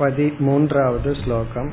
पतिमून्त्रावद् 0.00 1.12
श्लोकम् 1.22 1.70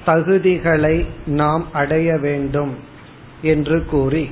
தகுதிகளை 0.05 1.05
நாம் 1.25 1.73
அடைய 1.73 2.17
வேண்டும் 2.17 2.75
என்று 3.41 3.85
கூறி 3.85 4.29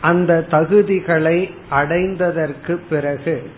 அந்த 0.00 0.46
தகுதிகளை 0.50 1.50
அடைந்ததற்கு 1.70 2.78
பிறகு 2.90 3.50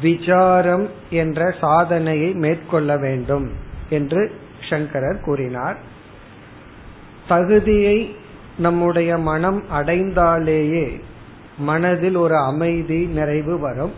விசாரம் 0.00 0.88
என்ற 1.10 1.54
சாதனையை 1.60 2.34
மேற்கொள்ள 2.34 2.96
வேண்டும் 2.96 3.50
என்று 3.90 4.32
சங்கரர் 4.69 5.21
கூறினார் 5.21 5.77
தகுதியை 7.27 8.15
நம்முடைய 8.57 9.17
மனம் 9.17 9.63
அடைந்தாலேயே 9.73 11.01
மனதில் 11.57 12.15
ஒரு 12.15 12.37
அமைதி 12.37 13.05
நிறைவு 13.05 13.59
வரும். 13.59 13.93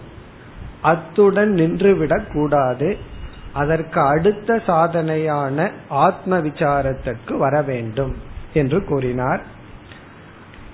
அத்துடன் 0.81 1.53
நின்றுவிடக் 1.53 2.31
கூடாது. 2.31 2.97
அதற்கு 3.53 4.01
அடுத்த 4.01 4.61
சாதனையான 4.67 5.71
ஆத்ம 5.89 6.39
விசாரத்திற்கு 6.39 7.37
வர 7.37 7.61
வேண்டும் 7.61 8.15
என்று 8.53 8.83
கூறினார். 8.83 9.41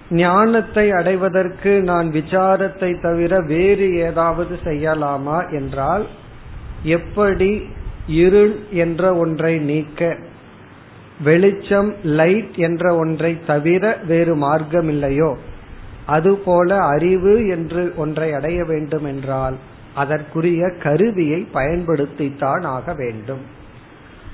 ஞானத்தை 0.09 0.91
அடைவதற்கு 0.91 1.81
நான் 1.81 2.11
விசாரத்தை 2.11 3.01
தவிர 3.01 3.41
வேறு 3.41 3.95
ஏதாவது 3.95 4.59
செய்யலாமா? 4.63 5.51
என்றால் 5.51 6.07
எப்படி 6.83 7.69
இருள் 8.07 8.59
என்ற 8.71 9.15
ஒன்றை 9.15 9.57
நீக்க 9.57 10.17
வெளிச்சம் 11.23 11.95
லைட் 12.03 12.55
என்ற 12.55 12.95
ஒன்றை 12.95 13.37
தவிர 13.45 13.97
வேறு 14.07 14.35
மார்க்கம் 14.35 14.87
இல்லையோ 14.87 15.37
அதுபோல 16.05 16.79
அறிவு 16.79 17.47
என்று 17.47 17.93
ஒன்றை 17.95 18.33
அடைய 18.33 18.63
வேண்டும் 18.63 19.03
என்றால் 19.03 19.55
அதற்குரிய 19.95 20.69
கருவியை 20.83 21.47
பயன்படுத்தித்தான் 21.53 22.61
ஆக 22.61 22.93
வேண்டும். 22.93 23.41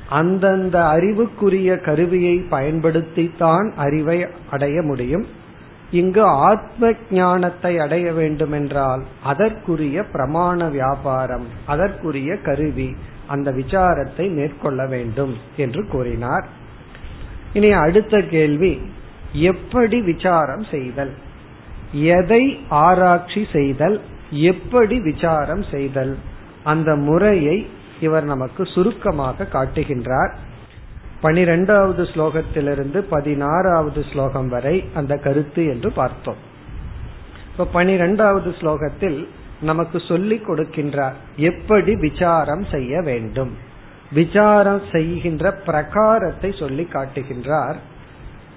அந்தந்த 0.09 0.87
அறிவுக்குரிய 0.87 1.77
கருவியை 1.77 2.45
பயன்படுத்தித்தான் 2.49 3.73
அறிவை 3.75 4.25
அடைய 4.49 4.81
முடியும். 4.81 5.25
இங்கு 5.91 6.23
ஆத்ம 6.23 6.93
ஞானத்தை 7.11 7.79
அடைய 7.79 8.11
வேண்டுமென்றால் 8.11 9.03
அதற்குரிய 9.23 10.03
பிரமாண 10.13 10.71
வியாபாரம் 10.71 11.45
அதற்குரிய 11.65 12.37
கருவி 12.37 12.95
அந்த 13.29 13.51
விசாரத்தை 13.51 14.25
மேற்கொள்ள 14.33 14.85
வேண்டும் 14.85 15.33
என்று 15.57 15.81
கூறினார். 15.87 16.45
இனி 17.53 17.71
அடுத்த 17.71 18.21
கேள்வி 18.21 18.73
எப்படி 19.31 20.01
விசாரம் 20.01 20.65
செய்தல்? 20.71 21.13
எதை 21.91 22.43
ஆராய்ச்சி 22.69 23.47
செய்தல்? 23.53 23.97
எப்படி 24.31 24.99
விசாரம் 24.99 25.63
செய்தல்? 25.71 26.13
அந்த 26.63 26.95
முறையை 26.95 27.57
இவர் 28.01 28.23
நமக்கு 28.23 28.65
சுருக்கமாக 28.65 29.47
காட்டுகின்றார். 29.53 30.33
பனிரெண்டாவது 31.21 32.03
ஸ்லோகத்திலிருந்து 32.03 32.99
பதினாறாவது 33.09 34.05
ஸ்லோகம் 34.11 34.49
வரை 34.49 34.75
அந்த 34.93 35.13
கருத்து 35.17 35.63
என்று 35.65 35.89
பார்த்தோம். 35.91 36.41
இப்ப 37.51 37.65
பனிரெண்டாவது 37.65 38.49
ஸ்லோகத்தில் 38.59 39.19
நமக்கு 39.61 39.99
சொல்லிக் 39.99 40.49
கொடுக்கின்றார். 40.49 41.13
எப்படி 41.35 41.95
விசாரம் 41.95 42.65
செய்ய 42.71 43.01
வேண்டும்? 43.01 43.57
விசாரம் 44.11 44.81
செய்கின்ற 44.91 45.59
பிரகாரத்தை 45.65 46.59
சொல்லி 46.59 46.87
காட்டுகின்றார். 46.93 47.75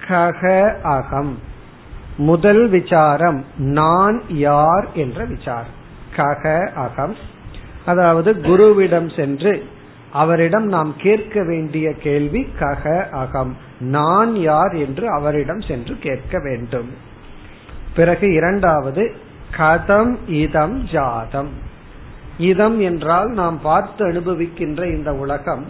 கக 0.09 0.75
அகம். 0.81 1.39
முதல் 2.17 2.69
விசாரம் 2.69 3.45
நான் 3.57 4.23
யார் 4.29 4.89
என்ற 4.95 5.25
விசாரம். 5.25 5.81
கக 6.17 6.71
அகம். 6.71 7.17
அதாவது 7.85 8.35
குருவிடம் 8.35 9.17
சென்று 9.17 9.67
அவரிடம் 10.13 10.67
நாம் 10.67 10.95
கேட்க 10.99 11.45
வேண்டிய 11.45 11.95
கேள்வி 11.95 12.49
கக 12.59 13.09
அகம். 13.09 13.57
நான் 13.81 14.37
யார் 14.37 14.73
என்று 14.73 15.11
அவரிடம் 15.11 15.61
சென்று 15.61 15.99
கேட்க 15.99 16.39
வேண்டும். 16.39 16.91
பிறகு 17.97 18.33
இரண்டாவது 18.33 19.31
கதம் 19.57 20.17
இதம் 20.27 20.85
ஜாதம். 20.85 21.51
இதம் 22.39 22.81
என்றால் 22.81 23.29
நாம் 23.29 23.61
பார்த்து 23.61 24.09
அனுபவிக்கின்ற 24.09 24.85
இந்த 24.85 25.15
உலகம். 25.15 25.67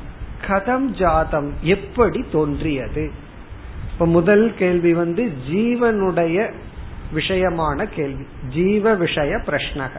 கதம் 0.46 0.84
ஜாதம் 0.84 1.52
எப்படி 1.62 2.24
தோன்றியது? 2.32 3.10
இப்ப 3.92 4.06
முதல் 4.06 4.54
கேள்வி 4.54 4.94
வந்து 4.94 5.32
ஜீவனுடைய 5.50 6.52
விஷயமான 7.14 7.84
கேள்வி. 7.84 8.26
ஜீவ 8.48 8.94
விஷய 8.94 9.36
பிரஷ்னக. 9.36 9.90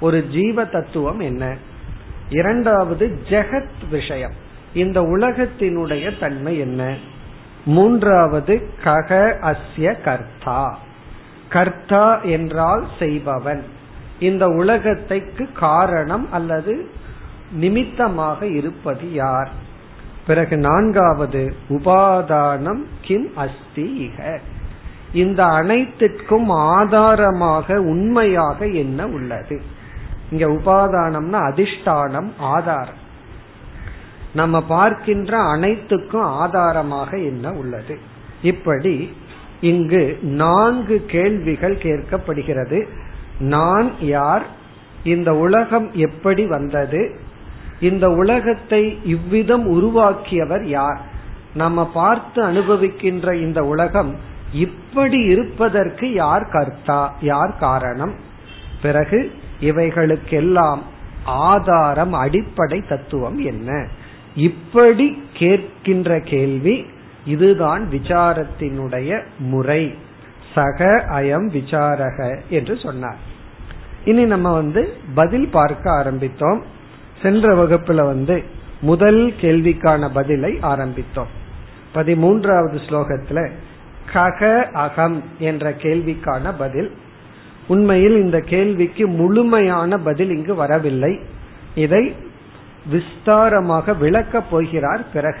ஒரு 0.00 0.28
ஜீவ 0.28 0.64
தத்துவம் 0.64 1.20
என்ன? 1.20 1.56
இரண்டாவது 2.28 3.18
ஜெகத் 3.28 3.88
விஷயம். 3.90 4.32
இந்த 4.74 5.00
உலகத்தினுடைய 5.00 6.18
தன்மை 6.18 6.58
என்ன? 6.58 6.96
மூன்றாவது 7.64 8.70
கக 8.84 9.36
அஸ்ய 9.40 10.02
கர்த்தா. 10.02 10.78
கர்த்தா 11.48 12.20
என்றால் 12.20 12.86
செய்பவன். 12.98 13.64
இந்த 14.18 14.48
உலகத்தைக்கு 14.48 15.48
காரணம் 15.52 16.32
அல்லது 16.32 16.90
நிமித்தமாக 17.50 18.46
இருப்பது 18.46 19.12
யார்? 19.12 19.50
பிறகு 20.26 20.56
நான்காவது 20.56 21.54
உபாதானம் 21.68 22.82
கிம் 23.00 23.32
அஸ்தி 23.34 24.10
இக. 24.10 24.38
இந்த 25.12 25.44
அனைத்திற்கும் 25.44 26.48
ஆதாரமாக 26.48 27.80
உண்மையாக 27.80 28.66
என்ன 28.66 29.06
உள்ளது? 29.06 29.62
இங்க 30.30 30.46
உபாதானம்னா 30.46 31.38
அதிஷ்டானம் 31.50 32.30
ஆதாரம். 32.38 33.04
நம்ம 34.34 34.62
பார்க்கின்ற 34.62 35.38
அனைத்துக்கும் 35.38 36.22
ஆதாரமாக 36.22 37.16
என்ன 37.16 37.52
உள்ளது? 37.52 37.98
இப்படி 38.42 39.16
இங்கு 39.60 40.18
நான்கு 40.22 41.04
கேள்விகள் 41.06 41.76
கேட்கப்படுகிறது. 41.76 42.88
நான் 43.38 43.92
யார்? 44.00 44.46
இந்த 45.04 45.36
உலகம் 45.36 45.90
எப்படி 45.92 46.46
வந்தது? 46.46 47.18
இந்த 47.80 48.10
உலகத்தை 48.10 48.98
இவ்விதம் 49.04 49.66
உருவாக்கியவர் 49.66 50.66
யார்? 50.66 51.00
நம்ம 51.54 51.86
பார்த்து 51.86 52.42
அனுபவிக்கின்ற 52.42 53.34
இந்த 53.34 53.62
உலகம் 53.62 54.16
இப்படி 54.52 55.22
இருப்பதற்கு 55.22 56.12
யார் 56.12 56.44
கர்த்தா? 56.44 57.16
யார் 57.20 57.56
காரணம்? 57.58 58.14
பிறகு 58.82 59.32
இவைகளுக்கெல்லாம் 59.60 60.78
ஆதாரம் 61.24 62.12
அடிப்படை 62.12 62.84
தத்துவம் 62.88 63.38
என்ன? 63.38 63.86
இப்படி 64.34 65.22
கேட்கின்ற 65.38 66.20
கேள்வி 66.20 66.86
இதுதான் 67.26 67.88
விசாரத்தினுடைய 67.90 69.22
முறை. 69.38 69.94
சக 70.54 71.04
அயம் 71.08 71.48
விசாரக 71.52 72.40
என்று 72.48 72.78
சொன்னார். 72.78 73.16
இனி 74.04 74.24
நம்ம 74.24 74.52
வந்து 74.52 74.96
பதில் 75.14 75.48
பார்க்க 75.48 75.90
ஆரம்பித்தோம். 75.90 76.60
சென்ற 77.22 77.54
வகுப்புல 77.54 77.94
வந்து 77.94 78.42
முதல் 78.80 79.34
கேள்விக்கான 79.40 80.10
பதிலை 80.12 80.52
ஆரம்பித்தோம். 80.52 81.32
பதிமூன்றாவது 81.94 82.80
ஸ்லோகத்துல 82.88 83.50
கக 84.12 84.62
அகம் 84.70 85.22
என்ற 85.38 85.70
கேள்விக்கான 85.70 86.52
பதில். 86.58 86.92
உண்மையில் 87.66 88.16
இந்த 88.16 88.40
கேள்விக்கு 88.40 89.06
முழுமையான 89.06 89.98
பதில் 89.98 90.30
இங்கு 90.30 90.54
வரவில்லை. 90.54 91.20
இதை 91.74 92.14
விஸ்தாரமாக 92.92 93.98
விளக்கப் 93.98 94.50
போகிறார் 94.50 95.12
பிறகு. 95.12 95.40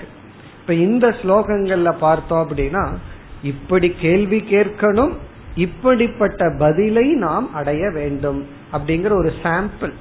இப்ப 0.66 0.78
இந்த 0.78 1.08
ஸ்லோகங்கள்ல 1.08 1.92
பார்த்தோம் 1.98 2.48
அப்படின்னா 2.48 2.94
இப்படி 3.42 3.90
கேள்வி 4.00 4.40
கேட்கணும் 4.50 5.12
இப்படிப்பட்ட 5.54 6.54
பதிலை 6.58 7.12
நாம் 7.12 7.54
அடைய 7.54 7.90
வேண்டும் 7.90 8.46
அப்படிங்கிற 8.72 9.12
ஒரு 9.12 9.32
சாம்பிள் 9.42 9.92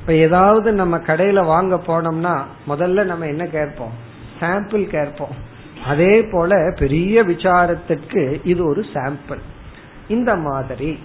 இப்ப 0.00 0.14
ஏதாவது 0.14 0.72
நம்ம 0.72 0.98
கடையில 0.98 1.44
வாங்க 1.44 1.76
போனோம்னா 1.76 2.42
முதல்ல 2.68 3.04
நம்ம 3.04 3.26
என்ன 3.26 3.46
கேட்போம்? 3.46 3.92
சாம்பிள் 4.40 4.86
கேட்போம். 4.86 5.34
அதே 5.84 6.22
போல 6.22 6.74
பெரிய 6.78 7.22
விசாரத்திற்கு 7.22 8.40
இது 8.44 8.66
ஒரு 8.66 8.84
சாம்பிள் 8.92 9.40
இந்த 10.08 10.36
மாதிரி 10.36 10.98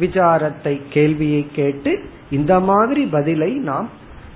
விசாரத்தை 0.00 0.80
கேள்வியை 0.90 1.48
கேட்டு 1.52 2.04
இந்த 2.30 2.60
மாதிரி 2.60 3.04
பதிலை 3.04 3.52
நாம் 3.52 3.88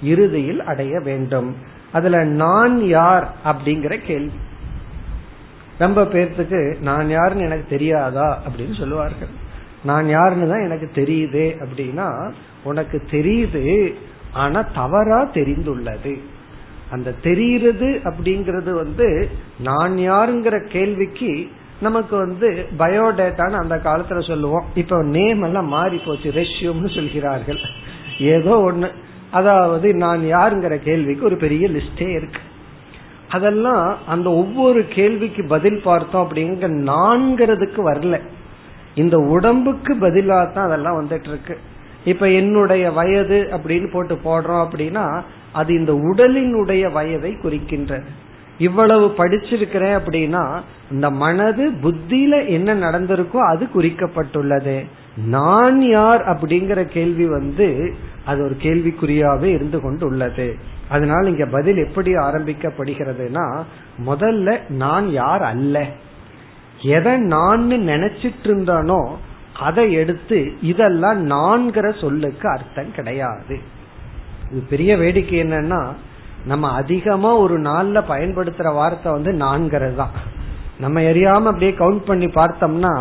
இறுதியில் 0.02 0.62
அடைய 0.62 1.00
வேண்டும். 1.00 1.72
அதுல 1.94 2.24
நான் 2.42 2.74
யார் 2.86 3.26
அப்படிங்கிற 3.44 3.94
கேள்வி. 4.06 4.38
ரொம்ப 5.78 6.02
பேர்த்துக்கு 6.02 6.60
நான் 6.80 7.08
யாருன்னு 7.10 7.44
எனக்கு 7.44 7.66
தெரியாதா 7.68 8.28
அப்படின்னு 8.46 8.78
சொல்லுவார்கள். 8.78 9.32
நான் 9.84 10.08
யாருன்னு 10.08 10.48
தான் 10.48 10.66
எனக்கு 10.66 10.88
தெரியுது 10.94 11.44
அப்படின்னா 11.62 12.08
உனக்கு 12.64 12.98
தெரியுது 13.10 13.64
ஆனா 14.32 14.60
தவறா 14.74 15.20
தெரிந்துள்ளது. 15.34 16.14
அந்த 16.90 17.14
தெரியுறது 17.22 17.88
அப்படிங்கறது 18.04 18.70
வந்து 18.70 19.08
நான் 19.58 19.94
யாருங்கிற 20.10 20.56
கேள்விக்கு 20.66 21.32
நமக்கு 21.80 22.16
வந்து 22.16 22.48
பயோடேட்டான்னு 22.78 23.60
அந்த 23.62 23.76
காலத்துல 23.84 24.26
சொல்லுவோம். 24.26 24.66
இப்ப 24.74 25.02
நேம் 25.02 25.42
எல்லாம் 25.42 25.68
மாறி 25.68 25.96
போச்சு 25.96 26.30
ரெஷ்யூம்னு 26.30 26.94
சொல்கிறார்கள். 26.94 27.60
ஏதோ 28.18 28.54
ஒண்ணு. 28.70 28.88
அதாவது 29.38 29.88
நான் 30.04 30.22
யாருங்கிற 30.34 30.74
கேள்விக்கு 30.88 31.24
ஒரு 31.24 31.36
பெரிய 31.44 31.64
லிஸ்டே 31.68 32.08
இருக்கு. 32.18 32.42
அதெல்லாம் 33.28 33.86
அந்த 34.06 34.28
ஒவ்வொரு 34.42 34.80
கேள்விக்கு 34.88 35.42
பதில் 35.54 35.78
பார்த்தோம் 35.84 36.24
அப்படிங்க 36.24 36.66
நான்கிறதுக்கு 36.90 37.80
வரல. 37.90 38.16
இந்த 38.94 39.16
உடம்புக்கு 39.34 39.92
பதிலாக 39.96 40.44
தான் 40.46 40.66
அதெல்லாம் 40.66 40.98
வந்துட்டு 41.00 41.30
இருக்கு 41.32 41.54
இப்ப 42.04 42.24
என்னுடைய 42.40 42.84
வயது 42.90 43.38
அப்படின்னு 43.56 43.88
போட்டு 43.92 44.14
போடுறோம் 44.26 44.64
அப்படின்னா 44.64 45.04
அது 45.52 45.70
இந்த 45.80 45.92
உடலினுடைய 46.10 46.84
வயதை 46.92 47.30
குறிக்கின்றது. 47.42 48.08
இவ்வளவு 48.58 49.14
படிச்சிருக்கிறேன் 49.18 49.96
அப்படின்னா 49.98 50.60
இந்த 50.90 51.10
மனது 51.10 51.70
புத்தியில 51.82 52.48
என்ன 52.48 52.74
நடந்திருக்கோ 52.74 53.36
அது 53.36 53.66
குறிக்கப்பட்டுள்ளது. 53.74 54.84
நான் 55.26 55.82
யார் 55.82 56.22
அப்படிங்கிற 56.22 56.84
கேள்வி 56.84 57.26
வந்து 57.26 57.94
அது 58.24 58.44
ஒரு 58.44 58.56
கேள்விக்குறியாவே 58.62 59.44
இருந்து 59.44 59.80
கொண்டு 59.80 60.06
உள்ளது 60.06 60.56
அதனால 60.88 61.28
இங்க 61.28 61.46
பதில் 61.46 61.76
எப்படி 61.76 62.12
ஆரம்பிக்கப்படுகிறதுனா 62.14 63.62
முதல்ல 64.06 64.58
நான் 64.68 65.10
யார் 65.10 65.42
அல்ல. 65.42 65.86
எதை 66.82 67.12
நான் 67.16 67.62
நினைச்சிட்டு 67.68 68.44
இருந்தானோ 68.44 69.16
அதை 69.52 69.92
எடுத்து 69.92 70.52
இதெல்லாம் 70.60 71.30
நான்கிற 71.30 72.00
சொல்லுக்கு 72.00 72.48
அர்த்தம் 72.48 72.92
கிடையாது. 72.94 73.58
இது 74.50 74.62
பெரிய 74.68 74.96
வேடிக்கை 74.96 75.42
என்னன்னா 75.42 75.80
நம்ம 76.46 76.70
அதிகமா 76.72 77.30
ஒரு 77.36 77.56
நாள்ல 77.60 77.98
பயன்படுத்துற 78.08 78.68
வார்த்தை 78.74 79.12
வந்து 79.12 79.32
நான்கிறது 79.32 79.94
தான் 79.94 80.14
நம்ம 80.78 81.00
எரியாம 81.00 81.50
அப்படியே 81.50 81.72
கவுண்ட் 81.72 82.04
பண்ணி 82.04 82.26
பார்த்தோம்னா 82.26 82.94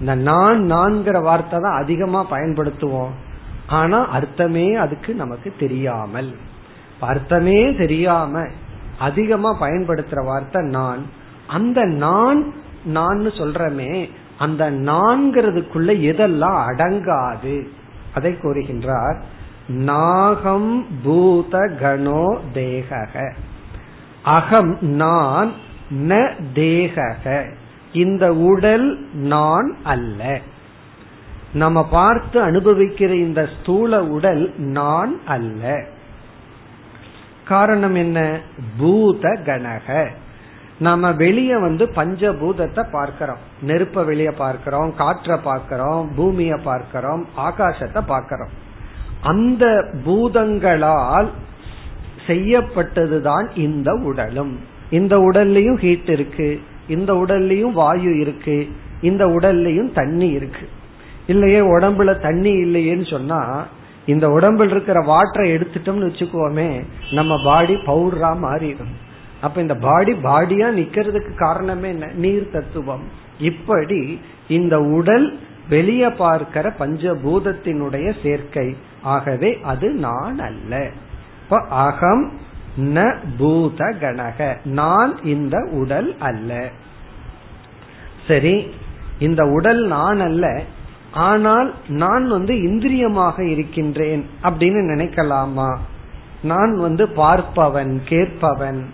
இந்த 0.00 0.14
நான் 0.14 0.60
நான்கிற 0.72 1.16
வார்த்தை 1.22 1.56
தான் 1.60 1.80
அதிகமா 1.82 2.20
பயன்படுத்துவோம். 2.30 3.12
ஆனா 3.66 3.98
அர்த்தமே 4.08 4.74
அதுக்கு 4.74 5.10
நமக்கு 5.14 5.48
தெரியாமல். 5.58 6.30
அர்த்தமே 7.00 7.58
தெரியாம 7.74 8.42
அதிகமா 8.98 9.50
பயன்படுத்துற 9.60 10.20
வார்த்தை 10.24 10.60
நான். 10.68 11.02
அந்த 11.46 11.84
நான் 11.84 12.40
நான் 12.84 13.20
சொல்றமே 13.40 13.92
அந்த 14.38 14.70
நான்கிறதுக்குள்ள 14.70 15.90
எதெல்லாம் 16.10 16.58
அடங்காது? 16.70 17.56
அதை 18.14 18.32
கூறுகின்றார் 18.32 19.18
நாகம் 19.70 20.86
பூத 21.02 21.58
கணோ 21.58 22.38
தேகக. 22.54 23.32
அகம் 24.22 24.78
நான் 24.80 25.52
ந 25.90 26.32
தேகக. 26.54 27.50
இந்த 27.92 28.34
உடல் 28.34 29.08
நான் 29.12 29.76
அல்ல. 29.84 30.40
நம்ம 31.52 31.88
பார்த்து 31.88 32.46
அனுபவிக்கிற 32.46 33.12
இந்த 33.12 33.48
ஸ்தூல 33.60 34.04
உடல் 34.04 34.54
நான் 34.56 35.20
அல்ல. 35.26 35.84
காரணம் 37.44 37.94
என்ன? 37.94 38.40
பூத 38.78 39.38
கணக 39.44 40.08
நம்ம 40.78 41.12
வெளிய 41.12 41.58
வந்து 41.58 41.86
பஞ்சபூதத்தை 41.86 42.90
பார்க்கிறோம். 42.92 43.38
நெருப்ப 43.66 44.04
வெளிய 44.04 44.32
பார்க்கிறோம் 44.32 44.94
காற்ற 44.98 45.38
பார்க்கிறோம் 45.42 46.14
பூமிய 46.14 46.56
பார்க்கிறோம் 46.56 47.26
ஆகாசத்தை 47.36 48.00
பார்க்கிறோம். 48.06 48.68
அந்த 49.22 49.84
பூதங்களால் 50.04 51.30
செய்யப்பட்டதுதான் 52.26 53.58
இந்த 53.58 53.92
உடலும். 53.92 54.60
இந்த 54.90 55.18
உடல்லையும் 55.18 55.76
ஹீட் 55.76 56.08
இருக்கு. 56.08 56.60
இந்த 56.88 57.12
உடல்லையும் 57.12 57.72
வாயு 57.72 58.18
இருக்கு. 58.18 58.68
இந்த 59.00 59.26
உடல்லையும் 59.26 59.92
தண்ணி 59.92 60.28
இருக்கு. 60.28 60.68
இல்லையே 61.26 61.58
உடம்புல 61.58 62.18
தண்ணி 62.18 62.54
இல்லையேன்னு 62.54 63.10
சொன்னா 63.10 63.66
இந்த 64.06 64.28
உடம்புல 64.28 64.70
இருக்கிற 64.70 65.00
வாட்டரை 65.00 65.60
எடுத்துட்டோம்னு 65.60 66.10
வச்சுக்கோமே 66.10 66.82
நம்ம 67.10 67.40
பாடி 67.44 67.74
பவுடரா 67.74 68.36
மாறிடும். 68.42 68.94
அப்ப 69.40 69.60
இந்த 69.60 69.74
பாடி 69.74 70.12
பாடியா 70.12 70.66
நிக்கிறதுக்கு 70.66 71.34
காரணமே 71.36 71.88
என்ன? 71.88 72.06
நீர் 72.14 72.50
தத்துவம். 72.50 73.02
இப்படி 73.40 74.20
இந்த 74.48 74.80
உடல் 74.80 75.38
வெளியே 75.68 76.08
பார்க்கிற 76.08 76.72
பஞ்சபூதத்தினுடைய 76.78 78.14
சேர்க்கை 78.22 78.76
ஆகவே 79.02 79.58
அது 79.62 79.90
நான் 79.90 80.38
அல்ல. 80.38 80.90
இப்ப 81.42 81.60
அகம் 81.60 82.32
ந 82.76 83.14
பூத 83.38 83.94
கணக 84.00 84.56
நான் 84.64 85.24
இந்த 85.24 85.68
உடல் 85.72 86.16
அல்ல. 86.18 86.68
சரி 88.26 88.70
இந்த 89.18 89.46
உடல் 89.46 89.86
நான் 89.86 90.20
அல்ல. 90.20 90.62
ஆனால் 91.12 91.74
நான் 91.88 92.28
வந்து 92.28 92.62
இந்திரியமாக 92.62 93.44
இருக்கின்றேன் 93.44 94.26
அப்படின்னு 94.42 94.82
நினைக்கலாமா? 94.94 95.76
நான் 96.42 96.76
வந்து 96.76 97.06
பார்ப்பவன் 97.06 98.00
கேட்பவன். 98.04 98.90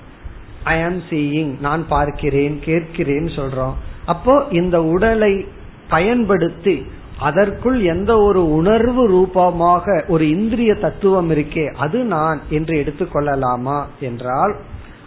ஐ 0.65 0.83
ஆம் 0.83 0.99
சீயிங் 0.99 1.61
நான் 1.61 1.89
பார்க்கிறேன் 1.89 2.59
கேட்கிறேன் 2.63 3.25
சொல்றோம். 3.25 3.73
அப்போ 4.07 4.47
இந்த 4.51 4.83
உடலை 4.83 5.47
பயன்படுத்தி 5.89 6.87
அதற்குள் 7.19 7.81
எந்த 7.81 8.19
ஒரு 8.19 8.53
உணர்வு 8.53 9.07
ரூபமாக 9.07 10.05
ஒரு 10.09 10.29
இந்திரிய 10.29 10.75
தத்துவம் 10.75 11.31
இருக்கே 11.31 11.75
அது 11.75 12.05
நான் 12.05 12.41
என்று 12.49 12.77
எடுத்துக்கொள்ளலாமா 12.77 13.85
என்றால் 14.01 14.57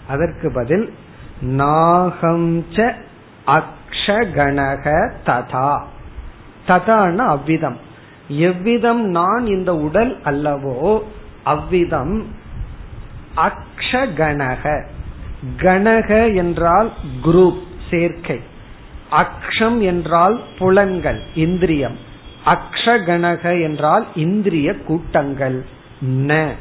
அதற்கு 0.08 0.52
பதில் 0.54 0.94
நாகம் 1.42 2.66
ச 2.76 2.94
அக்ஷகணக 3.48 5.12
ததா. 5.26 5.82
ததான 6.68 7.16
அவ்விதம். 7.16 7.78
எவ்விதம் 8.28 9.06
நான் 9.06 9.46
இந்த 9.46 9.76
உடல் 9.76 10.22
அல்லவோ 10.24 11.02
அவ்விதம் 11.44 12.26
அக்ஷகணக 13.36 14.84
கணக 15.58 16.36
என்றால் 16.36 16.92
குரூப் 17.26 17.62
சேர்க்கை. 17.90 18.40
அக்ஷம் 19.12 19.82
என்றால் 19.82 20.42
புலன்கள் 20.60 21.22
இந்திரியம். 21.36 21.98
அக்ஷகணக 22.46 23.62
என்றால் 23.62 24.08
இந்திரிய 24.16 24.76
கூட்டங்கள். 24.76 25.66
ந 26.06 26.52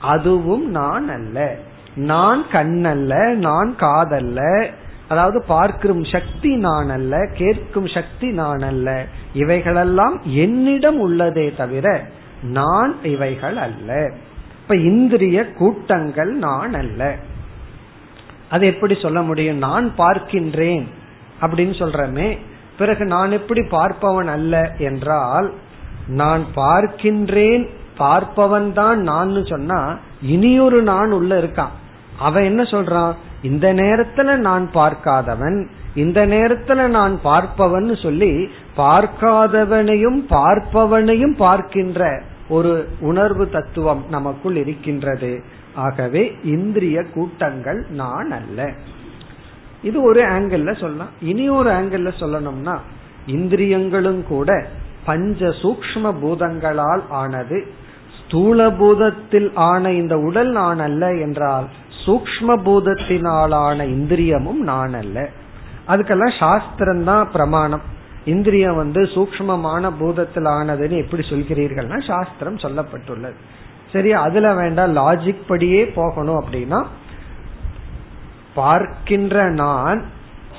அதுவும் 0.00 0.70
நான் 0.70 1.08
அல்ல. 1.08 1.56
நான் 1.94 2.44
கண்ணல்ல 2.52 3.34
நான் 3.34 3.74
காதல்ல. 3.80 4.66
அதாவது 5.08 5.44
பார்க்கும் 5.46 6.04
சக்தி 6.04 6.56
நான் 6.56 6.90
அல்ல 6.90 7.30
கேட்கும் 7.34 7.86
சக்தி 7.86 8.30
நான் 8.30 8.58
அல்ல. 8.58 9.04
இவைகளெல்லாம் 9.34 10.20
என்னிடம் 10.24 11.10
உள்ளதே 11.10 11.56
தவிர 11.56 12.04
நான் 12.42 12.96
இவைகள் 13.02 13.56
அல்ல. 13.56 14.12
இப்ப 14.62 14.76
இந்திரிய 14.76 15.52
கூட்டங்கள் 15.52 16.32
நான் 16.34 16.74
அல்ல. 16.74 17.16
அது 18.50 18.66
எப்படி 18.66 18.98
சொல்ல 19.02 19.22
முடியும்? 19.22 19.58
நான் 19.58 19.92
பார்க்கின்றேன். 19.98 20.86
அப்படின்னு 21.40 21.74
சொல்றமே. 21.80 22.38
பிறகு 22.78 23.04
நான் 23.04 23.30
எப்படி 23.30 23.60
பார்ப்பவன் 23.60 24.26
அல்ல 24.26 24.74
என்றால் 24.78 25.52
நான் 26.08 26.44
பார்க்கின்றேன் 26.56 27.68
பார்ப்பவன் 27.98 28.72
தான் 28.72 29.00
நான் 29.00 29.44
சொன்னா 29.44 29.98
இனியொரு 30.22 30.82
நான் 30.82 31.10
உள்ள 31.10 31.40
இருக்கான். 31.40 31.74
அவன் 32.18 32.44
என்ன 32.44 32.62
சொல்றான்? 32.62 33.14
இந்த 33.42 33.74
நேரத்துல 33.74 34.36
நான் 34.36 34.70
பார்க்காதவன் 34.74 35.66
இந்த 35.94 36.26
நேரத்துல 36.26 36.86
நான் 36.86 37.18
பார்ப்பவன் 37.24 38.02
சொல்லி 38.02 38.50
பார்க்காதவனையும் 38.76 40.18
பார்ப்பவனையும் 40.30 41.36
பார்க்கின்ற 41.36 42.22
ஒரு 42.48 42.88
உணர்வு 43.00 43.48
தத்துவம் 43.48 44.04
நமக்குள் 44.10 44.56
இருக்கின்றது. 44.56 45.42
ஆகவே 45.74 46.36
இந்திரிய 46.44 47.02
கூட்டங்கள் 47.02 47.86
நான் 47.90 48.30
அல்ல. 48.30 48.72
இது 49.82 50.02
ஒரு 50.02 50.22
ஆங்கிள் 50.22 50.80
சொல்லலாம். 50.80 51.08
இனி 51.20 51.48
ஒரு 51.48 51.70
ஆங்கிள் 51.70 52.12
சொல்லணும்னா 52.20 52.78
இந்திரியங்களும் 53.26 54.24
கூட 54.28 54.66
பஞ்ச 55.04 55.46
சூக்ம 55.46 56.12
பூதங்களால் 56.20 57.02
ஆனது 57.08 57.66
ஸ்தூல 58.18 58.70
பூதத்தில் 58.70 59.50
ஆன 59.54 59.92
இந்த 59.92 60.18
உடல் 60.18 60.50
நான் 60.50 60.78
அல்ல 60.78 61.14
என்றால் 61.14 61.66
சூக்ம 62.06 62.56
பூதத்தினாலான 62.66 63.78
இந்திரியமும் 63.84 64.60
நான் 64.72 64.94
அல்ல. 64.94 65.28
அதுக்கெல்லாம் 65.88 66.38
சாஸ்திரம் 66.38 67.04
தான் 67.04 67.30
பிரமாணம். 67.32 67.80
இந்திரியம் 68.24 68.76
வந்து 68.76 69.02
சூக்மமான 69.02 69.90
பூதத்தில் 70.00 70.48
ஆனதுன்னு 70.58 70.96
எப்படி 70.96 71.22
சொல்கிறீர்கள்னா 71.28 72.06
சாஸ்திரம் 72.06 72.56
சொல்லப்பட்டுள்ளது. 72.56 73.38
சரி 73.92 74.12
அதுல 74.12 74.54
வேண்டாம் 74.54 74.96
லாஜிக் 74.96 75.46
படியே 75.46 75.84
போகணும் 75.84 76.44
அப்படின்னா 76.44 76.84
பார்க்கின்ற 78.58 79.50
நான் 79.50 80.00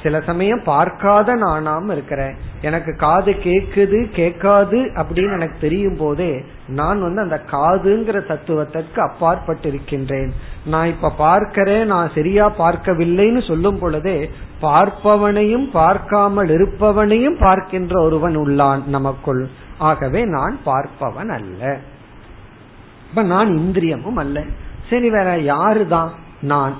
சில 0.04 0.20
சமயம் 0.22 0.62
பார்க்காத 0.66 1.34
நானாம 1.36 1.92
இருக்கிறேன். 1.92 2.36
எனக்கு 2.62 2.92
காது 2.96 3.32
கேக்குது 3.32 3.98
கேட்காது 4.10 4.78
அப்படின்னு 4.78 5.34
எனக்கு 5.34 5.58
தெரியும் 5.62 5.98
போதே 5.98 6.46
நான் 6.68 7.02
வந்து 7.02 7.22
அந்த 7.22 7.38
காதுங்கிற 7.52 8.22
தத்துவத்திற்கு 8.28 9.00
அப்பாற்பட்டிருக்கின்றேன். 9.02 10.30
நான் 10.66 10.88
இப்ப 10.88 11.12
பார்க்கிறேன் 11.18 11.86
நான் 11.86 12.12
சரியா 12.16 12.46
பார்க்கவில்லைன்னு 12.60 13.48
சொல்லும் 13.48 13.80
பொழுதே 13.80 14.30
பார்ப்பவனையும் 14.62 15.70
பார்க்காமல் 15.72 16.48
இருப்பவனையும் 16.48 17.40
பார்க்கின்ற 17.40 18.02
ஒருவன் 18.02 18.38
உள்ளான் 18.38 18.86
நமக்குள். 18.86 19.44
ஆகவே 19.78 20.22
நான் 20.26 20.58
பார்ப்பவன் 20.66 21.30
அல்ல. 21.30 21.78
இப்ப 23.10 23.24
நான் 23.24 23.48
இந்திரியமும் 23.48 24.20
அல்ல. 24.24 24.44
சரி 24.90 25.10
வேற 25.10 25.36
யாருதான்? 25.54 26.10
நான். 26.42 26.76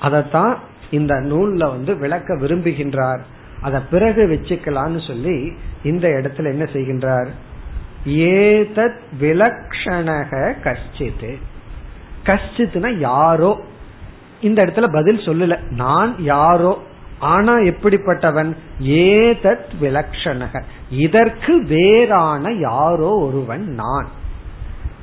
அதைத்தான் 0.00 0.58
இந்த 0.90 1.14
நூல்ல 1.14 1.58
வந்து 1.58 1.98
விளக்க 1.98 2.34
விரும்புகின்றார். 2.34 3.20
அத 3.60 3.82
பிறகு 3.82 4.26
வச்சுக்கலான்னு 4.26 5.06
சொல்லி 5.06 5.52
இந்த 5.82 6.08
இடத்துல 6.08 6.44
என்ன 6.44 6.64
செய்கின்றார்? 6.64 7.28
ஏதத் 8.06 8.98
விலக்ஷணக 9.20 10.60
கஷ்டித்து 10.60 11.36
கஷ்டித்துனா 12.24 12.98
யாரோ. 12.98 13.60
இந்த 14.40 14.66
இடத்துல 14.66 14.92
பதில் 14.92 15.18
சொல்லல. 15.18 15.70
நான் 15.70 16.14
யாரோ. 16.18 16.82
ஆனா 17.18 17.58
எப்படிப்பட்டவன்? 17.58 18.56
ஏதத் 18.82 19.70
விலக்ஷணக. 19.80 20.62
இதற்கு 20.90 21.64
வேறான 21.64 22.52
யாரோ 22.52 23.18
ஒருவன் 23.18 23.64
நான். 23.64 24.08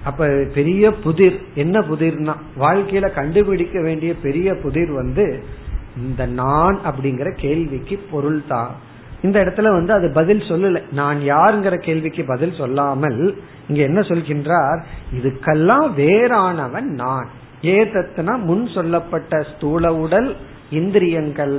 அப்ப 0.07 0.27
பெரிய 0.53 0.91
புதிர் 1.03 1.37
என்ன 1.55 1.79
புதிர்னா 1.79 2.33
வாழ்க்கையில 2.59 3.07
கண்டுபிடிக்க 3.13 3.81
வேண்டிய 3.81 4.11
பெரிய 4.21 4.55
புதிர் 4.63 4.91
வந்து 4.91 5.25
இந்த 5.97 6.25
நான் 6.41 6.77
அப்படிங்கிற 6.89 7.29
கேள்விக்கு 7.35 7.95
பொருள் 8.11 8.41
தான் 8.47 8.73
இந்த 9.21 9.37
இடத்துல 9.43 9.69
வந்து 9.71 9.91
அது 9.93 10.07
பதில் 10.13 10.43
சொல்லல. 10.49 10.79
நான் 10.91 11.19
யாருங்கிற 11.19 11.75
கேள்விக்கு 11.77 12.23
பதில் 12.27 12.53
சொல்லாமல் 12.53 13.21
இங்க 13.67 13.81
என்ன 13.81 13.99
சொல்கின்றார்? 14.01 14.79
இதுக்கெல்லாம் 15.17 15.87
வேறானவன் 15.97 16.89
நான். 17.03 17.27
ஏதத்துனா 17.61 18.33
முன் 18.43 18.65
சொல்லப்பட்ட 18.67 19.41
ஸ்தூல 19.51 19.93
உடல் 19.95 20.29
இந்திரியங்கள் 20.69 21.55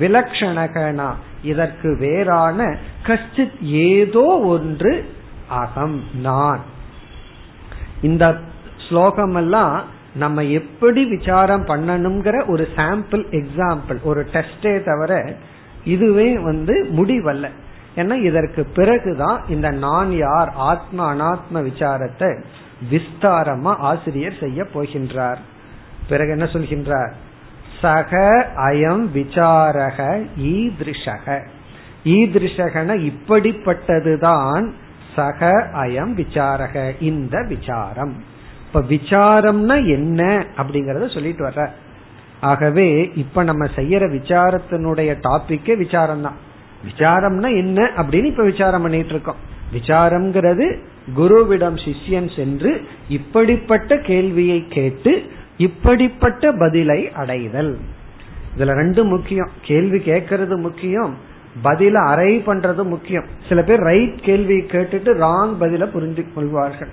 விலக்ஷணகனா 0.00 1.08
இதற்கு 1.42 1.90
வேறான 2.00 2.60
கஷ்டித் 3.06 3.58
ஏதோ 3.88 4.26
ஒன்று 4.54 4.92
அகம் 5.62 5.98
நான். 6.22 6.62
இந்த 8.02 8.38
ஸ்லோகம் 8.88 9.34
எல்லாம் 9.34 9.84
நம்ம 10.14 10.44
எப்படி 10.44 11.04
விசாரம் 11.04 11.64
பண்ணணுங்கிற 11.64 12.48
ஒரு 12.48 12.68
சாம்பிள் 12.76 13.24
எக்ஸாம்பிள் 13.30 14.02
ஒரு 14.02 14.28
டெஸ்டே 14.32 14.82
தவிர 14.82 15.36
இதுவே 15.84 16.38
வந்து 16.38 16.86
முடிவல்ல. 16.96 17.48
ஏன்னா 17.96 18.22
இதற்கு 18.22 18.64
பிறகுதான் 18.64 19.44
இந்த 19.48 19.70
நான் 19.70 20.16
யார் 20.16 20.52
ஆத்ம 20.54 21.14
அனாத்ம 21.14 21.54
விசாரத்தை 21.54 22.42
விஸ்தாரமா 22.90 23.74
ஆசிரியர் 23.76 24.38
செய்ய 24.40 24.66
போகின்றார். 24.74 25.36
பிறகு 26.08 26.30
என்ன 26.30 26.44
சொல்கின்றார்? 26.44 27.12
சக 27.80 28.46
அயம் 28.56 29.06
விசாரக 29.14 30.26
ஈதிருஷக. 30.38 31.46
ஈதிருஷகன 32.04 33.12
இப்படிப்பட்டதுதான் 33.12 34.70
சக 35.20 35.48
அயம் 35.74 36.12
விசாரக 36.20 36.92
இந்த 37.00 37.36
விசாரம். 37.48 38.14
இப்ப 38.66 38.80
விசாரம்னா 38.80 39.76
என்ன 39.86 40.46
அப்படிங்கறத 40.56 41.14
சொல்லிட்டு 41.14 41.42
வர்ற. 41.46 41.62
ஆகவே 42.40 42.88
இப்ப 43.14 43.42
நம்ம 43.42 43.64
செய்யற 43.76 44.04
விசாரத்தினுடைய 44.16 45.10
டாபிக்கே 45.24 45.76
விசாரம் 45.76 46.22
தான் 46.22 46.38
விசாரம்னா 46.88 47.48
என்ன 47.56 47.90
அப்படின்னு 47.96 48.28
இப்ப 48.32 48.44
விசாரம் 48.44 48.82
பண்ணிட்டு 48.82 49.08
இருக்கோம். 49.08 49.40
விசாரம்ங்கிறது 49.72 50.66
குருவிடம் 51.16 51.78
சிஷ்யன் 51.84 52.30
சென்று 52.36 52.70
இப்படிப்பட்ட 53.08 53.98
கேள்வியை 53.98 54.58
கேட்டு 54.68 55.12
இப்படிப்பட்ட 55.56 56.52
பதிலை 56.52 57.00
அடைதல். 57.12 57.72
இதுல 58.54 58.74
ரெண்டு 58.74 59.04
முக்கியம். 59.04 59.50
கேள்வி 59.62 59.98
கேட்கறது 59.98 60.56
முக்கியம். 60.56 61.12
பதில 61.64 61.92
அரை 61.92 62.42
பண்றது 62.46 62.82
முக்கியம். 62.82 63.24
சில 63.48 63.62
பேர் 63.62 63.78
ரைட் 63.78 64.22
கேள்வி 64.22 64.54
கேட்டுட்டு 64.54 65.14
ராங் 65.14 65.54
பதில 65.60 65.86
புரிந்து 65.86 66.32
கொள்வார்கள். 66.34 66.88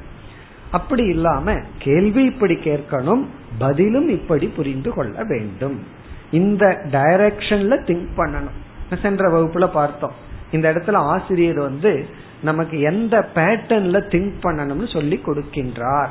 அப்படி 0.71 1.03
இல்லாம 1.03 1.55
கேள்வி 1.77 2.23
இப்படி 2.23 2.53
கேட்கணும் 2.53 3.25
பதிலும் 3.57 4.09
இப்படி 4.09 4.47
புரிந்து 4.47 4.93
கொள்ள 4.93 5.23
வேண்டும். 5.23 5.83
இந்த 6.31 6.81
டைரக்ஷன்ல 6.91 7.79
திங்க் 7.85 8.07
பண்ணணும். 8.17 8.95
சென்ற 9.01 9.29
வகுப்புல 9.29 9.71
பார்த்தோம். 9.71 10.11
இந்த 10.51 10.73
இடத்துல 10.73 10.93
ஆசிரியர் 10.93 11.59
வந்து 11.59 12.05
நமக்கு 12.41 12.79
எந்த 12.79 13.29
பேட்டர்ன்ல 13.35 13.99
திங்க் 13.99 14.33
பண்ணணும்னு 14.43 14.93
சொல்லி 14.93 15.21
கொடுக்கின்றார். 15.25 16.07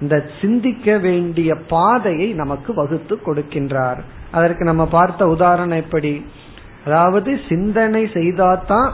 இந்த 0.00 0.26
சிந்திக்க 0.40 0.98
வேண்டிய 0.98 1.54
பாதையை 1.54 2.32
நமக்கு 2.32 2.74
வகுத்து 2.74 3.18
கொடுக்கின்றார். 3.26 3.98
அதற்கு 4.30 4.64
நம்ம 4.64 4.86
பார்த்த 4.86 5.28
உதாரணம் 5.28 5.78
எப்படி? 5.78 6.24
அதாவது 6.86 7.40
சிந்தனை 7.48 8.04
செய்தாதான் 8.04 8.90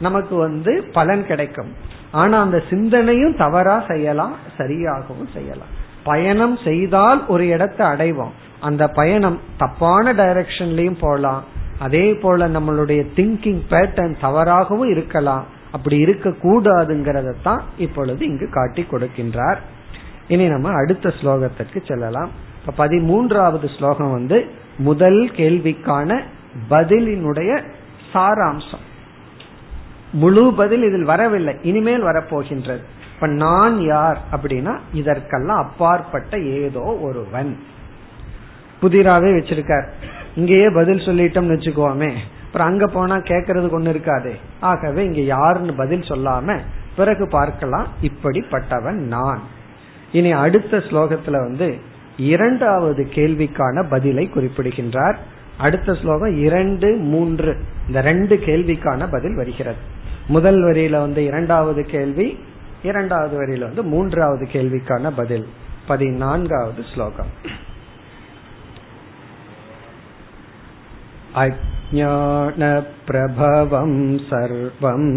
நமக்கு 0.00 0.36
வந்து 0.36 0.84
பலன் 0.92 1.26
கிடைக்கும். 1.26 1.72
ஆனா 2.10 2.40
அந்த 2.40 2.62
சிந்தனையும் 2.70 3.36
தவறா 3.36 3.84
செய்யலாம் 3.88 4.34
சரியாகவும் 4.58 5.32
செய்யலாம். 5.34 5.80
பயணம் 6.04 6.58
செய்தால் 6.64 7.26
ஒரு 7.26 7.46
இடத்தை 7.46 7.86
அடைவோம். 7.86 8.34
அந்த 8.60 8.88
பயணம் 8.88 9.40
தப்பான 9.56 10.12
டைரக்ஷன்லயும் 10.12 10.98
போகலாம். 11.00 11.44
அதே 11.78 12.14
போல 12.14 12.48
நம்மளுடைய 12.48 13.06
திங்கிங் 13.16 13.62
பேட்டர்ன் 13.70 14.14
தவறாகவும் 14.22 14.90
இருக்கலாம். 14.90 15.44
அப்படி 15.70 15.96
இருக்க 15.98 16.30
கூடாதுங்கிறதான் 16.30 17.60
இப்பொழுது 17.78 18.26
இங்கு 18.26 18.48
காட்டி 18.50 18.86
கொடுக்கின்றார். 18.90 19.56
இனி 20.28 20.48
நம்ம 20.48 20.68
அடுத்த 20.68 21.12
ஸ்லோகத்திற்கு 21.20 21.86
செல்லலாம். 21.86 22.30
இப்ப 22.66 22.86
பதிமூன்றாவது 22.86 23.76
ஸ்லோகம் 23.76 24.12
வந்து 24.12 24.46
முதல் 24.78 25.30
கேள்விக்கான 25.36 26.20
பதிலினுடைய 26.70 27.62
சாராம்சம். 28.12 28.82
முழு 30.12 30.54
பதில் 30.54 30.82
இதில் 30.82 31.04
வரவில்லை. 31.04 31.56
இனிமேல் 31.62 32.04
வரப்போகின்றது. 32.04 32.80
இப்ப 33.14 33.26
நான் 33.26 33.80
யார் 33.80 34.20
அப்படின்னா 34.32 34.78
இதற்கெல்லாம் 34.92 35.56
அப்பாற்பட்ட 35.56 36.40
ஏதோ 36.40 36.80
ஒருவன். 36.80 37.58
புதிராவே 38.82 39.38
வச்சிருக்கார். 39.38 39.86
இங்கேயே 40.34 40.70
பதில் 40.70 40.98
சொல்லிட்டோம்னு 40.98 41.56
வச்சுக்கோமே. 41.56 42.12
அப்புறம் 42.44 42.66
அங்க 42.66 42.86
போனா 42.86 43.16
கேட்கறது 43.16 43.68
ஒண்ணு 43.78 43.90
இருக்காதே. 43.90 44.36
ஆகவே 44.60 45.04
இங்க 45.04 45.20
யாருன்னு 45.20 45.72
பதில் 45.72 46.00
சொல்லாம 46.00 46.58
பிறகு 46.96 47.28
பார்க்கலாம். 47.28 47.86
இப்படிப்பட்டவன் 48.02 49.06
நான். 49.06 49.42
இனி 50.12 50.32
அடுத்த 50.32 50.76
ஸ்லோகத்துல 50.76 51.30
வந்து 51.30 51.78
இரண்டாவது 52.16 53.08
கேள்விக்கான 53.14 53.88
பதிலை 53.90 54.28
குறிப்பிடுகின்றார். 54.28 55.18
அடுத்த 55.61 55.93
ஸ்லோகம் 55.93 56.35
இரண்டு 56.37 56.89
மூன்று 57.05 57.51
இந்த 57.87 58.01
ரெண்டு 58.01 58.35
கேள்விக்கான 58.35 59.07
பதில் 59.11 59.35
வருகிறது 59.35 59.81
முதல் 60.27 60.59
வரியில 60.63 60.99
வந்து 60.99 61.23
இரண்டாவது 61.23 61.85
கேள்வி 61.85 62.27
இரண்டாவது 62.83 63.35
வரியில 63.41 63.59
வந்து 63.59 63.83
மூன்றாவது 63.83 64.45
கேள்விக்கான 64.45 65.11
பதில் 65.15 65.47
பதினான்காவது 65.87 66.83
ஸ்லோகம் 66.93 67.31
अज्ञानप्रभवं 72.59 73.93
सर्वम् 74.29 75.09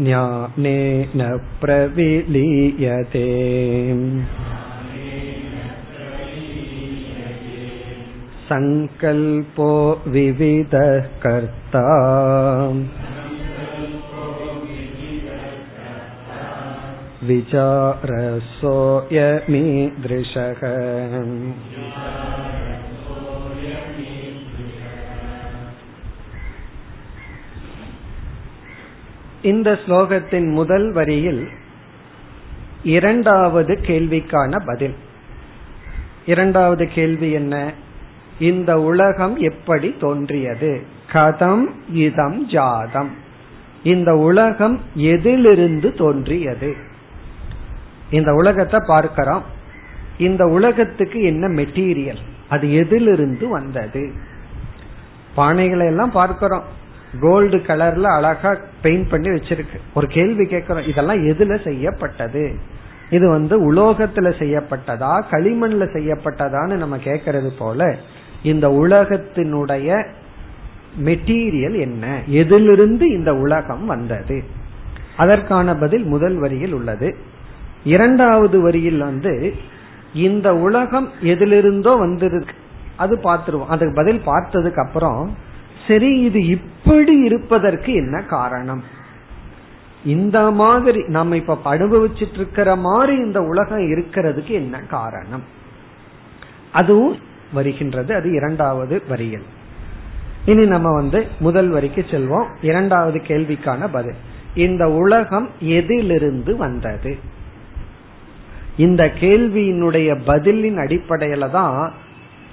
ज्ञानेन 0.00 1.22
प्रविलीयते 1.60 3.26
सङ्कल्पो 8.52 9.70
विविधः 10.06 10.92
कर्ता 11.22 11.84
विचारसोऽयमीदृशः 19.30 20.60
இந்த 29.42 29.68
ஸ்லோகத்தின் 29.86 30.48
முதல் 30.52 30.92
வரியில் 30.92 31.42
இரண்டாவது 32.82 33.74
கேள்விக்கான 33.74 34.60
பதில் 34.66 34.96
இரண்டாவது 36.26 36.84
கேள்வி 36.88 37.30
என்ன 37.32 37.54
இந்த 38.39 38.81
உலகம் 38.81 39.37
எப்படி 39.37 39.95
தோன்றியது? 39.99 40.81
கதம் 41.11 41.65
இதம் 41.91 42.47
ஜாதம். 42.47 43.09
இந்த 43.83 44.15
உலகம் 44.15 44.79
எதிலிருந்து 44.95 45.93
தோன்றியது? 45.93 46.75
இந்த 48.09 48.33
உலகத்தை 48.33 48.79
பார்க்கிறோம். 48.87 49.43
இந்த 50.17 50.45
உலகத்துக்கு 50.45 51.21
என்ன 51.21 51.47
மெட்டீரியல் 51.47 52.17
அது 52.49 52.73
எதிலிருந்து 52.73 53.47
வந்தது? 53.47 54.11
பானைகளை 55.37 55.85
எல்லாம் 55.85 56.11
பார்க்கிறோம். 56.11 56.63
கோல்டு 57.19 57.57
கலர்ல 57.57 58.01
அழகா 58.01 58.57
பெயிண்ட் 58.81 59.09
பண்ணி 59.09 59.29
வச்சிருக்கு. 59.29 59.77
ஒரு 59.93 60.07
கேள்வி 60.07 60.45
கேட்கிறோம். 60.45 60.87
இதெல்லாம் 60.87 61.27
எதுல 61.27 61.63
செய்யப்பட்டது? 61.63 62.55
இது 63.09 63.29
வந்து 63.29 63.73
உலோகத்துல 63.73 64.33
செய்யப்பட்டதா? 64.39 65.23
களிமண்ல 65.31 65.83
செய்யப்பட்டதான்னு 65.93 66.73
நம்ம 66.73 66.97
கேட்கறது 66.97 67.49
போல 67.57 67.97
இந்த 68.43 68.69
உலகத்தினுடைய 68.69 70.05
மெட்டீரியல் 71.03 71.79
என்ன? 71.79 72.21
எதிலிருந்து 72.25 73.09
இந்த 73.09 73.35
உலகம் 73.35 73.85
வந்தது? 73.85 74.43
அதற்கான 75.17 75.75
பதில் 75.75 76.03
முதல் 76.03 76.35
வரியில் 76.35 76.73
உள்ளது. 76.73 77.15
இரண்டாவது 77.83 78.61
வரியில் 78.61 78.97
வந்து 78.97 79.55
இந்த 80.13 80.55
உலகம் 80.55 81.11
எதிலிருந்தோ 81.21 81.97
வந்திருக்கு. 81.97 82.55
அது 82.95 83.19
பார்த்துருவோம். 83.23 83.65
அதுக்கு 83.65 83.93
பதில் 83.95 84.21
பார்த்ததுக்கு 84.25 84.87
அப்புறம் 84.87 85.37
சரி 85.87 86.19
இது 86.19 86.45
இப்படி 86.45 87.17
இருப்பதற்கு 87.17 87.93
என்ன 87.93 88.21
காரணம்? 88.21 88.83
இந்த 90.05 90.51
மாதிரி 90.51 91.03
நம்ம 91.07 91.35
இப்ப 91.35 91.57
அனுபவிச்சுட்டு 91.65 92.33
இருக்கிற 92.33 92.75
மாதிரி 92.75 93.17
இந்த 93.17 93.41
உலகம் 93.41 93.79
இருக்கிறதுக்கு 93.79 94.47
என்ன 94.47 94.79
காரணம்? 94.79 95.43
அதுவும் 96.71 97.17
வருகின்றது. 97.53 98.15
அது 98.15 98.31
இரண்டாவது 98.31 99.01
வரியில் 99.09 99.43
இனி 100.45 100.65
நம்ம 100.65 100.93
வந்து 100.93 101.27
முதல் 101.39 101.69
வரிக்கு 101.69 102.05
செல்வோம். 102.11 102.47
இரண்டாவது 102.61 103.21
கேள்விக்கான 103.27 103.87
பதில். 103.91 104.15
இந்த 104.55 104.89
உலகம் 104.89 105.49
எதிலிருந்து 105.59 106.57
வந்தது? 106.57 107.17
இந்த 108.77 109.11
கேள்வியினுடைய 109.19 110.17
பதிலின் 110.27 110.77
அடிப்படையில 110.77 111.49
தான் 111.49 111.93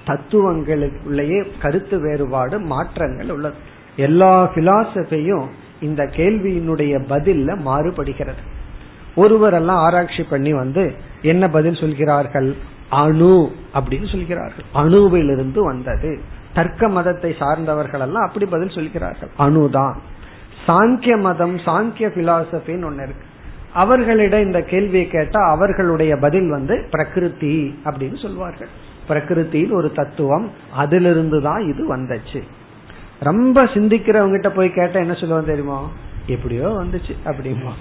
தத்துவங்களுக்குள்ளேயே 0.07 1.47
கருத்து 1.61 1.99
வேறுபாடு 1.99 2.59
மாற்றங்கள் 2.59 3.29
உள்ளது. 3.29 3.55
எல்லா 3.95 4.51
பிலாசபியும் 4.55 5.47
இந்த 5.81 6.03
கேள்வியினுடைய 6.15 6.93
பதில்ல 7.09 7.59
மாறுபடுகிறது. 7.65 8.41
ஒருவர் 9.15 9.53
எல்லாம் 9.53 9.77
ஆராய்ச்சி 9.77 10.23
பண்ணி 10.23 10.53
வந்து 10.53 10.93
என்ன 11.21 11.47
பதில் 11.47 11.75
சொல்கிறார்கள்? 11.75 12.55
அணு 12.91 13.51
அப்படின்னு 13.73 14.11
சொல்கிறார்கள். 14.11 14.65
அணுவிலிருந்து 14.73 15.59
வந்தது. 15.59 16.19
தர்க்க 16.53 16.87
மதத்தை 16.87 17.35
சார்ந்தவர்கள் 17.39 17.99
எல்லாம் 17.99 18.27
அப்படி 18.27 18.45
பதில் 18.45 18.69
சொல்கிறார்கள். 18.69 19.29
அணுதான். 19.39 19.93
சாங்கிய 20.67 21.19
மதம் 21.19 21.57
சாங்கிய 21.57 22.07
பிலாசபின்னு 22.09 22.87
ஒண்ணு 22.89 23.03
இருக்கு. 23.03 23.29
அவர்களிடம் 23.73 24.41
இந்த 24.41 24.61
கேள்வியை 24.61 25.07
கேட்டா 25.07 25.49
அவர்களுடைய 25.49 26.17
பதில் 26.17 26.49
வந்து 26.49 26.87
பிரகிருதி 26.91 27.79
அப்படின்னு 27.85 28.21
சொல்வார்கள். 28.21 28.67
பிரகிருத்தின்னு 29.07 29.71
ஒரு 29.71 29.91
தத்துவம். 29.91 30.51
அதிலிருந்து 30.73 31.41
தான் 31.41 31.61
இது 31.61 31.97
வந்துச்சு. 31.97 32.41
ரொம்ப 33.19 33.63
சிந்திக்கிறவங்கிட்ட 33.63 34.49
போய் 34.49 34.73
கேட்டா 34.73 34.99
என்ன 34.99 35.13
சொல்லுவோம் 35.13 35.45
தெரியுமா? 35.45 35.89
எப்படியோ 36.25 36.67
வந்துச்சு 36.67 37.13
அப்படிமா 37.25 37.71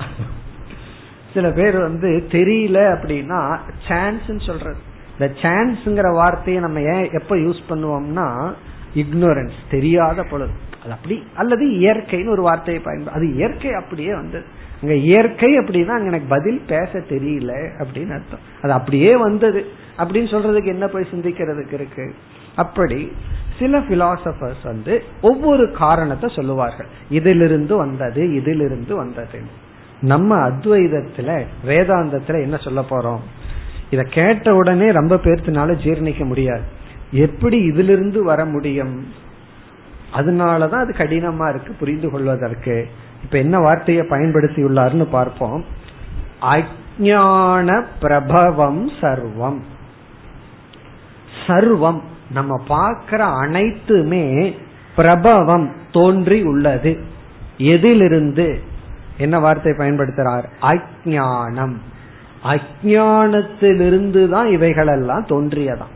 சில 1.34 1.50
பேர் 1.50 1.78
வந்து 1.78 2.26
தெரியல 2.28 2.78
அப்படின்னா 2.94 3.58
சான்ஸ் 3.88 4.20
சொல்றது. 4.38 4.88
இந்த 5.20 5.34
சான்ஸ்ங்கிற 5.42 6.12
வார்த்தையை 6.12 6.62
நம்ம 6.62 6.80
ஏன் 6.80 7.10
எப்ப 7.12 7.36
யூஸ் 7.36 7.60
பண்ணுவோம்னா 7.68 8.52
இக்னோரன்ஸ் 8.94 9.58
தெரியாத 9.70 10.22
பொழுது. 10.22 10.50
அது 10.82 10.92
அப்படி 10.92 11.24
அல்லது 11.34 11.66
இயற்கைன்னு 11.66 12.28
ஒரு 12.28 12.42
வார்த்தையை 12.42 12.82
பயன்படு 12.82 13.16
அது 13.16 13.34
இயற்கை 13.34 13.72
அப்படியே 13.72 14.14
வந்தது. 14.14 14.44
அங்க 14.82 14.94
இயற்கை 14.94 15.58
அப்படின்னா 15.58 15.86
அங்க 15.86 16.04
எனக்கு 16.04 16.26
பதில் 16.28 16.62
பேச 16.66 16.90
தெரியல 16.92 17.52
அப்படின்னு 17.78 18.12
அர்த்தம். 18.12 18.38
அது 18.62 18.72
அப்படியே 18.72 19.16
வந்தது. 19.16 19.66
அப்படின்னு 19.98 20.32
சொல்றதுக்கு 20.32 20.66
என்ன 20.66 20.86
போய் 20.86 21.06
சிந்திக்கிறதுக்கு 21.10 21.72
இருக்கு? 21.72 22.14
அப்படி 22.56 23.12
சில 23.58 23.78
பிலாசபர்ஸ் 23.78 24.62
வந்து 24.62 25.02
ஒவ்வொரு 25.20 25.72
காரணத்தை 25.72 26.32
சொல்லுவார்கள். 26.36 26.86
இதிலிருந்து 27.10 27.76
வந்தது 27.76 28.34
இதிலிருந்து 28.34 28.96
வந்தது 28.96 29.40
நம்ம 30.00 30.48
அத்வைதத்துல 30.48 31.44
வேதாந்தத்துல 31.66 32.42
என்ன 32.42 32.56
சொல்ல 32.56 32.84
போறோம்? 32.90 33.20
இத 33.90 34.02
கேட்ட 34.02 34.54
உடனே 34.54 34.90
ரொம்ப 34.90 35.16
பேர்த்தினால 35.16 35.74
ஜீர்ணிக்க 35.84 36.24
முடியாது. 36.24 36.60
எப்படி 37.10 37.58
இதிலிருந்து 37.58 38.24
வர 38.24 38.44
முடியும்? 38.44 39.12
அதனாலதான் 40.14 40.80
அது 40.80 40.94
கடினமா 40.98 41.48
இருக்கு 41.48 41.72
புரிந்து 41.78 42.10
கொள்வதற்கு. 42.10 42.88
இப்ப 43.22 43.38
என்ன 43.38 43.58
வார்த்தையை 43.58 44.04
பயன்படுத்தி 44.04 44.64
உள்ளார்னு 44.64 45.02
பார்ப்போம். 45.02 45.64
அஜான 46.42 47.84
பிரபவம் 48.00 48.88
சர்வம். 48.88 49.58
சர்வம். 51.46 52.00
நம்ம 52.32 52.62
பார்க்கிற 52.68 53.24
அனைத்துமே 53.24 54.56
பிரபவம் 54.96 55.72
தோன்றி 55.92 56.42
உள்ளது. 56.42 57.04
எதிலிருந்து? 57.58 58.60
என்ன 59.16 59.38
வார்த்தை 59.38 59.72
பயன்படுத்துறார்? 59.72 60.44
அஜானம் 60.62 61.74
அஜானத்திலிருந்து 62.44 64.28
தான் 64.28 64.46
இவைகளெல்லாம் 64.46 65.24
தோன்றியதாம். 65.28 65.94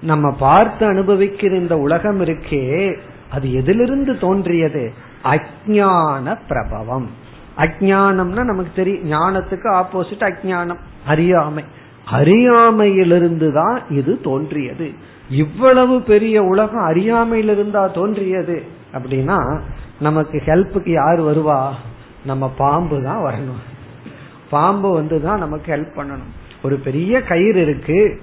நம்ம 0.00 0.30
பார்த்து 0.30 0.92
அனுபவிக்கிற 0.92 1.52
இந்த 1.52 1.78
உலகம் 1.78 2.20
இருக்கே 2.20 2.96
அது 3.30 3.52
எதிலிருந்து 3.52 4.18
தோன்றியது? 4.18 4.92
அஜான 5.22 6.36
பிரபவம். 6.48 7.10
அஜானம்னா 7.58 8.44
நமக்கு 8.44 8.70
தெரியும் 8.74 9.10
ஞானத்துக்கு 9.10 9.68
ஆப்போசிட் 9.72 10.32
அஜானம் 10.32 10.78
அறியாமை. 11.06 11.64
அறியாமையிலிருந்து 12.10 13.52
தான் 13.52 13.82
இது 13.90 14.20
தோன்றியது. 14.20 14.92
இவ்வளவு 15.30 16.02
பெரிய 16.02 16.42
உலகம் 16.42 16.88
அறியாமையிலிருந்தா 16.88 17.92
தோன்றியது 17.92 18.62
அப்படின்னா 18.94 19.60
நமக்கு 19.98 20.42
ஹெல்ப்புக்கு 20.46 20.90
யார் 20.90 21.20
வருவா? 21.20 21.68
நம்ம 22.24 22.52
பாம்பு 22.56 23.02
தான் 23.02 23.22
வரணும். 23.22 23.62
பாம்பு 24.50 24.92
வந்து 24.92 25.22
தான் 25.22 25.38
நமக்கு 25.38 25.74
ஹெல்ப் 25.74 25.98
பண்ணணும். 25.98 26.44
ஒரு 26.62 26.76
பெரிய 26.76 27.22
கயிறு 27.22 27.60
இருக்கு. 27.60 28.20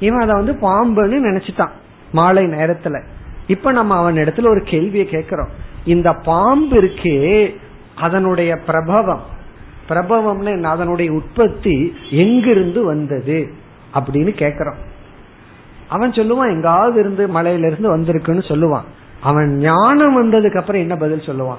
இவன் 0.00 0.28
அதை 0.28 0.34
வந்து 0.34 0.52
பாம்புன்னு 0.52 1.24
நினைச்சிட்டான் 1.24 1.70
மாலை 2.12 2.44
நேரத்துல. 2.44 3.02
இப்ப 3.46 3.72
நம்ம 3.72 3.96
அவன் 3.96 4.14
இடத்துல 4.14 4.48
ஒரு 4.48 4.62
கேள்வியை 4.62 5.06
கேட்கிறோம். 5.06 5.48
இந்த 5.84 6.12
பாம்பு 6.12 6.82
இருக்கே 6.82 7.56
அதனுடைய 7.96 8.56
பிரபவம். 8.56 9.38
பிரபவம்னு 9.88 10.44
என்ன? 10.44 10.68
அதனுடைய 10.68 11.12
உற்பத்தி 11.12 11.94
எங்கிருந்து 12.10 12.84
வந்தது? 12.84 13.52
அப்படின்னு 13.94 14.32
கேக்குறோம் 14.34 14.74
அவன் 15.88 16.10
சொல்லுவான் 16.10 16.50
எங்காவது 16.50 17.00
இருந்து 17.00 17.26
மலையில 17.26 17.66
இருந்து 17.66 17.98
வந்திருக்குன்னு 17.98 18.44
சொல்லுவான். 18.48 18.84
அவன் 19.20 19.56
ஞானம் 19.56 20.22
வந்ததுக்கு 20.22 20.58
அப்புறம் 20.58 20.80
என்ன 20.80 20.96
பதில் 20.96 21.20
சொல்லுவான்? 21.20 21.58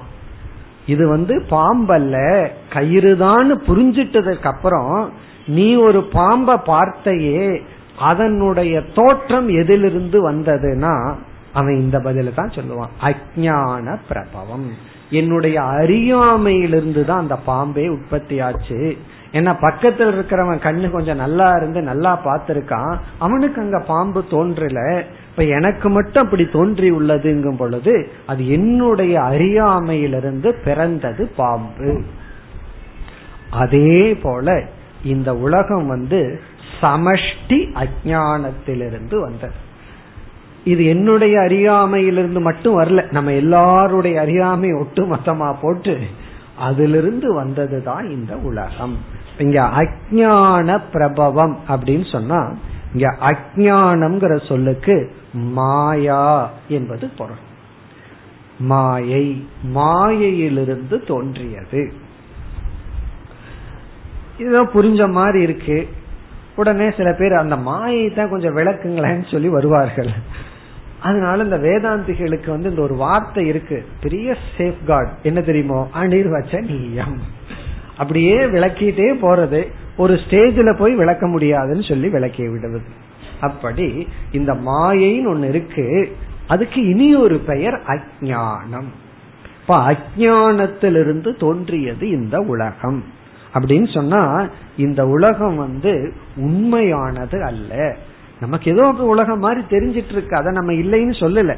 இது 0.86 1.08
வந்து 1.08 1.44
பாம்பல்ல 1.50 2.48
கயிறுதான்னு 2.72 3.54
புரிஞ்சிட்டதுக்கு 3.66 4.46
அப்புறம் 4.46 5.10
நீ 5.46 5.74
ஒரு 5.74 6.08
பாம்ப 6.12 6.60
பார்த்தையே 6.66 7.62
அதனுடைய 7.98 8.82
தோற்றம் 8.94 9.48
எதிலிருந்து 9.48 10.30
வந்ததுன்னா 10.30 11.14
அவன் 11.52 11.74
இந்த 11.74 11.98
பதில 11.98 12.34
தான் 12.34 12.48
சொல்லுவான். 12.48 12.90
அஜான 13.00 13.96
பிரபவம். 14.08 14.70
என்னுடைய 15.10 15.62
அறியாமையிலிருந்து 15.62 17.04
தான் 17.04 17.18
அந்த 17.18 17.36
பாம்பே 17.36 17.88
உற்பத்தி 17.88 18.40
ஆச்சு 18.40 18.96
ஏன்னா 19.32 19.60
பக்கத்தில் 19.60 20.08
இருக்கிறவன் 20.08 20.64
கண்ணு 20.64 20.90
கொஞ்சம் 20.90 21.16
நல்லா 21.16 21.52
இருந்து 21.52 21.82
நல்லா 21.82 22.20
பார்த்திருக்கான் 22.24 22.98
அவனுக்கு 23.18 23.60
அங்க 23.60 23.78
பாம்பு 23.78 24.24
தோன்றல. 24.30 25.02
இப்ப 25.30 25.44
எனக்கு 25.44 25.88
மட்டும் 25.88 26.24
அப்படி 26.24 26.48
தோன்றி 26.52 26.90
உள்ளதுங்கும் 26.90 27.56
பொழுது 27.56 28.08
அது 28.26 28.48
என்னுடைய 28.48 29.20
அறியாமையிலிருந்து 29.20 30.54
பிறந்தது 30.64 31.32
பாம்பு. 31.36 32.02
அதே 33.50 34.14
போல 34.14 34.62
இந்த 35.04 35.36
உலகம் 35.36 35.86
வந்து 35.86 36.40
சமஷ்டி 36.80 37.58
அஜானத்திலிருந்து 37.82 39.20
வந்தது. 39.20 39.58
இது 40.64 40.84
என்னுடைய 40.86 41.40
அறியாமையிலிருந்து 41.40 42.40
மட்டும் 42.40 42.80
வரல 42.80 43.12
நம்ம 43.12 43.32
எல்லாருடைய 43.32 44.20
அறியாமை 44.20 44.72
ஒட்டு 44.72 45.02
மொத்தமா 45.04 45.54
போட்டு 45.60 45.98
அதிலிருந்து 46.58 47.28
வந்ததுதான் 47.42 48.10
இந்த 48.10 48.36
உலகம். 48.36 49.20
இங்க 49.38 49.62
அஜான 49.62 50.80
பிரபவம் 50.92 51.58
அப்படின்னு 51.68 52.10
சொன்னா 52.12 52.56
இங்க 52.92 53.16
அஜானம்ங்கிற 53.20 54.46
சொல்லுக்கு 54.46 55.14
மாயா 55.32 56.50
என்பது 56.68 57.08
பொருள். 57.08 57.50
மாயை 58.58 59.46
மாயையிலிருந்து 59.62 61.04
தோன்றியது. 61.04 61.92
இதுதான் 64.38 64.70
புரிஞ்ச 64.74 65.10
மாதிரி 65.10 65.42
இருக்கு. 65.42 65.88
உடனே 66.56 66.90
சில 66.90 67.12
பேர் 67.12 67.32
அந்த 67.32 67.56
மாயை 67.56 68.08
தான் 68.08 68.30
கொஞ்சம் 68.30 68.56
விளக்குங்களேன்னு 68.56 69.30
சொல்லி 69.30 69.48
வருவார்கள். 69.48 70.10
அதனால 71.02 71.42
இந்த 71.42 71.58
வேதாந்திகளுக்கு 71.58 72.50
வந்து 72.50 72.68
இந்த 72.68 72.82
ஒரு 72.82 72.94
வார்த்தை 72.94 73.46
இருக்கு. 73.46 73.86
பெரிய 74.02 74.36
சேஃப்கார்டு 74.56 75.08
என்ன 75.22 75.40
தெரியுமோ? 75.40 75.88
அனிர்வச்ச 75.94 76.60
நீயம். 76.60 77.18
அப்படியே 78.02 78.36
விளக்கிட்டே 78.36 79.16
போறது 79.22 79.70
ஒரு 79.96 80.14
ஸ்டேஜில் 80.14 80.76
போய் 80.76 80.94
விளக்க 80.94 81.26
முடியாதுன்னு 81.26 81.82
சொல்லி 81.82 82.08
விளக்கி 82.08 82.48
விடுவது 82.48 83.00
அப்படி 83.40 84.08
இந்த 84.32 84.52
மாயைன்னு 84.54 85.26
ஒன்று 85.26 85.48
இருக்கு. 85.48 86.16
அதுக்கு 86.48 86.88
இனி 86.88 87.14
ஒரு 87.14 87.38
பெயர் 87.38 87.82
அஜானம் 87.86 88.90
இப்ப 89.60 89.92
அஜானத்திலிருந்து 89.92 91.38
தோன்றியது 91.38 92.08
இந்த 92.08 92.40
உலகம். 92.40 93.04
அப்படின்னு 93.54 93.94
சொன்னா 93.94 94.48
இந்த 94.76 95.06
உலகம் 95.06 95.56
வந்து 95.56 96.12
உண்மையானது 96.36 97.44
அல்ல. 97.44 97.96
நமக்கு 98.40 98.70
ஏதோ 98.70 98.88
உலகம் 98.88 99.38
மாதிரி 99.38 99.60
தெரிஞ்சிட்டு 99.68 100.12
இருக்கு. 100.12 100.36
அதை 100.36 100.52
நம்ம 100.52 100.72
இல்லைன்னு 100.72 101.10
சொல்லல. 101.10 101.56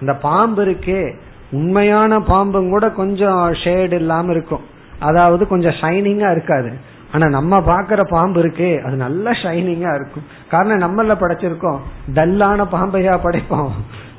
இந்த 0.00 0.14
பாம்பு 0.14 0.64
இருக்கே. 0.64 1.14
உண்மையான 1.50 2.20
பாம்பும் 2.20 2.68
கூட 2.68 2.90
கொஞ்சம் 2.90 3.52
ஷேடு 3.52 3.92
இல்லாம 3.92 4.32
இருக்கும். 4.32 4.78
அதாவது 5.00 5.48
கொஞ்சம் 5.48 5.72
ஷைனிங்கா 5.72 6.30
இருக்காது. 6.30 6.70
ஆனா 7.12 7.28
நம்ம 7.28 7.58
பாக்குற 7.58 8.00
பாம்பு 8.10 8.42
இருக்கே 8.42 8.82
அது 8.82 8.96
நல்ல 8.96 9.30
ஷைனிங்கா 9.30 9.94
இருக்கும். 9.94 10.26
காரணம் 10.50 10.82
நம்மள 10.84 11.12
படைச்சிருக்கோம். 11.12 11.78
டல்லான 12.14 12.66
பாம்பையா 12.72 13.14
படைப்போம். 13.24 13.70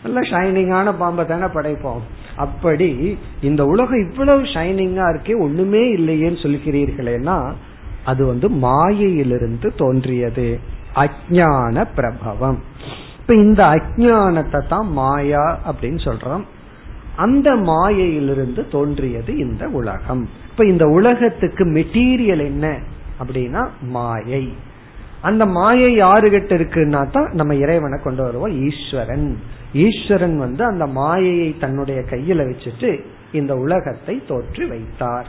நல்ல 0.04 0.20
ஷைனிங்கான 0.20 0.94
பாம்பை 0.98 1.26
தானே 1.26 1.44
படைப்போம். 1.44 2.02
அப்படி 2.36 3.18
இந்த 3.42 3.66
உலகம் 3.66 4.10
இவ்வளவு 4.10 4.42
ஷைனிங்கா 4.42 5.06
இருக்கே 5.14 5.40
ஒண்ணுமே 5.40 5.96
இல்லையேன்னு 5.96 6.44
சொல்கிறீர்களேனா 6.44 7.52
அது 8.04 8.26
வந்து 8.26 8.50
மாயையிலிருந்து 8.50 9.74
தோன்றியது. 9.76 10.60
அஜான 10.96 11.86
பிரபவம். 11.96 12.60
இப்ப 13.20 13.34
இந்த 13.34 13.64
அஜானத்தை 13.66 14.68
தான் 14.68 14.88
மாயா 14.92 15.60
அப்படின்னு 15.72 16.02
சொல்றோம். 16.08 16.44
அந்த 17.16 17.56
மாயையிலிருந்து 17.56 18.68
தோன்றியது 18.68 19.38
இந்த 19.38 19.68
உலகம். 19.68 20.30
இப்ப 20.50 20.66
இந்த 20.66 20.86
உலகத்துக்கு 20.86 21.66
மெட்டீரியல் 21.66 22.44
என்ன 22.46 22.78
அப்படின்னா 23.20 23.68
மாயை. 23.82 24.54
அந்த 25.22 25.46
மாயை 25.46 26.02
யாருகிட்ட 26.02 26.52
இருக்குன்னா 26.58 27.10
தான் 27.10 27.30
நம்ம 27.34 27.56
இறைவனை 27.56 28.00
கொண்டு 28.00 28.24
வருவோம் 28.24 28.70
ஈஸ்வரன். 28.70 29.38
ஈஸ்வரன் 29.74 30.38
வந்து 30.38 30.66
அந்த 30.66 30.88
மாயையை 30.88 31.58
தன்னுடைய 31.58 32.02
கையில 32.02 32.54
வச்சுட்டு 32.54 33.00
இந்த 33.32 33.56
உலகத்தை 33.56 34.22
தோற்றி 34.28 34.68
வைத்தார். 34.68 35.28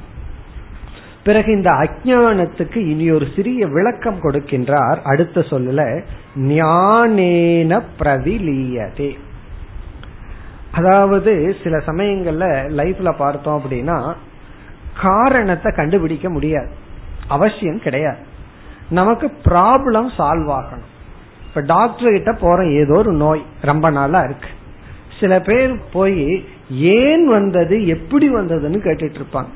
பிறகு 1.25 1.53
இந்த 1.53 1.71
அஜானத்துக்கு 1.71 2.77
இனி 2.77 3.11
ஒரு 3.11 3.27
சிறிய 3.37 3.66
விளக்கம் 3.66 4.21
கொடுக்கின்றார். 4.23 4.99
அடுத்த 5.03 5.40
சொல்லல 5.40 6.03
ஞானேன 6.37 7.83
பிரதிலீயதே 7.99 9.16
அதாவது 10.72 11.56
சில 11.62 11.76
சமயங்கள்ல 11.76 12.46
லைஃப்ல 12.80 13.14
பார்த்தோம் 13.18 13.62
அப்படின்னா 13.62 14.14
காரணத்தை 15.02 15.72
கண்டுபிடிக்க 15.72 16.30
முடியாது. 16.30 16.70
அவசியம் 17.28 17.80
கிடையாது. 17.80 18.16
நமக்கு 18.88 19.26
ப்ராப்ளம் 19.44 20.08
சால்வ் 20.18 20.50
ஆகணும். 20.58 20.88
இப்ப 21.46 21.61
டாக்டர் 21.61 22.12
கிட்ட 22.12 22.32
போறோம் 22.32 22.72
ஏதோ 22.72 22.94
ஒரு 22.94 23.12
நோய் 23.12 23.42
ரொம்ப 23.62 23.90
நாளா 23.90 24.20
இருக்கு. 24.20 24.48
சில 25.20 25.40
பேர் 25.40 25.80
போய் 25.92 26.44
ஏன் 26.70 27.26
வந்தது 27.26 27.87
எப்படி 27.87 28.35
வந்ததுன்னு 28.35 28.78
கேட்டுட்டு 28.87 29.18
இருப்பாங்க. 29.20 29.52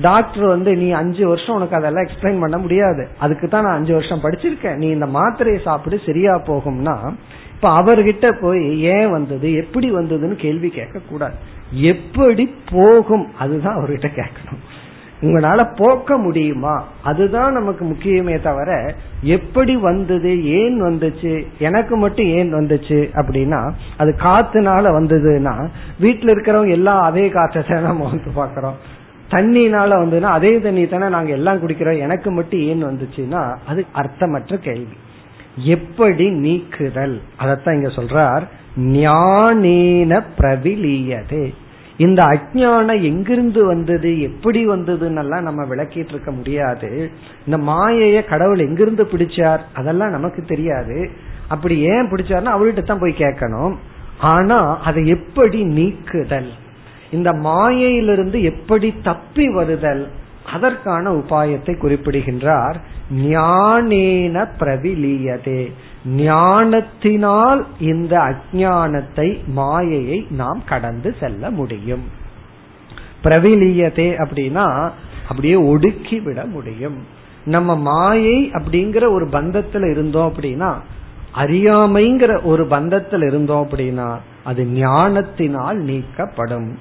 டாக்டர் 0.00 0.46
வந்து 0.46 0.76
நீ 0.76 0.90
அஞ்சு 0.90 1.28
வருஷம் 1.28 1.54
உனக்கு 1.54 1.76
அதெல்லாம் 1.76 2.04
எக்ஸ்பிளைன் 2.04 2.40
பண்ண 2.40 2.58
முடியாது. 2.58 3.08
அதுக்கு 3.18 3.48
தான் 3.48 3.62
நான் 3.62 3.74
அஞ்சு 3.74 3.92
வருஷம் 3.92 4.22
படிச்சிருக்கேன். 4.22 4.76
நீ 4.76 4.88
இந்த 4.88 5.06
மாத்திரையை 5.06 5.62
சாப்பிட்டு 5.62 6.04
சரியா 6.06 6.34
போகும்னா 6.36 7.12
இப்ப 7.54 7.82
அவர்கிட்ட 7.82 8.40
போய் 8.40 8.80
ஏன் 8.80 9.10
வந்தது 9.10 9.54
எப்படி 9.54 9.92
வந்ததுன்னு 9.92 10.34
கேள்வி 10.34 10.68
கேட்க 10.68 11.00
கூடாது 11.10 11.34
எப்படி 11.70 12.54
போகும் 12.72 13.26
அதுதான் 13.38 13.76
அவர்கிட்ட 13.76 14.08
கேட்கணும். 14.16 14.62
உங்களால 15.22 15.76
போக்க 15.76 16.16
முடியுமா? 16.16 16.84
அதுதான் 17.02 17.52
நமக்கு 17.52 17.84
முக்கியமே 17.84 18.42
தவிர 18.42 18.94
எப்படி 19.22 19.76
வந்தது 19.76 20.44
ஏன் 20.44 20.82
வந்துச்சு 20.82 21.46
எனக்கு 21.58 21.96
மட்டும் 21.96 22.26
ஏன் 22.26 22.54
வந்துச்சு 22.54 23.10
அப்படின்னா 23.14 23.72
அது 23.96 24.16
காத்துனால 24.18 24.90
வந்ததுன்னா 24.90 25.68
வீட்டுல 26.00 26.34
இருக்கிறவங்க 26.34 26.70
எல்லாம் 26.70 27.02
அதே 27.02 27.28
காற்றை 27.28 27.80
நம்ம 27.82 28.10
வந்து 28.10 28.30
பாக்குறோம் 28.36 28.74
தண்ணினால 29.30 29.96
வந்ததுன்னா 29.96 30.32
அதே 30.32 30.60
தண்ணி 30.60 30.86
தானே 30.86 31.08
நாங்க 31.08 31.30
எல்லாம் 31.30 31.58
குடிக்கிறோம் 31.58 31.98
எனக்கு 31.98 32.30
மட்டும் 32.30 32.60
ஏன் 32.60 32.84
வந்துச்சுன்னா 32.84 33.56
அது 33.66 33.86
அர்த்தமற்ற 33.94 34.56
கேள்வி. 34.56 34.96
எப்படி 35.56 36.30
நீக்குதல்? 36.30 37.20
அதத்தான் 37.40 37.74
இங்க 37.74 37.88
சொல்றார். 37.88 38.42
ஞானேன 38.78 40.22
பிரவிலியதே. 40.38 41.54
இந்த 41.96 42.22
அஜானம் 42.24 43.02
எங்கிருந்து 43.02 43.66
வந்தது? 43.66 44.20
எப்படி 44.20 44.68
வந்ததுன்னு 44.68 45.40
நம்ம 45.40 45.64
விளக்கிட்டு 45.64 46.08
இருக்க 46.08 46.30
முடியாது. 46.30 47.10
இந்த 47.46 47.72
மாயைய 47.72 48.24
கடவுள் 48.24 48.58
எங்கிருந்து 48.58 49.04
பிடிச்சார்? 49.04 49.58
அதெல்லாம் 49.74 50.10
நமக்கு 50.10 50.42
தெரியாது. 50.42 51.10
அப்படி 51.48 51.78
ஏன் 51.78 52.10
பிடிச்சார்னா 52.10 52.58
அவர்கிட்ட 52.58 52.82
தான் 52.82 52.98
போய் 52.98 53.14
கேட்கணும். 53.18 53.74
ஆனா 54.18 54.78
அதை 54.78 55.06
எப்படி 55.06 55.62
நீக்குதல்? 55.62 56.50
இந்த 57.10 57.32
மாயையிலிருந்து 57.32 58.42
எப்படி 58.42 58.94
தப்பி 59.02 59.48
வருதல்? 59.48 60.08
அதற்கான 60.52 61.12
உபாயத்தை 61.12 61.76
குறிப்பிடுகின்றார். 61.76 62.80
ஞானேன 63.12 64.46
பிரவிலியதே. 64.58 65.72
ஞானத்தினால் 66.06 67.66
இந்த 67.80 68.18
அஜானத்தை 68.18 69.44
மாயையை 69.46 70.26
நாம் 70.30 70.62
கடந்து 70.66 71.16
செல்ல 71.20 71.50
முடியும். 71.50 72.02
பிரவிலியதே 73.24 74.26
அப்படின்னா 74.26 74.90
அப்படியே 75.28 75.54
ஒடுக்கி 75.54 76.20
விட 76.20 76.44
முடியும். 76.44 76.98
நம்ம 77.44 77.76
மாயை 77.76 78.50
அப்படிங்கிற 78.50 79.12
ஒரு 79.12 79.26
பந்தத்துல 79.26 79.90
இருந்தோம் 79.90 80.32
அப்படின்னா 80.32 80.74
அறியாமைங்கிற 81.36 82.42
ஒரு 82.42 82.64
பந்தத்தில் 82.64 83.26
இருந்தோம் 83.26 83.68
அப்படின்னா 83.68 84.16
அது 84.44 84.64
ஞானத்தினால் 84.64 85.82
நீக்கப்படும். 85.82 86.74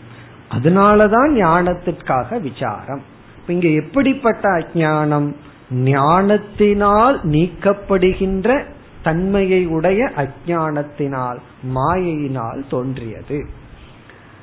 அதனாலதான் 0.52 1.30
ஞானத்திற்காக 1.34 2.42
விசாரம். 2.42 3.02
இங்க 3.48 3.68
எப்படிப்பட்ட 3.68 4.50
அஜானம் 4.50 5.36
ஞானத்தினால் 5.70 7.20
நீக்கப்படுகின்ற 7.24 8.64
தன்மையை 9.04 9.66
உடைய 9.66 10.12
அஜானத்தினால் 10.16 11.40
மாயையினால் 11.76 12.62
தோன்றியது. 12.70 13.46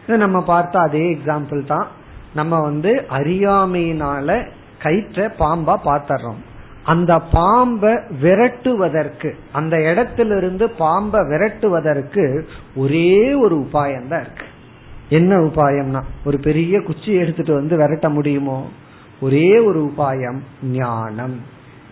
நம்ம 0.07 0.43
பார்த்த 0.43 0.81
அதே 0.81 1.05
எக்ஸாம்பிள் 1.15 1.65
தான். 1.65 1.87
நம்ம 2.35 2.61
வந்து 2.61 2.91
அறியாமையினால 3.11 4.47
கயிற்ற 4.79 5.19
பாம்பா 5.39 5.75
பாத்துறோம் 5.85 6.41
அந்த 6.85 7.19
பாம்பை 7.19 7.93
விரட்டுவதற்கு 8.23 9.31
அந்த 9.53 9.75
இடத்திலிருந்து 9.91 10.71
பாம்பை 10.71 11.21
விரட்டுவதற்கு 11.21 12.43
ஒரே 12.77 13.33
ஒரு 13.33 13.57
உபாயம் 13.57 14.09
தான் 14.09 14.21
இருக்கு. 14.21 14.47
என்ன 15.09 15.37
உபாயம்னா 15.37 16.03
ஒரு 16.25 16.39
பெரிய 16.39 16.81
குச்சி 16.81 17.13
எடுத்துட்டு 17.15 17.55
வந்து 17.55 17.77
விரட்ட 17.77 18.09
முடியுமோ? 18.09 18.59
ஒரே 19.21 19.59
ஒரு 19.59 19.93
உபாயம் 19.97 20.39
ஞானம். 20.63 21.41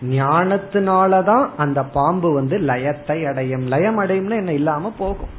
ஞானத்தினாலதான் 0.01 1.47
அந்த 1.57 1.83
பாம்பு 1.83 2.33
வந்து 2.33 2.57
லயத்தை 2.57 3.27
அடையும். 3.27 3.67
லயம் 3.67 3.99
அடையும்னா 3.99 4.35
என்ன? 4.35 4.51
இல்லாம 4.51 4.93
போகும். 4.97 5.37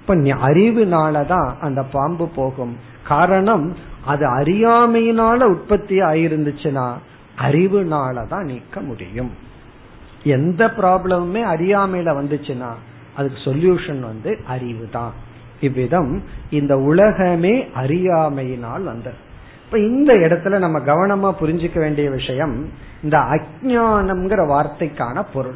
இப்ப 0.00 0.14
அறிவுனாலதான் 0.14 1.52
அந்த 1.60 1.82
பாம்பு 1.82 2.28
போகும். 2.28 2.76
காரணம் 3.06 3.76
அது 4.04 4.26
அறியாமையினால 4.26 5.42
உற்பத்தி 5.42 6.00
ஆயிருந்துச்சுன்னா 6.00 6.92
அறிவுனாலதான் 7.48 8.42
நீக்க 8.42 8.80
முடியும். 8.80 9.30
எந்த 10.24 10.66
ப்ராப்ளமுமே 10.66 11.44
அறியாமையில 11.44 12.10
வந்துச்சுன்னா 12.10 12.70
அதுக்கு 13.16 13.38
சொல்யூஷன் 13.44 14.00
வந்து 14.00 14.40
அறிவு 14.46 14.88
தான் 14.92 15.12
இவ்விதம் 15.60 16.22
இந்த 16.50 16.78
உலகமே 16.78 17.68
அறியாமையினால் 17.74 18.82
வந்தது. 18.82 19.28
இப்ப 19.70 19.82
இந்த 19.82 20.14
இடத்துல 20.14 20.58
நம்ம 20.58 20.78
கவனமா 20.78 21.34
புரிஞ்சுக்க 21.40 21.78
வேண்டிய 21.78 22.10
விஷயம் 22.10 22.68
இந்த 23.02 23.18
அஜானம்ங்கிற 23.18 24.46
வார்த்தைக்கான 24.46 25.24
பொருள். 25.32 25.54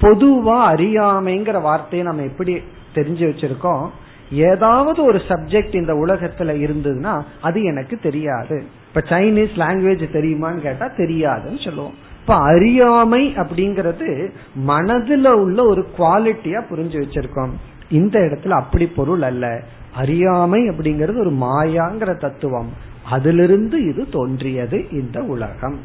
பொதுவா 0.00 0.74
அறியாமைங்கிற 0.74 1.62
வார்த்தையை 1.62 2.06
நம்ம 2.06 2.22
எப்படி 2.22 2.54
தெரிஞ்சு 2.94 3.32
வச்சிருக்கோம்? 3.32 3.88
ஏதாவது 4.30 5.04
ஒரு 5.04 5.20
சப்ஜெக்ட் 5.28 5.74
இந்த 5.74 5.92
உலகத்துல 5.92 6.40
இருந்ததுன்னா 6.40 7.22
அது 7.42 7.62
எனக்கு 7.62 7.98
தெரியாது. 7.98 8.64
இப்ப 8.88 9.16
சைனீஸ் 9.16 9.56
லாங்குவேஜ் 9.56 10.04
தெரியுமான்னு 10.12 10.60
கேட்டா 10.60 10.86
தெரியாதுன்னு 10.86 11.64
சொல்லுவோம். 11.64 11.94
இப்ப 12.20 12.34
அறியாமை 12.34 13.34
அப்படிங்கறது 13.36 14.30
மனதுல 14.66 15.28
உள்ள 15.28 15.64
ஒரு 15.64 15.86
குவாலிட்டியா 15.98 16.62
புரிஞ்சு 16.70 17.04
வச்சிருக்கோம். 17.04 17.50
இந்த 17.90 18.18
இடத்துல 18.18 18.48
அப்படி 18.48 18.86
பொருள் 18.86 19.22
அல்ல. 19.22 19.62
அறியாமை 19.94 20.60
அப்படிங்கிறது 20.68 21.18
ஒரு 21.18 21.30
மாயாங்கிற 21.30 22.16
தத்துவம். 22.16 22.90
அதிலிருந்து 23.04 23.88
இது 23.88 24.08
தோன்றியது 24.08 24.90
இந்த 24.90 25.20
உலகம். 25.20 25.78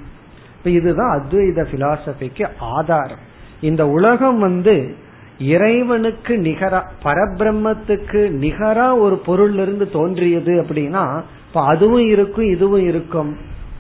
இதுதான் 0.64 1.22
அத்வைத 1.22 1.66
பிலாசபிக்கு 1.72 2.48
ஆதாரம். 2.60 3.36
இந்த 3.62 3.88
உலகம் 3.88 4.40
வந்து 4.40 4.96
இறைவனுக்கு 5.40 6.38
நிகரா 6.38 6.84
பரபிரம்மத்துக்கு 7.04 8.30
நிகரா 8.30 9.00
ஒரு 9.00 9.18
பொருள் 9.18 9.54
இருந்து 9.54 9.90
தோன்றியது 9.90 10.54
அப்படின்னா 10.62 11.22
இப்ப 11.48 11.64
அதுவும் 11.66 12.08
இருக்கும் 12.08 12.46
இதுவும் 12.46 12.84
இருக்கும். 12.84 13.38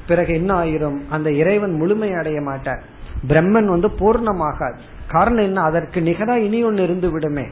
பிறகு 0.07 0.33
என்ன 0.33 0.63
ஆயிரும்? 0.63 0.97
அந்த 1.09 1.31
இறைவன் 1.31 1.71
முழுமை 1.71 2.13
அடைய 2.13 2.41
மாட்டார். 2.41 2.83
பிரம்மன் 3.27 3.65
வந்து 3.65 3.87
பூர்ணமாகாது. 3.87 4.77
காரணம் 5.07 5.43
என்ன? 5.43 5.61
அதற்கு 5.61 6.01
நிகரா 6.01 6.35
இனி 6.35 6.63
ஒன்னு 6.63 6.83
இருந்து 6.83 7.11
விடுமே. 7.11 7.45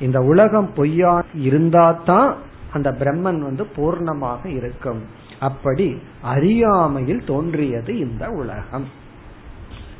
இந்த 0.00 0.20
உலகம் 0.20 0.72
பொய்யா 0.74 1.24
இருந்தாதான் 1.36 2.34
அந்த 2.72 2.90
பிரம்மன் 2.90 3.40
வந்து 3.40 3.66
பூர்ணமாக 3.76 4.46
இருக்கும். 4.46 5.02
அப்படி 5.40 6.02
அறியாமையில் 6.22 7.24
தோன்றியது 7.26 7.98
இந்த 7.98 8.28
உலகம். 8.28 8.86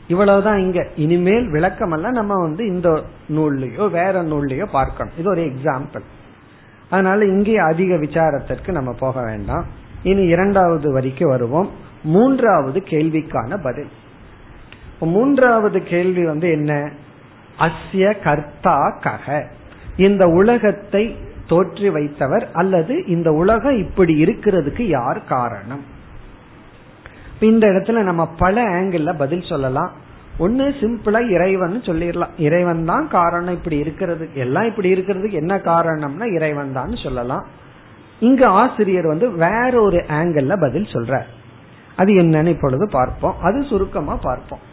இவ்வளவுதான் 0.08 0.58
இங்க. 0.58 0.86
இனிமேல் 0.96 1.50
விளக்கம் 1.50 1.90
எல்லாம் 1.90 2.12
நம்ம 2.12 2.34
வந்து 2.34 2.66
இந்த 2.66 3.02
நூல்லையோ 3.28 3.90
வேற 3.90 4.22
நூல்லையோ 4.22 4.64
பார்க்கணும். 4.64 5.12
இது 5.18 5.28
ஒரு 5.28 5.42
எக்ஸாம்பிள் 5.42 6.02
அதனால 6.90 7.24
இங்கே 7.24 7.56
அதிக 7.56 7.94
விசாரத்திற்கு 7.94 8.70
நம்ம 8.70 8.92
போக 8.92 9.22
வேண்டாம். 9.22 9.64
இனி 10.02 10.22
இரண்டாவது 10.22 10.92
வரிக்கு 10.92 11.28
வருவோம். 11.28 11.70
மூன்றாவது 12.02 12.80
கேள்விக்கான 12.80 13.58
பதில். 13.62 13.88
மூன்றாவது 15.00 15.82
கேள்வி 15.82 16.24
வந்து 16.24 16.50
என்ன? 16.50 16.90
அஸ்ய 17.58 18.22
கர்த்தா 18.22 18.98
கக 19.00 19.44
இந்த 19.96 20.26
உலகத்தை 20.26 21.16
தோற்றி 21.50 21.88
வைத்தவர் 21.88 22.44
அல்லது 22.52 22.94
இந்த 23.06 23.28
உலகம் 23.32 23.78
இப்படி 23.78 24.14
இருக்கிறதுக்கு 24.22 24.84
யார் 24.88 25.20
காரணம்? 25.24 25.82
இந்த 27.40 27.64
இடத்துல 27.66 28.02
நம்ம 28.02 28.22
பல 28.38 28.64
ஆங்கிள் 28.68 29.18
பதில் 29.18 29.48
சொல்லலாம். 29.48 29.90
ஒன்னு 30.38 30.66
சிம்பிளா 30.80 31.20
இறைவன் 31.28 31.76
சொல்லிடலாம். 31.84 32.34
இறைவன் 32.38 32.84
தான் 32.84 33.08
காரணம் 33.08 33.54
இப்படி 33.54 33.76
இருக்கிறது. 33.76 34.28
எல்லாம் 34.34 34.64
இப்படி 34.64 34.88
இருக்கிறதுக்கு 34.94 35.40
என்ன 35.42 35.56
காரணம்னா 35.56 36.26
இறைவன் 36.34 36.72
தான் 36.72 36.94
சொல்லலாம். 36.96 37.44
இங்க 38.20 38.42
ஆசிரியர் 38.62 39.06
வந்து 39.06 39.26
வேற 39.44 39.72
ஒரு 39.82 40.00
ஆங்கிள் 40.08 40.60
பதில் 40.60 40.88
சொல்றார். 40.92 41.28
அது 41.96 42.10
என்னன்னு 42.12 42.46
இப்பொழுது 42.46 42.88
பார்ப்போம். 42.90 43.38
அது 43.42 43.58
சுருக்கமா 43.64 44.16
பார்ப்போம். 44.16 44.64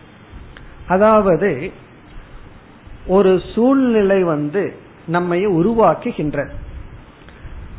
அதாவது 0.88 1.72
ஒரு 3.08 3.42
சூழ்நிலை 3.54 4.24
வந்து 4.24 4.64
நம்மை 5.08 5.48
உருவாக்குகின்றது 5.48 6.54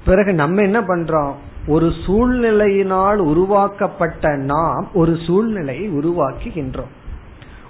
பிறகு 0.09 0.33
நம்ம 0.35 0.63
என்ன 0.63 0.81
பண்றோம்? 0.81 1.33
ஒரு 1.67 1.89
சூழ்நிலையினால் 2.05 3.21
உருவாக்கப்பட்ட 3.31 4.37
நாம் 4.51 4.87
ஒரு 4.95 5.15
சூழ்நிலையை 5.27 5.87
உருவாக்குகின்றோம். 5.99 6.93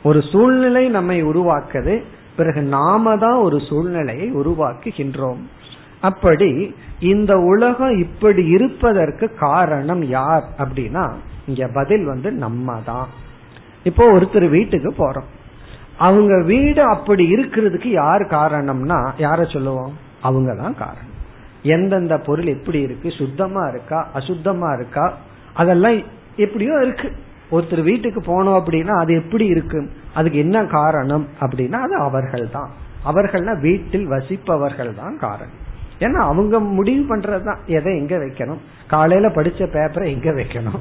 ஒரு 0.03 0.21
சூழ்நிலை 0.33 0.83
நம்மை 0.89 1.25
உருவாக்குது 1.25 1.95
பிறகு 2.37 2.61
நாம 2.63 3.17
தான் 3.17 3.39
ஒரு 3.47 3.59
சூழ்நிலையை 3.69 4.29
உருவாக்குகின்றோம். 4.35 5.41
அப்படி 6.01 6.51
இந்த 7.13 7.33
உலகம் 7.53 7.95
இப்படி 7.99 8.43
இருப்பதற்கு 8.47 9.27
காரணம் 9.41 10.03
யார் 10.17 10.47
அப்படின்னா 10.59 11.05
இங்க 11.47 11.67
பதில் 11.75 12.05
வந்து 12.05 12.31
நம்ம 12.45 12.79
தான். 12.85 13.09
இப்போ 13.85 14.05
ஒருத்தர் 14.13 14.49
வீட்டுக்கு 14.51 14.91
போறோம். 14.99 15.29
அவங்க 15.99 16.35
வீடு 16.43 16.83
அப்படி 16.83 17.25
இருக்கிறதுக்கு 17.35 17.91
யார் 18.03 18.25
காரணம்னா 18.37 19.01
யார 19.19 19.53
சொல்லுவோம்? 19.53 19.93
அவங்க 20.23 20.51
தான் 20.63 20.79
காரணம். 20.85 21.08
எந்தெந்த 21.63 22.19
பொருள் 22.19 22.47
எப்படி 22.47 22.81
இருக்கு 22.81 23.11
சுத்தமா 23.11 23.69
இருக்கா 23.69 24.09
அசுத்தமா 24.15 24.75
இருக்கா 24.77 25.15
அதெல்லாம் 25.55 26.03
எப்படியோ 26.37 26.81
இருக்கு. 26.81 27.13
ஒருத்தர் 27.51 27.83
வீட்டுக்கு 27.83 28.21
போனோம் 28.21 28.59
அப்படின்னா 28.59 28.95
அது 29.01 29.15
எப்படி 29.15 29.47
இருக்கு 29.47 29.91
அதுக்கு 30.15 30.39
என்ன 30.39 30.65
காரணம் 30.65 31.29
அப்படின்னா 31.41 31.73
அது 31.73 31.97
அவர்கள் 31.97 32.51
தான் 32.51 32.71
அவர்கள்னா 33.05 33.61
வீட்டில் 33.61 34.09
வசிப்பவர்கள் 34.09 34.95
தான் 34.95 35.17
காரணம். 35.19 35.67
ஏன்னா 36.01 36.13
அவங்க 36.13 36.61
முடிவு 36.61 37.17
பண்றதுதான். 37.17 37.59
எதை 37.67 37.97
எங்க 37.97 38.17
வைக்கணும்? 38.17 38.59
காலையில 38.87 39.29
படிச்ச 39.29 39.61
பேப்பரை 39.67 40.07
எங்க 40.07 40.31
வைக்கணும்? 40.31 40.81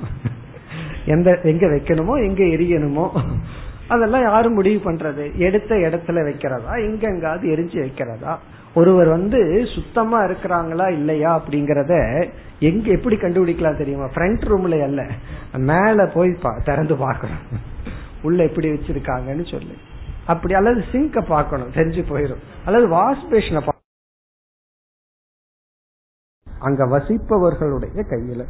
எந்த 1.06 1.40
எங்க 1.44 1.68
வைக்கணுமோ 1.68 2.24
எங்க 2.24 2.44
எரியணுமோ? 2.44 3.22
அதெல்லாம் 3.89 4.21
யாரும் 4.21 4.54
முடிவு 4.54 4.91
பண்றது. 4.91 5.38
எடுத்த 5.38 5.76
இடத்துல 5.76 6.19
வைக்கிறதா? 6.28 6.84
எங்கெங்காவது 6.84 7.47
எரிஞ்சு 7.47 7.86
வைக்கிறதா? 7.86 8.38
ஒருவர் 8.76 9.08
வந்து 9.08 9.65
சுத்தமா 9.76 10.23
இருக்கிறாங்களா 10.23 10.91
இல்லையா 10.91 11.41
அப்படிங்கறத 11.41 11.93
எங்க 12.60 12.91
எப்படி 12.91 13.15
கண்டுபிடிக்கலாம் 13.15 13.78
தெரியுமா? 13.78 14.06
ஃப்ரண்ட் 14.06 14.43
ரூம்ல 14.50 14.84
அல்ல. 14.84 15.08
மேல 15.58 16.06
போய் 16.06 16.38
திறந்து 16.63 16.95
பார்க்கணும். 16.95 17.45
உள்ள 18.21 18.43
எப்படி 18.43 18.69
வச்சிருக்காங்கன்னு 18.69 19.52
சொல்லு. 19.52 19.73
அப்படி 20.28 20.54
அல்லது 20.54 20.84
சிங்க 20.91 21.21
பார்க்கணும். 21.21 21.71
தெரிஞ்சு 21.71 22.04
போயிடும் 22.10 22.43
அல்லது 22.65 22.88
வாஷ் 22.88 23.26
பேஷனை 23.30 23.76
அங்க 26.60 26.86
வசிப்பவர்களுடைய 26.86 28.04
கையில. 28.12 28.45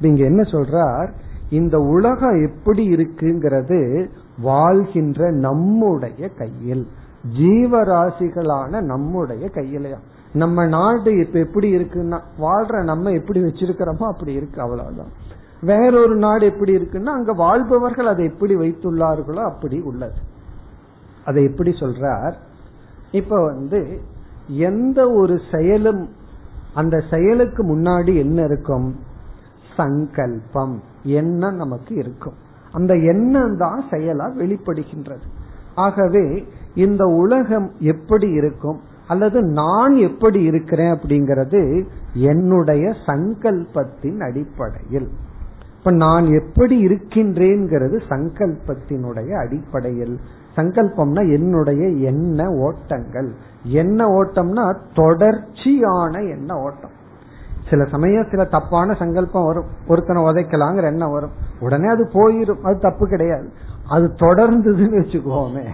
நீங்க 0.00 0.24
என்ன 0.24 0.42
சொல்றார்? 0.42 1.12
இந்த 1.52 1.78
உலகம் 1.78 2.38
எப்படி 2.44 2.88
இருக்குங்கிறது 2.88 4.08
வாழ்கின்ற 4.42 5.30
நம்முடைய 5.30 6.28
கையில். 6.28 6.86
ஜீவராசிகளான 7.38 8.80
நம்முடைய 8.80 9.50
கையிலையா 9.54 9.98
நம்ம 10.32 10.66
நாடு 10.66 11.10
இப்ப 11.26 11.38
எப்படி 11.38 11.76
இருக்குன்னா 11.76 12.20
வாழ்ற 12.38 12.82
நம்ம 12.82 13.10
எப்படி 13.10 13.40
வச்சிருக்கிறோமோ 13.42 14.02
அப்படி 14.02 14.32
இருக்கு 14.32 14.60
அவ்வளவுதான். 14.60 15.12
வேறொரு 15.62 16.16
நாடு 16.16 16.46
எப்படி 16.46 16.72
இருக்குன்னா 16.76 17.12
அங்க 17.16 17.32
வாழ்பவர்கள் 17.32 18.06
அதை 18.06 18.24
எப்படி 18.24 18.56
வைத்துள்ளார்களோ 18.56 19.42
அப்படி 19.44 19.80
உள்ளது. 19.80 20.18
அதை 21.24 21.44
எப்படி 21.44 21.70
சொல்றார்? 21.70 22.34
இப்ப 23.10 23.44
வந்து 23.44 24.00
எந்த 24.46 25.10
ஒரு 25.10 25.40
செயலும் 25.52 26.08
அந்த 26.74 27.02
செயலுக்கு 27.10 27.62
முன்னாடி 27.64 28.16
என்ன 28.16 28.42
இருக்கும்? 28.42 28.96
சங்கல்பம். 29.76 30.80
எண்ணம் 31.02 31.54
நமக்கு 31.54 31.94
இருக்கும். 31.94 32.34
அந்த 32.72 32.94
எண்ணம் 32.94 33.56
தான் 33.56 33.84
செயலா 33.90 34.30
வெளிப்படுகின்றது. 34.38 35.26
ஆகவே 35.74 36.46
இந்த 36.74 37.06
உலகம் 37.06 37.72
எப்படி 37.78 38.30
இருக்கும் 38.30 38.80
அல்லது 39.08 39.42
நான் 39.42 39.94
எப்படி 39.94 40.42
இருக்கிறேன் 40.42 40.94
அப்படிங்கிறது 40.94 41.86
என்னுடைய 42.14 42.94
சங்கல்பத்தின் 43.06 44.20
அடிப்படையில். 44.20 45.08
இப்ப 45.78 45.90
நான் 45.90 46.26
எப்படி 46.26 46.86
இருக்கின்றேங்கிறது 46.86 48.00
சங்கல்பத்தினுடைய 48.08 49.30
அடிப்படையில். 49.30 50.18
சங்கல்பம்னா 50.56 51.32
என்னுடைய 51.32 51.88
எண்ண 51.88 52.50
ஓட்டங்கள். 52.50 53.32
என்ன 53.62 54.06
ஓட்டம்னா 54.06 54.76
தொடர்ச்சியான 54.94 56.20
எண்ண 56.20 56.58
ஓட்டம். 56.58 57.00
சில 57.72 57.84
சமயம் 57.84 58.26
சில 58.30 58.44
தப்பான 58.44 58.94
சங்கல்பம் 58.94 59.46
வரும். 59.46 59.64
ஒருத்தனை 59.88 60.22
உதைக்கலாங்கிற 60.22 60.82
எண்ணம் 60.82 61.12
வரும். 61.12 61.30
உடனே 61.60 61.88
அது 61.88 62.08
போயிடும் 62.12 62.60
அது 62.62 62.78
தப்பு 62.78 63.08
கிடையாது. 63.08 63.52
அது 63.88 64.14
தொடர்ந்ததுன்னு 64.16 65.00
வச்சுக்கோமே. 65.00 65.68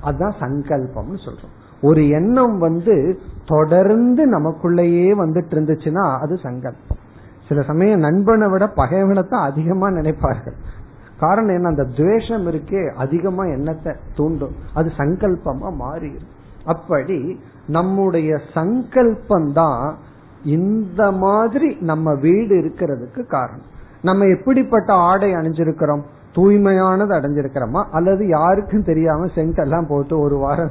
அதுதான் 0.00 0.34
சங்கல்பம்னு 0.40 1.18
சொல்றோம். 1.26 1.54
ஒரு 1.82 2.08
எண்ணம் 2.08 2.58
வந்து 2.58 3.18
தொடர்ந்து 3.44 4.38
நமக்குள்ளேயே 4.38 5.10
வந்துட்டு 5.14 5.52
இருந்துச்சுன்னா 5.52 6.18
அது 6.18 6.36
சங்கல்பம். 6.36 6.98
சில 7.48 7.62
சமயம் 7.62 7.98
நண்பனை 7.98 8.48
விட 8.48 8.66
பகைவனை 8.66 9.22
தான் 9.22 9.50
அதிகமா 9.50 9.88
நினைப்பார்கள். 9.88 10.56
காரணம் 11.18 11.54
என்ன? 11.54 11.68
அந்த 11.68 11.84
துவேஷம் 11.84 12.46
இருக்கே 12.46 12.94
அதிகமா 12.94 13.44
எண்ணத்தை 13.44 13.94
தூண்டும். 14.16 14.54
அது 14.74 14.92
சங்கல்பமா 14.96 15.72
மாறிடும். 15.80 16.30
அப்படி 16.64 17.40
நம்முடைய 17.66 18.38
சங்கல்பம் 18.54 19.52
தான் 19.52 19.96
இந்த 20.44 21.12
மாதிரி 21.12 21.76
நம்ம 21.80 22.14
வீடு 22.14 22.56
இருக்கிறதுக்கு 22.56 23.26
காரணம். 23.26 23.70
நம்ம 24.02 24.24
எப்படிப்பட்ட 24.24 24.92
ஆடை 24.92 25.34
அணிஞ்சிருக்கிறோம்? 25.34 26.02
தூய்மையானது 26.34 27.12
அடைஞ்சிருக்கிறோமா? 27.14 27.84
அல்லது 27.90 28.28
யாருக்கும் 28.28 28.82
தெரியாம 28.82 29.26
செங்கெல்லாம் 29.26 29.86
போட்டு 29.88 30.18
ஒரு 30.18 30.36
வாரம். 30.36 30.70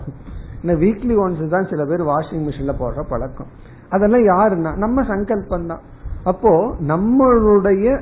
இந்த 0.63 0.86
வீக்லி 0.86 1.19
ஒன்ஸ் 1.19 1.47
தான் 1.47 1.67
சில 1.69 1.86
பேர் 1.86 2.01
வாஷிங் 2.01 2.49
மிஷின்ல 2.49 2.73
போடுற 2.79 3.03
பழக்கம். 3.10 3.47
அதெல்லாம் 3.89 4.21
யாருன்னா? 4.21 4.77
நம்ம 4.77 5.03
சங்கல்பம் 5.03 5.67
தான். 5.67 5.81
அப்போ 6.23 6.75
நம்மளுடைய 6.88 8.01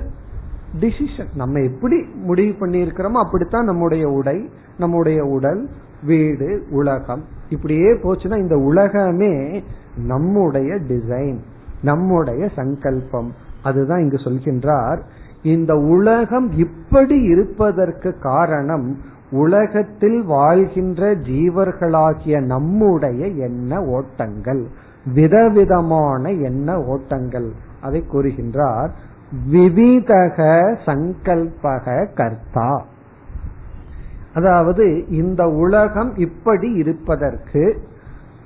டிசிஷன் 0.79 1.36
நம்ம 1.36 1.60
எப்படி 1.60 2.05
முடிவு 2.15 2.67
பண்ணியிருக்கிறோமோ 2.67 3.12
அப்படித்தான் 3.12 3.65
நம்முடைய 3.65 4.08
உடை 4.08 4.49
நம்முடைய 4.77 5.23
உடல் 5.23 5.69
வீடு 6.03 6.65
உலகம். 6.69 7.23
இப்படியே 7.49 7.91
போச்சுன்னா 7.91 8.38
இந்த 8.38 8.58
உலகமே 8.58 9.63
நம்முடைய 10.05 10.75
டிசைன் 10.75 11.39
நம்முடைய 11.82 12.50
சங்கல்பம். 12.56 13.34
அதுதான் 13.63 14.00
இங்கு 14.00 14.18
சொல்கின்றார் 14.18 15.00
இந்த 15.44 15.76
உலகம் 15.76 16.52
இப்படி 16.52 17.22
இருப்பதற்கு 17.22 18.20
காரணம் 18.20 18.98
உலகத்தில் 19.32 20.24
வாழ்கின்ற 20.24 21.15
ஜீவர்களாகிய 21.15 22.42
நம்முடைய 22.42 23.28
எண்ண 23.28 23.84
ஓட்டங்கள் 23.84 24.68
விதவிதமான 25.13 26.32
எண்ண 26.32 26.80
ஓட்டங்கள். 26.80 27.52
அதை 27.82 28.04
கூறுகின்றார் 28.13 28.89
விவிதக 29.52 30.76
சங்கல்பக 30.86 32.08
கர்த்தா. 32.15 32.86
அதாவது 34.34 35.08
இந்த 35.08 35.48
உலகம் 35.48 36.15
இப்படி 36.15 36.72
இருப்பதற்கு 36.72 37.82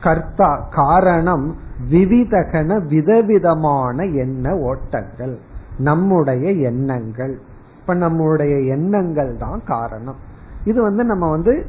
கர்த்தா 0.04 0.68
காரணம் 0.72 1.56
விவிதகன 1.92 2.88
விதவிதமான 2.88 4.04
எண்ண 4.04 4.56
ஓட்டங்கள். 4.56 5.38
நம்முடைய 5.78 6.52
எண்ணங்கள். 6.52 7.40
இப்ப 7.82 7.94
நம்முடைய 7.94 8.60
எண்ணங்கள் 8.60 9.36
தான் 9.40 9.62
காரணம். 9.66 10.16
இது 10.66 10.82
வந்து 10.82 11.04
நம்ம 11.04 11.30
வந்து 11.30 11.66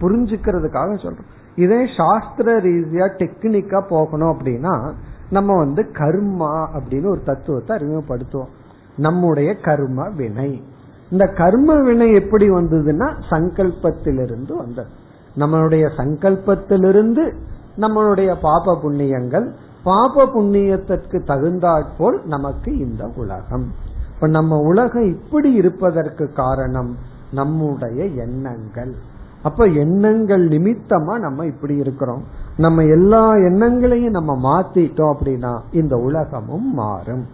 புரிஞ்சுக்கிறதுக்காக 0.00 0.94
சொல்றோம். 1.04 1.30
இதே 1.56 1.84
சாஸ்திர 1.96 2.60
ரீதியா 2.60 3.08
டெக்னிக்கா 3.18 3.82
போகணும் 3.88 4.38
அப்படின்னா 4.38 4.92
நம்ம 5.30 5.58
வந்து 5.58 5.82
கர்மா 5.92 6.66
அப்படின்னு 6.74 7.06
ஒரு 7.06 7.22
தத்துவத்தை 7.24 7.76
அறிமுகப்படுத்துவோம். 7.76 8.52
நம்முடைய 8.96 9.54
கர்ம 9.54 10.08
வினை. 10.08 10.62
இந்த 11.10 11.26
கர்ம 11.26 11.80
வினை 11.80 12.12
எப்படி 12.12 12.50
வந்ததுன்னா 12.50 13.22
சங்கல்பத்திலிருந்து 13.30 14.52
வந்தது. 14.56 14.88
நம்மளுடைய 15.36 15.90
சங்கல்பத்திலிருந்து 15.96 17.32
நம்மளுடைய 17.76 18.36
பாப 18.40 18.78
புண்ணியங்கள் 18.82 19.52
பாப 19.84 20.24
புண்ணியத்திற்கு 20.24 21.24
தகுந்தாற்போல் 21.24 22.20
நமக்கு 22.24 22.78
இந்த 22.78 23.10
உலகம். 23.16 23.66
இப்ப 24.14 24.26
நம்ம 24.26 24.58
உலகம் 24.58 25.04
இப்படி 25.04 25.52
இருப்பதற்கு 25.52 26.32
காரணம் 26.32 26.96
நம்முடைய 27.32 28.04
எண்ணங்கள். 28.04 28.94
அப்ப 29.42 29.64
எண்ணங்கள் 29.64 30.48
நிமித்தமா 30.48 31.18
நம்ம 31.18 31.46
இப்படி 31.46 31.76
இருக்கிறோம். 31.76 32.22
நம்ம 32.56 32.82
எல்லா 32.82 33.34
எண்ணங்களையும் 33.34 34.10
நம்ம 34.10 34.32
மாத்திட்டோம் 34.34 35.14
அப்படின்னா 35.14 35.60
இந்த 35.72 35.96
உலகமும் 35.96 36.74
மாறும். 36.74 37.26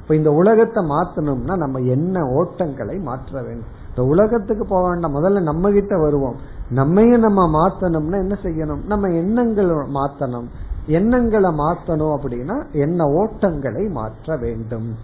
இப்ப 0.00 0.14
இந்த 0.14 0.30
உலகத்தை 0.30 0.84
மாத்தணும்னா 0.84 1.56
நம்ம 1.56 1.78
என்ன 1.78 2.22
ஓட்டங்களை 2.22 3.02
மாற்ற 3.02 3.42
வேண்டும்? 3.42 3.82
இந்த 3.96 4.08
உலகத்துக்கு 4.08 4.66
போக 4.66 4.88
வேண்டாம். 4.88 5.16
முதல்ல 5.16 5.42
நம்ம 5.42 5.70
கிட்ட 5.70 5.98
வருவோம். 5.98 6.36
நம்மையும் 6.70 7.20
நம்ம 7.20 7.46
மாத்தணும்னா 7.46 8.12
என்ன 8.12 8.38
செய்யணும்? 8.42 8.86
நம்ம 8.86 9.08
எண்ணங்கள் 9.08 9.70
மாத்தணும். 9.70 10.46
எண்ணங்களை 10.86 11.50
மாத்தணும் 11.50 12.16
அப்படின்னா 12.16 12.72
எண்ண 12.72 13.04
ஓட்டங்களை 13.06 13.90
மாற்ற 13.90 14.36
வேண்டும். 14.36 14.94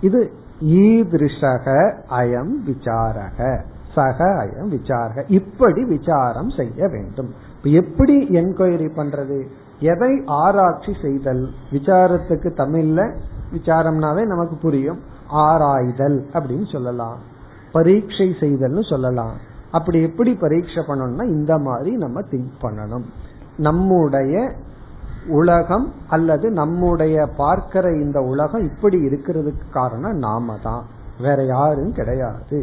இது 0.00 0.30
ஈதிருஷக 0.60 1.94
அயம் 2.10 2.52
விசாரக. 2.66 3.60
சக 3.94 4.24
அயம் 4.24 4.68
விசாரக. 4.68 5.24
இப்படி 5.26 5.84
விசாரம் 5.84 6.50
செய்ய 6.50 6.88
வேண்டும். 6.88 7.30
எப்படி 7.62 8.28
என்கொயரி 8.28 8.90
பண்றது? 8.96 9.46
எதை 9.78 10.22
ஆராய்ச்சி 10.26 10.92
செய்தல்? 11.02 11.48
விசாரத்துக்கு 11.70 12.48
தமிழ்ல 12.56 13.18
விசாரம்னாவே 13.52 14.26
நமக்கு 14.26 14.56
புரியும். 14.56 14.98
ஆராய்தல் 15.30 16.26
அப்படின்னு 16.32 16.72
சொல்லலாம். 16.72 17.34
பரீட்சை 17.76 18.26
செய்தல்னு 18.40 18.84
சொல்லலாம். 18.88 19.34
அப்படி 19.70 19.98
எப்படி 20.02 20.32
பரீட்சை 20.34 20.82
பண்ணணும்னா 20.86 21.24
இந்த 21.24 21.52
மாதிரி 21.58 21.92
நம்ம 21.96 22.20
திங்க் 22.20 22.56
பண்ணணும். 22.62 23.06
நம்முடைய 23.56 24.52
உலகம் 25.28 25.86
அல்லது 26.08 26.50
நம்முடைய 26.50 27.16
பார்க்கிற 27.36 27.92
இந்த 28.04 28.18
உலகம் 28.20 28.64
இப்படி 28.64 28.98
இருக்கிறதுக்கு 29.06 29.64
காரணம் 29.72 30.18
நாம 30.26 30.56
தான். 30.62 30.82
வேற 31.20 31.44
யாரும் 31.44 31.92
கிடையாது. 31.92 32.58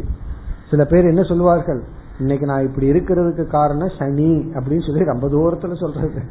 சில 0.70 0.84
பேர் 0.84 1.10
என்ன 1.12 1.22
சொல்லுவார்கள்? 1.22 1.82
இன்னைக்கு 2.18 2.46
நான் 2.46 2.66
இப்படி 2.66 2.86
இருக்கிறதுக்கு 2.92 3.44
காரணம் 3.46 3.96
சனி 3.98 4.30
அப்படின்னு 4.54 4.86
சொல்லி 4.86 5.04
ரொம்ப 5.04 5.26
தூரத்துல 5.28 5.74
சொல்றது. 5.74 6.22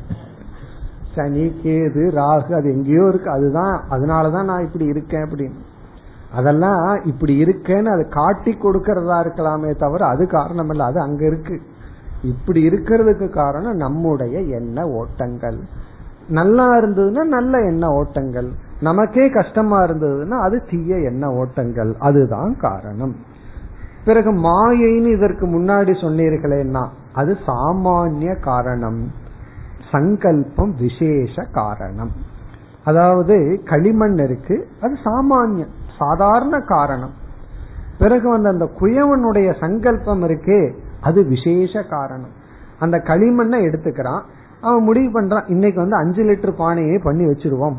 சனி 1.15 1.43
கேது 1.63 2.04
ராகு 2.19 2.54
அது 2.54 2.69
எங்கேயோ 2.74 3.06
இருக்கு. 3.08 3.30
அதுதான் 3.30 3.76
அதனாலதான் 3.89 4.50
நான் 4.52 4.65
இப்படி 4.65 4.86
இருக்கேன் 4.86 5.22
அப்படின்னு. 5.22 5.58
அதெல்லாம் 6.34 7.04
இப்படி 7.04 7.43
இருக்கேன்னு 7.43 7.86
அது 7.86 8.10
காட்டி 8.10 8.52
கொடுக்கறதா 8.52 9.17
இருக்கலாமே 9.24 9.76
தவிர 9.76 10.06
அது 10.06 10.28
காரணம் 10.28 10.69
இல்ல 10.69 10.84
அது 10.84 11.00
அங்க 11.00 11.26
இருக்கு. 11.26 11.62
இப்படி 12.24 12.67
இருக்கிறதுக்கு 12.67 13.30
காரணம் 13.30 13.76
நம்முடைய 13.76 14.39
எண்ண 14.39 14.88
ஓட்டங்கள். 14.88 15.60
நல்லா 16.28 16.78
இருந்ததுன்னா 16.78 17.24
நல்ல 17.24 17.58
எண்ண 17.58 17.88
ஓட்டங்கள். 17.89 18.52
நமக்கே 18.82 19.30
கஷ்டமா 19.30 19.84
இருந்ததுன்னா 19.84 20.39
அது 20.39 20.63
தீய 20.69 21.00
எண்ண 21.00 21.32
ஓட்டங்கள். 21.32 21.96
அதுதான் 22.00 22.58
காரணம். 22.58 23.15
பிறகு 24.06 24.32
மாயைன்னு 24.32 25.15
இதற்கு 25.15 25.48
முன்னாடி 25.48 25.91
சொன்னீர்களேன்னா 26.02 26.88
அது 27.13 27.38
சாமானிய 27.48 28.39
காரணம். 28.39 29.12
சங்கல்பம் 29.91 30.76
விசேஷ 30.80 31.43
காரணம். 31.52 32.12
அதாவது 32.84 33.62
களிமண் 33.65 34.17
இருக்கு 34.17 34.67
அது 34.82 34.98
சாமானியம். 35.04 35.82
சாதாரண 35.99 36.60
காரணம். 36.60 37.13
பிறகு 37.99 38.29
வந்து 38.29 38.49
அந்த 38.49 38.69
குயவனுடைய 38.79 39.60
சங்கல்பம் 39.60 40.23
இருக்கே 40.23 40.73
அது 41.01 41.23
விசேஷ 41.23 41.84
காரணம். 41.89 42.41
அந்த 42.79 42.97
களிமண்ணை 42.97 43.63
எடுத்துக்கிறான். 43.63 44.21
அவன் 44.62 44.84
முடிவு 44.84 45.21
பண்றான் 45.21 45.43
இன்னைக்கு 45.47 45.79
வந்து 45.79 45.95
அஞ்சு 45.95 46.23
லிட்டர் 46.23 46.53
பானையே 46.58 46.99
பண்ணி 47.03 47.25
வச்சிருவோம். 47.25 47.73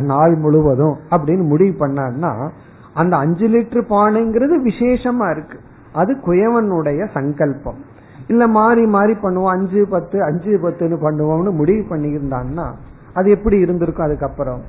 நாள் 0.00 0.34
முழுவதும் 0.34 0.96
அப்படின்னு 1.10 1.46
முடிவு 1.46 1.86
பண்ணான்னா 1.86 2.50
அந்த 2.94 3.16
அஞ்சு 3.16 3.48
லிட்டர் 3.48 3.84
பானைங்கிறது 3.90 4.56
விசேஷமா 4.64 5.30
இருக்கு. 5.30 5.58
அது 5.92 6.16
குயவனுடைய 6.26 7.08
சங்கல்பம். 7.14 7.78
இல்ல 8.28 8.46
மாறி 8.46 8.86
மாறி 8.86 9.12
பண்ணுவோம். 9.12 9.48
அஞ்சு 9.48 9.86
பத்து 9.90 10.22
அஞ்சு 10.22 10.58
பத்துன்னு 10.62 10.98
பண்ணுவோம்னு 11.02 11.50
முடிவு 11.50 11.96
பண்ணியிருந்தான்னா 11.96 12.72
அது 13.14 13.30
எப்படி 13.30 13.58
இருந்திருக்கும் 13.58 14.04
அதுக்கப்புறம்? 14.04 14.60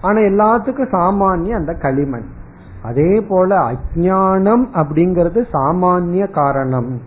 ஆனா 0.00 0.18
எல்லாத்துக்கும் 0.18 0.92
சாமானிய 0.92 1.50
அந்த 1.50 1.72
களிமண். 1.74 2.24
அதே 2.84 3.20
போல 3.28 3.58
அஜானம் 3.58 4.64
அப்படிங்கிறது 4.72 5.46
சாமானிய 5.52 6.30
காரணம். 6.30 7.00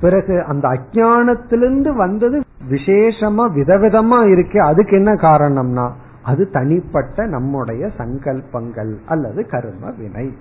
பிறகு 0.00 0.42
அந்த 0.42 0.68
அஜானத்திலிருந்து 0.68 1.96
வந்தது 1.96 2.40
விசேஷமா 2.70 3.44
விதவிதமா 3.54 4.30
இருக்கு. 4.30 4.62
அதுக்கு 4.62 4.96
என்ன 4.96 5.12
காரணம்னா 5.12 5.90
அது 6.22 6.50
தனிப்பட்ட 6.50 7.26
நம்முடைய 7.26 7.90
சங்கல்பங்கள் 7.98 8.96
அல்லது 9.06 9.46
கர்ம 9.46 9.90
வினை. 9.90 10.32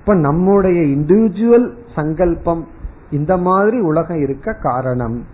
இப்ப 0.00 0.14
நம்முடைய 0.14 0.82
இண்டிவிஜுவல் 0.82 1.76
சங்கல்பம் 1.94 2.66
இந்த 3.10 3.36
மாதிரி 3.36 3.80
உலகம் 3.80 4.20
இருக்க 4.20 4.52
காரணம். 4.52 5.24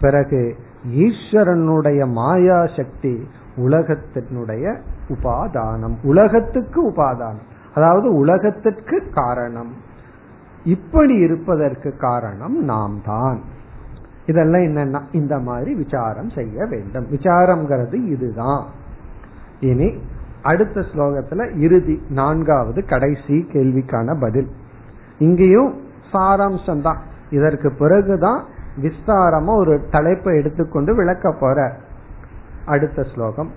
பிறகு 0.00 0.56
ஈஸ்வரனுடைய 0.96 2.10
மாயா 2.10 2.66
சக்தி 2.76 3.26
உலகத்தினுடைய 3.56 4.78
உபாதானம். 5.08 5.96
உலகத்துக்கு 6.02 6.90
உபாதானம். 6.90 7.46
அதாவது 7.74 8.14
உலகத்திற்கு 8.14 9.10
காரணம். 9.14 9.72
இப்படி 10.64 11.14
இருப்பதற்கு 11.14 11.96
காரணம் 11.96 12.64
நாம் 12.64 13.00
தான் 13.04 13.40
இதெல்லாம் 14.26 14.60
என்னன்னா 14.60 15.00
இந்த 15.12 15.38
மாதிரி 15.38 15.74
விசாரம் 15.74 16.30
செய்ய 16.30 16.66
வேண்டும். 16.66 17.06
விசாரம்ங்கிறது 17.10 18.06
இதுதான். 18.06 18.64
இனி 19.60 20.02
அடுத்த 20.42 20.80
ஸ்லோகத்துல 20.80 21.58
இறுதி 21.58 22.02
நான்காவது 22.08 22.84
கடைசி 22.84 23.46
கேள்விக்கான 23.52 24.20
பதில். 24.20 24.50
இங்கேயும் 25.18 25.80
சாராம்சம் 26.12 26.80
தான் 26.80 27.00
இதற்கு 27.30 27.72
பிறகுதான் 27.78 28.44
விஸ்தாரமா 28.82 29.54
ஒரு 29.56 29.86
தலைப்பை 29.90 30.36
எடுத்துக்கொண்டு 30.36 30.94
விளக்க 30.94 31.32
போற. 31.40 31.76
அடுத்த 32.66 33.02
ஸ்லோகம் 33.14 33.50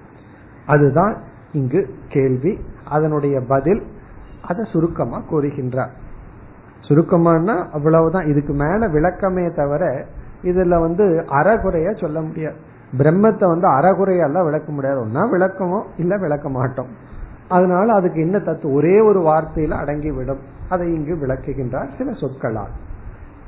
அதுதான் 0.69 1.16
இங்கு 1.53 1.89
கேள்வி. 2.09 2.59
அதனுடைய 2.89 3.41
பதில் 3.41 3.83
அதை 4.49 4.64
சுருக்கமா 4.73 5.23
கூறுகின்றார். 5.33 5.91
சுருக்கமானா 6.89 7.69
அவ்வளவுதான். 7.73 8.27
இதுக்கு 8.27 8.53
மேல 8.53 8.89
விளக்கமே 8.89 9.55
தவிர 9.55 10.05
இதுல 10.43 10.81
வந்து 10.81 11.25
அறகுறைய 11.33 12.01
சொல்ல 12.01 12.21
முடியாது. 12.21 12.57
பிரம்மத்தை 12.99 13.47
வந்து 13.47 13.69
அறகுறையெல்லாம் 13.69 14.45
விளக்க 14.45 14.73
முடியாது. 14.73 15.05
ஒன்னா 15.05 15.27
விளக்கமோ 15.33 15.83
இல்ல 15.97 16.16
விளக்க 16.16 16.49
மாட்டோம். 16.49 16.89
அதனால 17.49 17.93
அதுக்கு 17.93 18.21
என்ன 18.21 18.39
தத்துவம்? 18.39 18.77
ஒரே 18.77 19.01
ஒரு 19.01 19.21
வார்த்தையில 19.21 19.75
அடங்கிவிடும். 19.85 20.39
அதை 20.69 20.95
இங்கு 20.95 21.27
விளக்குகின்றார் 21.27 21.89
சில 21.99 22.12
சொற்களால். 22.12 22.71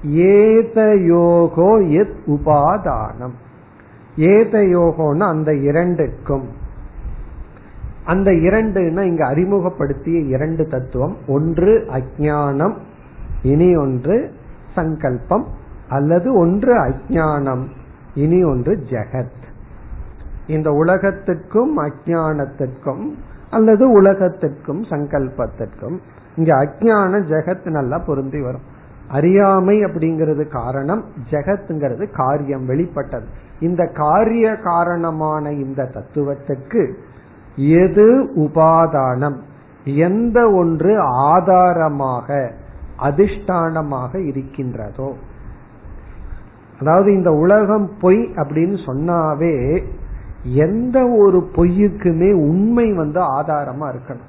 ஏத 0.02 0.80
யோகோ 0.82 1.90
எத் 1.90 2.16
உபாதானம். 2.26 3.34
ஏத 4.16 4.58
யோகோன்னு 4.58 5.20
அந்த 5.20 5.54
இரண்டுக்கும். 5.54 6.48
அந்த 8.04 8.30
இரண்டுன்னா 8.30 9.00
இங்க 9.00 9.26
அறிமுகப்படுத்திய 9.26 10.20
இரண்டு 10.20 10.66
தத்துவம். 10.66 11.16
ஒன்று 11.26 11.86
அஜானம் 11.92 12.74
இனி 13.42 13.76
ஒன்று 13.76 14.32
சங்கல்பம் 14.74 15.46
அல்லது 15.88 16.34
ஒன்று 16.34 16.74
அஜானம் 16.74 17.66
இனி 18.14 18.44
ஒன்று 18.44 18.76
ஜெகத். 18.90 19.38
இந்த 20.46 20.72
உலகத்துக்கும் 20.72 21.78
அஜானத்திற்கும் 21.78 23.10
அல்லது 23.50 24.02
உலகத்திற்கும் 24.02 24.82
சங்கல்பத்திற்கும் 24.82 25.98
இங்க 26.36 26.54
அஜான 26.64 27.22
ஜெகத் 27.22 27.70
நல்லா 27.70 27.98
பொருந்தி 27.98 28.40
வரும். 28.40 28.78
அறியாமை 29.08 29.84
அப்படிங்கிறது 29.84 30.48
காரணம் 30.48 31.04
ஜெகத்துங்கிறது 31.30 32.10
காரியம் 32.12 32.66
வெளிப்பட்டது. 32.66 33.26
இந்த 33.60 33.86
காரிய 33.86 34.56
காரணமான 34.56 35.52
இந்த 35.52 35.90
தத்துவத்துக்கு 35.94 36.94
எது 37.56 38.30
உபாதானம்? 38.36 39.36
எந்த 39.84 40.50
ஒன்று 40.50 41.00
ஆதாரமாக 41.00 42.52
அதிஷ்டானமாக 43.02 44.26
இருக்கின்றதோ. 44.26 45.14
அதாவது 46.80 47.12
இந்த 47.12 47.32
உலகம் 47.32 47.90
பொய் 48.00 48.18
அப்படின்னு 48.18 48.78
சொன்னாவே 48.86 49.82
எந்த 50.42 51.08
ஒரு 51.08 51.50
பொய்யுக்குமே 51.54 52.32
உண்மை 52.32 52.92
வந்து 52.92 53.20
ஆதாரமா 53.20 53.94
இருக்கணும். 53.94 54.28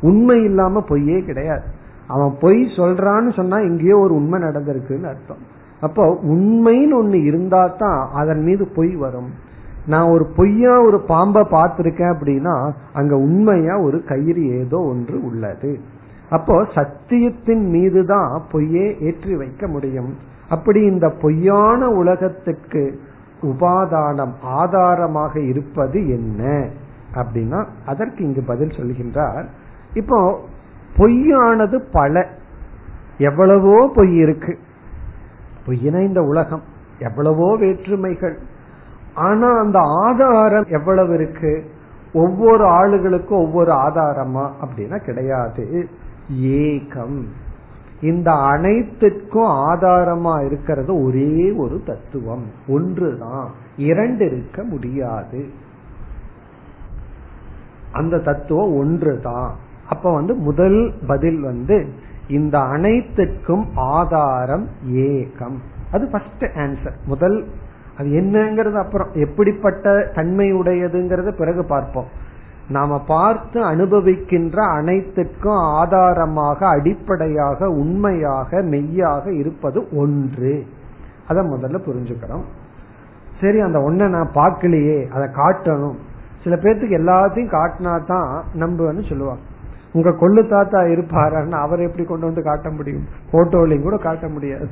உண்மை 0.00 0.42
இல்லாம 0.42 0.80
பொய்யே 0.80 1.24
கிடையாது. 1.24 1.62
அவன் 2.06 2.36
பொய் 2.40 2.62
சொல்றான்னு 2.76 3.32
சொன்னா 3.32 3.58
எங்கேயோ 3.58 3.98
ஒரு 3.98 4.14
உண்மை 4.14 4.42
நடந்திருக்குன்னு 4.42 5.04
அர்த்தம். 5.04 5.42
அப்போ 5.80 6.18
உண்மைன்னு 6.22 6.94
ஒண்ணு 7.02 7.24
இருந்தா 7.24 7.66
தான் 7.66 8.08
அதன் 8.12 8.42
மீது 8.42 8.66
பொய் 8.66 8.96
வரும். 8.96 9.30
நான் 9.86 10.08
ஒரு 10.08 10.26
பொய்யா 10.36 10.82
ஒரு 10.82 11.00
பாம்பை 11.00 11.42
பார்த்திருக்கேன் 11.42 12.14
அப்படின்னா 12.14 12.72
அங்க 12.92 13.16
உண்மையா 13.16 13.78
ஒரு 13.78 14.04
கயிறு 14.04 14.58
ஏதோ 14.58 14.78
ஒன்று 14.78 15.24
உள்ளது. 15.24 15.80
அப்போ 16.30 16.66
சத்தியத்தின் 16.74 17.68
மீதுதான் 17.68 18.42
பொய்யே 18.52 18.96
ஏற்றி 19.00 19.36
வைக்க 19.36 19.66
முடியும். 19.66 20.16
அப்படி 20.48 20.80
இந்த 20.80 21.08
பொய்யான 21.10 21.88
உலகத்துக்கு 21.88 23.00
உபாதானம் 23.42 24.32
ஆதாரமாக 24.42 25.40
இருப்பது 25.40 26.08
என்ன? 26.08 26.68
அப்படின்னா 27.14 27.66
அதற்கு 27.86 28.24
இங்கு 28.24 28.42
பதில் 28.46 28.68
சொல்கின்றார். 28.68 29.44
இப்போ 29.94 30.40
பொய்யானது 30.96 31.82
பல. 31.92 32.28
எவ்வளவோ 33.18 33.90
பொய் 33.94 34.16
இருக்கு. 34.16 34.58
பொய்னா 35.66 36.06
இந்த 36.06 36.22
உலகம். 36.22 36.62
எவ்வளவோ 36.98 37.56
வேற்றுமைகள். 37.56 38.38
ஆனா 39.14 39.58
அந்த 39.58 39.78
ஆதாரம் 39.78 40.64
எவ்வளவு 40.64 41.14
இருக்கு? 41.14 41.70
ஒவ்வொரு 42.12 42.64
ஆளுகளுக்கும் 42.64 43.46
ஒவ்வொரு 43.46 43.72
ஆதாரமா? 43.72 44.50
அப்படின்னா 44.62 45.04
கிடையாது. 45.04 45.88
ஏகம். 46.42 47.24
இந்த 48.00 48.32
அனைத்துக்கும் 48.32 49.48
ஆதாரமா 49.48 50.44
இருக்கிறது 50.44 51.02
ஒரே 51.02 51.52
ஒரு 51.52 51.82
தத்துவம். 51.86 52.44
ஒன்றுதான். 52.68 53.50
இரண்டு 53.76 54.26
இருக்க 54.26 54.62
முடியாது. 54.62 55.50
அந்த 57.92 58.18
தத்துவம் 58.18 58.76
ஒன்றுதான். 58.76 59.54
அப்ப 59.88 60.14
வந்து 60.14 60.34
முதல் 60.34 60.94
பதில் 61.06 61.40
வந்து 61.40 61.88
இந்த 62.28 62.58
அனைத்துக்கும் 62.58 63.66
ஆதாரம் 63.74 64.68
ஏகம். 64.88 65.56
அது 65.92 66.08
ஃபர்ஸ்ட் 66.10 66.44
ஆன்சர் 66.44 66.94
முதல் 67.06 67.46
அது 67.98 68.08
என்னங்கிறது 68.08 68.78
அப்புறம். 68.78 69.08
எப்படிப்பட்ட 69.14 70.10
தன்மை 70.14 70.54
உடையதுங்கிறத 70.54 71.30
பிறகு 71.30 71.64
பார்ப்போம். 71.64 72.08
நாம 72.68 72.98
பார்த்து 73.06 73.58
அனுபவிக்கின்ற 73.64 74.58
அனைத்துக்கும் 74.76 75.62
ஆதாரமாக 75.78 76.66
அடிப்படையாக 76.66 77.68
உண்மையாக 77.68 78.62
மெய்யாக 78.62 79.32
இருப்பது 79.32 79.88
ஒன்று. 79.96 80.66
அத 81.28 81.42
முதல்ல 81.42 81.78
புரிஞ்சுக்கிறோம் 81.86 82.44
சரி 83.40 83.60
அந்த 83.60 83.78
ஒன்ன 83.78 84.08
நான் 84.08 84.30
பார்க்கலையே 84.34 84.98
அதை 85.08 85.26
காட்டணும். 85.40 85.96
சில 86.42 86.56
பேர்த்துக்கு 86.56 86.98
எல்லாத்தையும் 87.00 87.54
காட்டினா 87.56 87.92
தான் 88.06 88.44
நம்புவேன்னு 88.58 89.08
சொல்லுவாங்க. 89.08 89.42
உங்க 89.92 90.10
கொள்ளு 90.10 90.48
தாத்தா 90.48 90.80
இருப்பாருன்னு 90.80 91.50
அவரை 91.50 91.86
எப்படி 91.86 92.04
கொண்டு 92.04 92.26
வந்து 92.26 92.42
காட்ட 92.42 92.70
முடியும்? 92.70 93.04
போட்டோலையும் 93.32 93.82
கூட 93.82 93.96
காட்ட 93.96 94.28
முடியாது. 94.28 94.68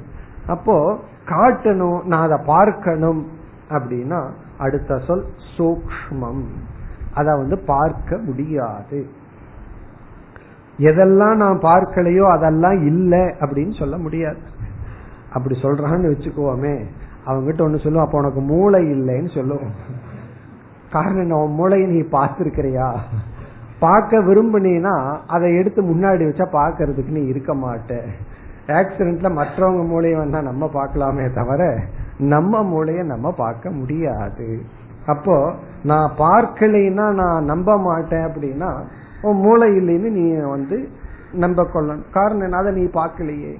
அப்போ 0.47 0.99
காட்டணும் 1.27 2.05
நான் 2.05 2.31
அதை 2.31 2.39
பார்க்கணும் 2.47 3.27
அப்படின்னா 3.71 4.31
அடுத்த 4.59 4.99
சொல் 4.99 5.27
சூக்மம் 5.57 6.45
அத 7.15 7.37
வந்து 7.37 7.59
பார்க்க 7.59 8.17
முடியாது. 8.17 9.07
எதெல்லாம் 10.79 11.35
நான் 11.35 11.59
பார்க்கலையோ 11.59 12.31
அதெல்லாம் 12.31 12.87
இல்லை 12.87 13.21
அப்படின்னு 13.21 13.79
சொல்ல 13.79 13.97
முடியாது. 13.97 14.39
அப்படி 15.33 15.59
சொல்றான்னு 15.63 16.13
வச்சுக்கோமே. 16.13 16.85
அவங்ககிட்ட 17.27 17.63
ஒண்ணு 17.67 17.83
சொல்லுவோம் 17.83 18.07
அப்ப 18.07 18.19
உனக்கு 18.19 18.41
மூளை 18.41 18.85
இல்லைன்னு 18.85 19.35
சொல்லுவோம் 19.35 19.73
காரணம் 20.91 21.21
என்ன 21.21 21.47
மூளையை 21.47 21.89
நீ 21.89 22.01
பார்த்திருக்கிறியா? 22.01 22.95
பார்க்க 23.79 24.19
விரும்பினா 24.19 25.17
அதை 25.27 25.57
எடுத்து 25.57 25.83
முன்னாடி 25.83 26.23
வச்சா 26.27 26.47
பாக்கிறதுக்கு 26.53 27.09
நீ 27.09 27.25
இருக்க 27.25 27.55
மாட்டேன் 27.55 28.11
ஆக்சிடென்ட்ல 28.69 29.31
மற்றவங்க 29.41 29.85
மூளையை 29.87 30.19
வந்தா 30.19 30.41
நம்ம 30.41 30.71
பார்க்கலாமே 30.75 31.33
தவிர 31.33 31.63
நம்ம 32.19 32.63
மூளைய 32.63 33.03
நம்ம 33.05 33.33
பார்க்க 33.33 33.71
முடியாது. 33.71 34.63
அப்போ 35.07 35.55
நான் 35.83 36.11
பார்க்கலைன்னா 36.19 37.07
நான் 37.13 37.45
நம்ப 37.45 37.79
மாட்டேன் 37.79 38.27
அப்படின்னா 38.29 38.71
மூளை 39.23 39.69
இல்லைன்னு 39.77 40.11
நீ 40.11 40.37
வந்து 40.41 40.89
நம்ப 41.33 41.63
கொள்ளணும் 41.63 42.11
காரணம் 42.11 42.53
அதை 42.53 42.73
நீ 42.73 42.85
பார்க்கலையே. 42.95 43.53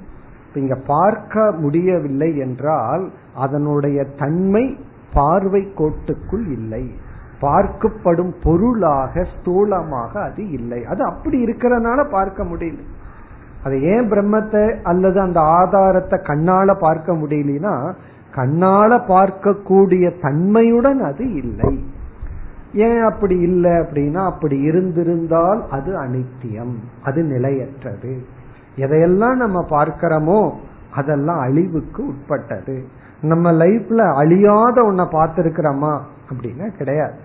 இங்க 0.55 0.75
பார்க்க 0.87 1.53
முடியவில்லை 1.59 2.37
என்றால் 2.37 3.11
அதனுடைய 3.35 4.05
தன்மை 4.05 4.79
பார்வை 5.15 5.73
கோட்டுக்குள் 5.79 6.47
இல்லை. 6.49 6.85
பார்க்கப்படும் 7.41 8.35
பொருளாக 8.43 9.27
ஸ்தூலமாக 9.35 10.13
அது 10.13 10.51
இல்லை. 10.51 10.85
அது 10.85 11.05
அப்படி 11.05 11.45
இருக்கிறதுனால 11.45 12.11
பார்க்க 12.11 12.45
முடியல. 12.45 12.83
அது 13.65 13.83
ஏன் 13.83 14.11
பிரம்மத்தை 14.11 14.83
அல்லது 14.83 15.21
அந்த 15.21 15.41
ஆதாரத்தை 15.41 16.19
கண்ணால 16.23 16.75
பார்க்க 16.79 17.13
முடியலனா 17.13 17.95
கண்ணால 18.35 18.91
பார்க்கக்கூடிய 19.09 20.21
தன்மையுடன் 20.21 21.01
அது 21.01 21.35
இல்லை. 21.35 21.85
ஏன் 22.73 23.01
அப்படி 23.01 23.39
இல்லை 23.39 23.71
அப்படின்னா 23.71 24.21
அப்படி 24.25 24.61
இருந்திருந்தால் 24.61 25.69
அது 25.69 25.91
அனித்தியம் 26.01 26.75
அது 27.03 27.23
நிலையற்றது. 27.23 28.13
எதையெல்லாம் 28.77 29.37
நம்ம 29.37 29.67
பார்க்கிறோமோ 29.71 30.53
அதெல்லாம் 30.95 31.39
அழிவுக்கு 31.39 32.07
உட்பட்டது. 32.07 32.77
நம்ம 33.21 33.53
லைஃப்ல 33.53 34.15
அழியாத 34.15 34.83
ஒன்ன 34.83 35.03
பார்த்திருக்கிறோமா 35.13 35.93
அப்படின்னா 36.31 36.77
கிடையாது. 36.77 37.19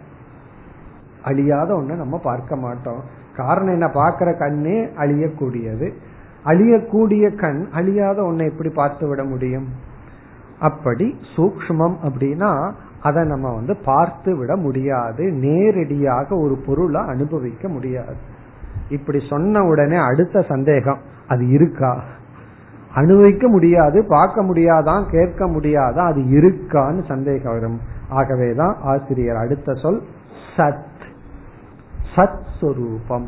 அழியாத 1.24 1.74
ஒன்ன 1.74 1.96
நம்ம 1.96 2.18
பார்க்க 2.24 2.56
மாட்டோம். 2.56 3.02
காரணம் 3.36 3.74
என்ன? 3.74 3.88
பார்க்கிற 3.90 4.34
கண்ணே 4.34 4.78
அழியக்கூடியது. 4.84 5.94
அழியக்கூடிய 6.48 7.36
கண் 7.36 7.68
அழியாத 7.72 8.22
ஒன்னை 8.22 8.50
எப்படி 8.50 8.70
பார்த்து 8.70 9.08
விட 9.08 9.24
முடியும்? 9.24 9.68
அப்படி 10.60 11.16
சூக்மம் 11.36 11.96
அப்படின்னா 12.04 12.72
அதை 13.02 13.26
நம்ம 13.26 13.54
வந்து 13.54 13.76
பார்த்து 13.86 14.38
விட 14.38 14.56
முடியாது. 14.56 15.32
நேரடியாக 15.32 16.36
ஒரு 16.36 16.58
பொருளை 16.66 17.02
அனுபவிக்க 17.08 17.68
முடியாது. 17.68 18.16
இப்படி 18.90 19.28
சொன்ன 19.30 19.64
உடனே 19.64 19.96
அடுத்த 19.96 20.42
சந்தேகம் 20.42 21.00
அது 21.28 21.48
இருக்கா? 21.48 22.04
அனுபவிக்க 22.94 23.48
முடியாது 23.48 24.06
பார்க்க 24.08 24.44
முடியாதான் 24.44 25.10
கேட்க 25.10 25.46
முடியாதா 25.46 26.00
அது 26.00 26.22
இருக்கான்னு 26.22 27.06
சந்தேகம் 27.08 27.54
வரும். 27.54 27.80
ஆகவேதான் 28.10 28.76
ஆசிரியர் 28.82 29.36
அடுத்த 29.36 29.74
சொல் 29.74 30.02
சத். 30.58 30.84
சத் 32.16 32.44
சொரூபம். 32.62 33.28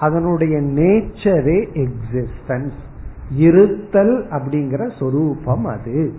அதனுடைய 0.00 0.58
நேச்சரே 0.58 1.66
எக்ஸிஸ்டன்ஸ் 1.74 2.78
இருத்தல் 3.36 4.26
அப்படிங்கிற 4.26 4.98
சொரூபம் 4.98 5.64
அது. 5.64 6.12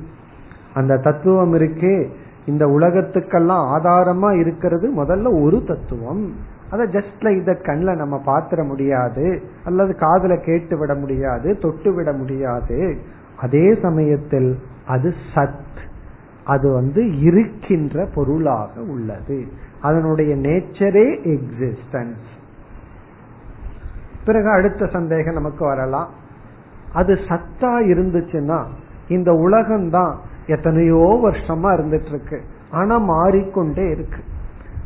அந்த 0.74 0.98
தத்துவம் 0.98 1.54
இருக்கே. 1.54 2.10
இந்த 2.46 2.66
உலகத்துக்கெல்லாம் 2.66 3.78
ஆதாரமா 3.78 4.40
இருக்கிறது 4.40 5.04
முதல்ல 5.04 5.42
ஒரு 5.44 5.64
தத்துவம். 5.68 6.34
அதை 6.70 6.88
ஜஸ்ட் 6.88 7.20
லைக் 7.20 7.64
கண்ணில் 7.64 7.96
நம்ம 7.96 8.22
பாத்திர 8.26 8.64
முடியாது 8.64 9.42
அல்லது 9.66 9.96
காதல 9.96 10.38
கேட்டு 10.38 10.78
விட 10.78 10.96
முடியாது 10.96 11.58
தொட்டு 11.58 11.94
விட 11.94 12.12
முடியாது. 12.12 12.98
அதே 13.38 13.76
சமயத்தில் 13.82 14.58
அது 14.88 15.14
சத். 15.36 15.88
அது 16.44 16.72
வந்து 16.72 17.20
இருக்கின்ற 17.20 18.08
பொருளாக 18.16 18.82
உள்ளது. 18.82 19.46
அதனுடைய 19.82 20.36
நேச்சரே 20.36 21.40
எக்ஸிஸ்டன்ஸ் 21.40 22.38
பிறகு 24.30 24.50
அடுத்த 24.58 24.90
சந்தேகம் 24.96 25.40
நமக்கு 25.40 25.64
வரலாம். 25.72 26.10
அது 27.00 27.14
சத்தா 27.30 27.74
இருந்துச்சுன்னா 27.94 28.60
இந்த 29.18 29.32
உலகம்தான் 29.46 30.16
எத்தனையோ 30.56 31.04
வருஷமா 31.26 31.70
இருந்துட்டு 31.78 32.12
இருக்கு 32.14 32.38
ஆனா 32.80 32.96
மாறிக்கொண்டே 33.12 33.86
இருக்கு. 33.96 34.22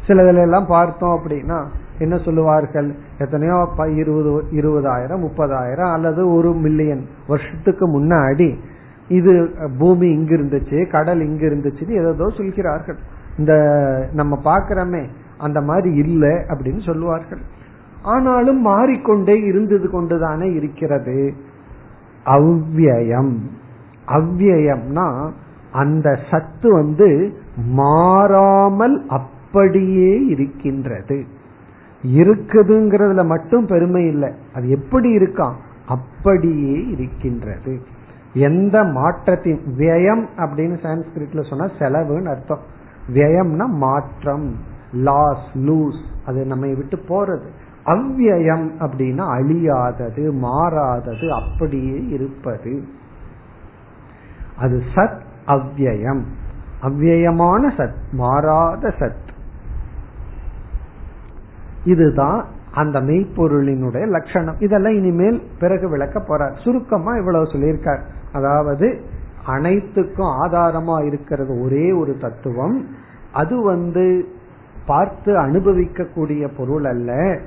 சிலதுல 0.08 0.44
எல்லாம் 0.48 0.68
பார்த்தோம் 0.76 1.16
அப்படின்னா 1.18 1.60
என்ன 2.04 2.16
சொல்லுவார்கள்? 2.26 2.90
எத்தனையோ 3.24 3.58
இருபது 4.02 4.32
இருபதாயிரம் 4.60 5.24
முப்பதாயிரம் 5.26 5.92
அல்லது 5.96 6.22
ஒரு 6.36 6.50
மில்லியன் 6.66 7.04
வருஷத்துக்கு 7.32 7.86
முன்னாடி 7.96 8.50
இது 9.18 9.32
பூமி 9.82 10.08
இங்க 10.18 10.32
இருந்துச்சு 10.40 10.78
கடல் 10.96 11.22
இங்க 11.30 11.44
இருந்துச்சுன்னு 11.50 12.00
ஏதோ 12.02 12.28
சொல்கிறார்கள். 12.38 13.00
இந்த 13.40 13.54
நம்ம 14.20 14.34
பாக்கிறோமே 14.50 15.04
அந்த 15.46 15.60
மாதிரி 15.70 15.92
இல்லை 16.06 16.34
அப்படின்னு 16.52 16.82
சொல்லுவார்கள். 16.90 17.44
ஆனாலும் 18.04 18.62
மாறிக்கொண்டே 18.62 19.40
இருந்தது 19.40 19.90
கொண்டுதானே 19.90 20.54
இருக்கிறது. 20.54 21.34
அவ்வியம். 22.26 23.36
அவ்வியம்னா 24.08 25.30
அந்த 25.72 26.20
சத்து 26.32 26.74
வந்து 26.74 27.38
மாறாமல் 27.70 29.06
அப்படியே 29.08 30.26
இருக்கின்றது. 30.26 31.26
இருக்குதுங்கிறதுல 32.16 33.26
மட்டும் 33.26 33.66
பெருமை 33.66 34.08
இல்லை. 34.08 34.32
அது 34.56 34.70
எப்படி 34.70 35.18
இருக்கான் 35.18 35.54
அப்படியே 35.88 36.88
இருக்கின்றது. 36.88 37.82
எந்த 38.34 38.84
மாற்றத்தின் 38.84 39.60
வியம் 39.78 40.26
அப்படின்னு 40.38 40.78
சான்ஸ்கிரிட்ல 40.84 41.50
சொன்னா 41.50 41.66
செலவுன்னு 41.80 42.26
அர்த்தம். 42.26 42.60
வியம்னா 43.14 43.66
மாற்றம் 43.66 44.56
லாஸ் 44.94 45.50
லூஸ் 45.58 46.02
அது 46.26 46.46
நம்மை 46.46 46.76
விட்டு 46.76 47.00
போறது. 47.10 47.48
அவ்வியம் 47.86 48.70
அப்படின்னா 48.80 49.26
அழியாதது 49.38 50.32
மாறாதது 50.32 51.34
அப்படியே 51.34 52.08
இருப்பது. 52.08 52.84
அது 54.58 54.84
சத் 54.96 55.20
அவ்வியம். 55.48 56.22
அவ்வியமான 56.82 57.74
சத் 57.78 57.96
மாறாத 58.12 58.94
சத். 59.00 59.22
இதுதான் 61.84 62.46
அந்த 62.72 63.02
மெய்ப்பொருளினுடைய 63.02 64.08
லட்சணம். 64.08 64.56
இதெல்லாம் 64.60 64.94
இனிமேல் 64.94 65.44
பிறகு 65.60 65.90
விளக்க 65.90 66.20
போறார். 66.20 66.64
சுருக்கமா 66.64 67.16
இவ்வளவு 67.16 67.44
சொல்லியிருக்கார். 67.44 68.02
அதாவது 68.34 69.02
அனைத்துக்கும் 69.46 70.42
ஆதாரமா 70.44 71.06
இருக்கிறது 71.06 71.62
ஒரே 71.62 71.92
ஒரு 71.92 72.18
தத்துவம். 72.18 72.88
அது 73.34 73.62
வந்து 73.64 74.26
பார்த்து 74.86 75.38
அனுபவிக்க 75.38 76.04
கூடிய 76.04 76.48
பொருள் 76.48 76.84
அல்ல. 76.84 77.40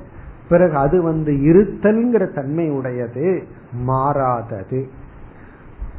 பிறகு 0.49 0.77
அது 0.77 1.03
வந்து 1.03 1.33
இருத்தல்ங்கிற 1.33 2.35
தன்மை 2.35 2.71
உடையது 2.71 3.43
மாறாதது. 3.73 4.89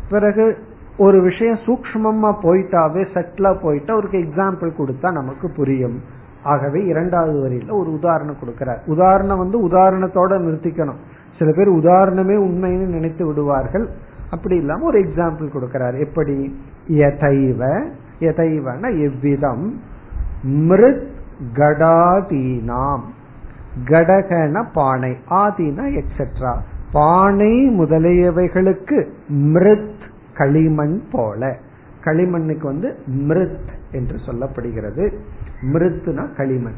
பிறகு 0.09 0.57
ஒரு 0.97 1.21
விஷயம் 1.21 1.57
சூக்மமா 1.57 2.35
போயிட்டாவே 2.43 3.07
செட்டிலா 3.13 3.61
போயிட்டா 3.61 3.95
ஒரு 3.95 4.07
எக்ஸாம்பிள் 4.07 4.71
கொடுத்தா 4.77 5.11
நமக்கு 5.11 5.51
புரியும். 5.51 6.01
ஆகவே 6.43 6.85
இரண்டாவது 6.85 7.49
வரியில 7.49 7.71
ஒரு 7.71 7.91
உதாரணம் 7.91 8.35
கொடுக்கிறார். 8.35 8.77
உதாரணம் 8.85 9.37
வந்து 9.37 9.67
உதாரணத்தோட 9.67 10.29
நிறுத்திக்கணும். 10.29 10.97
சில 11.39 11.51
பேர் 11.51 11.69
உதாரணமே 11.69 12.39
உண்மைன்னு 12.39 12.85
நினைத்து 12.85 13.25
விடுவார்கள். 13.25 13.89
அப்படி 14.29 14.55
இல்லாம 14.55 14.85
ஒரு 14.85 14.99
எக்ஸாம்பிள் 14.99 15.49
கொடுக்கிறார். 15.53 15.99
எப்படி? 15.99 16.59
எதைவ 16.87 17.87
எதைவன 18.19 18.99
எவ்விதம் 18.99 19.81
மிருத் 20.43 21.07
கடாதீனாம் 21.53 23.01
கடகன 23.85 24.65
பானை 24.73 25.17
ஆதினா 25.29 26.03
எக்ஸெட்ரா 26.03 26.57
பானை 26.91 27.79
முதலியவைகளுக்கு 27.79 29.07
மிருத் 29.27 29.95
களிமண் 30.33 31.01
போல. 31.11 31.57
களிமண்ணுக்கு 32.03 32.63
வந்து 32.63 32.95
மிருத் 33.07 33.69
என்று 33.91 34.19
சொல்லப்படுகிறது. 34.25 35.13
மிருத்துனா 35.61 36.35
களிமண். 36.35 36.73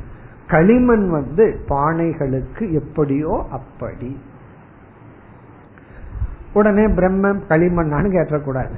களிமண் 0.47 1.09
வந்து 1.09 1.59
பானைகளுக்கு 1.69 2.71
எப்படியோ 2.71 3.45
அப்படி. 3.51 4.19
உடனே 6.53 6.85
பிரம்மம் 6.85 7.39
களிமண்ணான்னு 7.49 8.11
கேட்டக்கூடாது. 8.11 8.75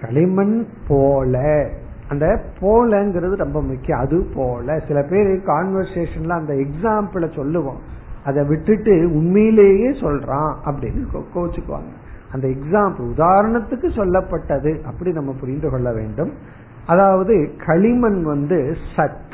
களிமண் 0.00 0.66
போல. 0.88 1.68
அந்த 2.08 2.40
போலங்கிறது 2.60 3.34
ரொம்ப 3.34 3.62
முக்கியம். 3.62 3.98
அது 3.98 4.26
போல. 4.34 4.78
சில 4.88 5.02
பேர் 5.02 5.26
கான்வர்சேஷன்ல 5.26 6.28
அந்த 6.28 6.54
எக்ஸாம்பிள 6.54 7.34
சொல்லுவோம். 7.34 7.78
அதை 8.24 8.44
விட்டுட்டு 8.44 9.10
உண்மையிலேயே 9.14 9.90
சொல்றான் 9.90 10.54
அப்படின்னு 10.64 11.22
கோச்சுக்குவாங்க. 11.34 11.92
அந்த 12.32 12.48
எக்ஸாம்பிள் 12.48 13.12
உதாரணத்துக்கு 13.16 13.88
சொல்லப்பட்டது. 13.88 14.84
அப்படி 14.84 15.12
நம்ம 15.12 15.34
புரிந்து 15.40 15.70
கொள்ள 15.70 15.92
வேண்டும். 15.92 16.32
அதாவது 16.86 17.50
களிமண் 17.66 18.22
வந்து 18.22 18.76
சத். 18.96 19.26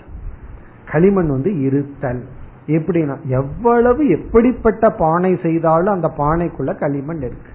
களிமண் 0.91 1.29
வந்து 1.29 1.61
இருத்தல். 1.61 2.25
எப்படின்னா 2.67 3.21
எவ்வளவு 3.23 4.09
எப்படிப்பட்ட 4.09 4.91
பானை 4.91 5.39
செய்தாலும் 5.43 5.95
அந்த 5.95 6.13
பானைக்குள்ள 6.19 6.79
களிமண் 6.79 7.17
இருக்கு. 7.17 7.51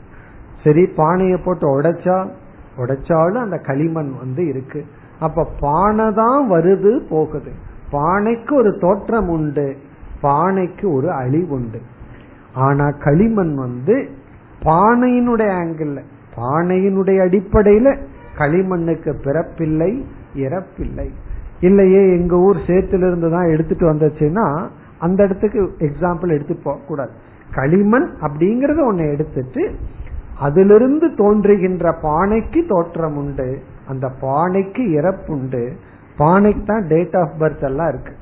சரி 0.64 0.86
பானையை 0.86 1.38
போட்டு 1.38 1.82
உடைச்சா 1.82 2.30
உடைச்சாலும் 2.78 3.42
அந்த 3.42 3.58
களிமண் 3.58 4.18
வந்து 4.18 4.48
இருக்கு. 4.48 4.86
அப்ப 5.20 5.48
பானை 5.60 6.14
தான் 6.14 6.52
வருது 6.52 6.92
போகுது. 7.10 7.52
பானைக்கு 7.92 8.56
ஒரு 8.56 8.78
தோற்றம் 8.78 9.30
உண்டு. 9.30 9.76
பானைக்கு 10.22 10.94
ஒரு 10.94 11.12
அழிவு 11.12 11.54
உண்டு. 11.56 11.82
ஆனா 12.54 12.90
களிமண் 12.90 13.56
வந்து 13.56 14.10
பானையினுடைய 14.64 15.52
ஆங்கிள் 15.62 16.04
பானையினுடைய 16.38 17.18
அடிப்படையில 17.28 17.98
களிமண்ணுக்கு 18.38 19.12
பிறப்பில்லை 19.24 20.04
இறப்பில்லை. 20.36 21.08
இல்லையே 21.60 22.18
எங்க 22.18 22.36
ஊர் 22.36 22.58
சேத்திலிருந்து 22.68 23.32
தான் 23.32 23.50
எடுத்துட்டு 23.50 23.94
வந்துச்சுன்னா 23.94 24.68
அந்த 25.00 25.24
இடத்துக்கு 25.24 25.76
எக்ஸாம்பிள் 25.80 26.28
எடுத்து 26.28 26.56
போக 26.64 26.80
கூடாது. 26.88 27.12
களிமண் 27.56 28.10
அப்படிங்கறத 28.22 28.86
ஒன்னு 28.86 29.12
எடுத்துட்டு 29.12 29.76
அதிலிருந்து 30.40 31.08
தோன்றுகின்ற 31.14 31.92
பானைக்கு 32.02 32.68
தோற்றம் 32.68 33.18
உண்டு. 33.18 33.62
அந்த 33.90 34.12
பானைக்கு 34.22 34.84
இறப்புண்டு 35.00 35.64
பானைக்கு 36.18 36.66
தான் 36.66 36.88
டேட் 36.88 37.16
ஆஃப் 37.16 37.32
பர்த் 37.40 37.64
எல்லாம் 37.64 37.90
இருக்கு. 37.90 38.14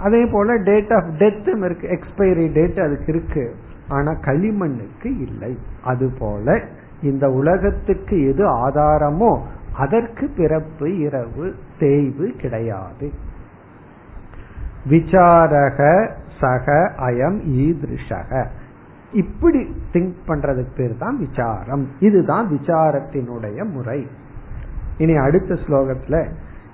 அதே 0.00 0.26
போல 0.26 0.56
டேட் 0.56 0.92
ஆஃப் 0.92 1.10
டெத்தும் 1.18 1.64
இருக்கு. 1.64 1.88
எக்ஸ்பைரி 1.88 2.52
டேட் 2.52 2.78
அதுக்கு 2.78 3.04
இருக்கு. 3.06 3.54
ஆனா 3.88 4.12
களிமண்ணுக்கு 4.12 5.20
இல்லை. 5.20 5.58
அது 5.84 6.12
போல 6.18 6.60
இந்த 7.02 7.30
உலகத்துக்கு 7.30 8.28
எது 8.28 8.68
ஆதாரமோ 8.68 9.40
அதற்கு 9.76 10.30
பிறப்பு 10.36 10.98
இரவு 10.98 11.54
தேய்வு 11.78 12.32
கிடையாது. 12.38 13.10
விசாரக 14.90 16.10
சக 16.40 16.92
அயம் 16.98 17.40
ஈதிருஷக. 17.46 18.46
இப்படி 19.12 19.76
திங்க் 19.92 20.14
பண்றதுக்கு 20.26 20.76
பேர் 20.76 20.96
தான் 20.96 21.18
விசாரம். 21.18 21.88
இதுதான் 21.98 22.48
விசாரத்தினுடைய 22.48 23.70
முறை. 23.70 24.06
இனி 24.97 25.15
அடுத்த 25.17 25.57
ஸ்லோகத்துல 25.65 26.17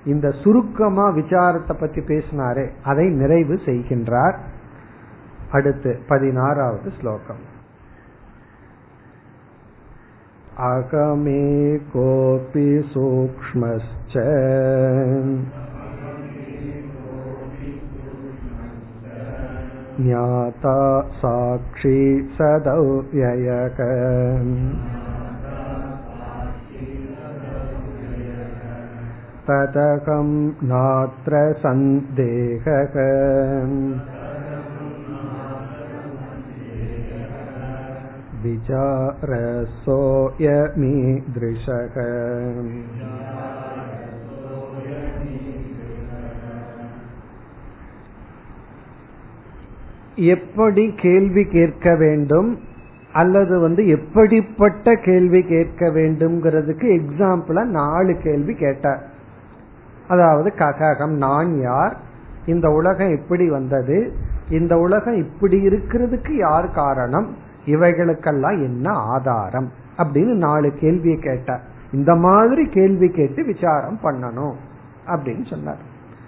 இந்த 0.04 0.26
சுருக்கமா 0.42 1.06
விசாரத்தை 1.12 1.74
பத்தி 1.76 2.00
பேசினாரே 2.12 2.66
அதை 2.84 3.06
நிறைவு 3.14 3.56
செய்கின்றார் 3.66 4.36
அடுத்து 5.52 5.90
பதினாறாவது 6.08 6.90
ஸ்லோகம் 7.00 7.42
अगमे 10.58 11.40
कोऽपि 11.92 12.68
सूक्ष्मश्च 12.92 14.14
ज्ञाता 19.98 20.78
साक्षी 21.18 21.98
सदव्ययक 22.30 23.80
तदकं 29.48 30.30
नात्र 30.68 31.42
सन्देहः 31.62 32.94
विचारसोऽयमीदृशः 40.66 41.96
எப்படி 50.26 50.84
கேள்வி 50.96 51.44
கேட்க 51.44 51.94
வேண்டும் 51.94 52.50
அல்லது 53.12 53.58
வந்து 53.58 53.82
எப்படிப்பட்ட 53.86 54.94
கேள்வி 54.94 55.42
கேட்க 55.42 55.88
வேண்டும்ங்கிறதுக்கு 55.88 56.86
எக்ஸாம்பிளா 56.98 57.62
நாலு 57.72 58.14
கேள்வி 58.22 58.54
கேட்டார் 58.54 59.02
அதாவது 60.11 60.53
கககம் 60.57 61.17
நான் 61.17 61.59
யார்? 61.59 61.97
இந்த 62.45 62.69
உலகம் 62.69 63.15
எப்படி 63.15 63.49
வந்தது. 63.49 64.13
இந்த 64.49 64.77
உலகம் 64.77 65.13
இப்படி 65.13 65.67
இருக்கிறதுக்கு 65.67 66.31
யார் 66.31 66.71
காரணம்? 66.71 67.35
இவைகளுக்கெல்லாம் 67.65 68.63
என்ன 68.63 68.91
ஆதாரம்? 68.91 69.71
அப்படின்னு 69.97 70.35
நாலு 70.35 70.71
கேள்வியை 70.71 71.17
கேட்டார் 71.17 71.61
இந்த 71.91 72.15
மாதிரி 72.15 72.69
கேள்வி 72.69 73.09
கேட்டு 73.09 73.45
விசாரம் 73.45 73.99
பண்ணணும் 74.03 74.53
அப்படின்னு 75.07 75.49
சொன்னார். 75.49 75.77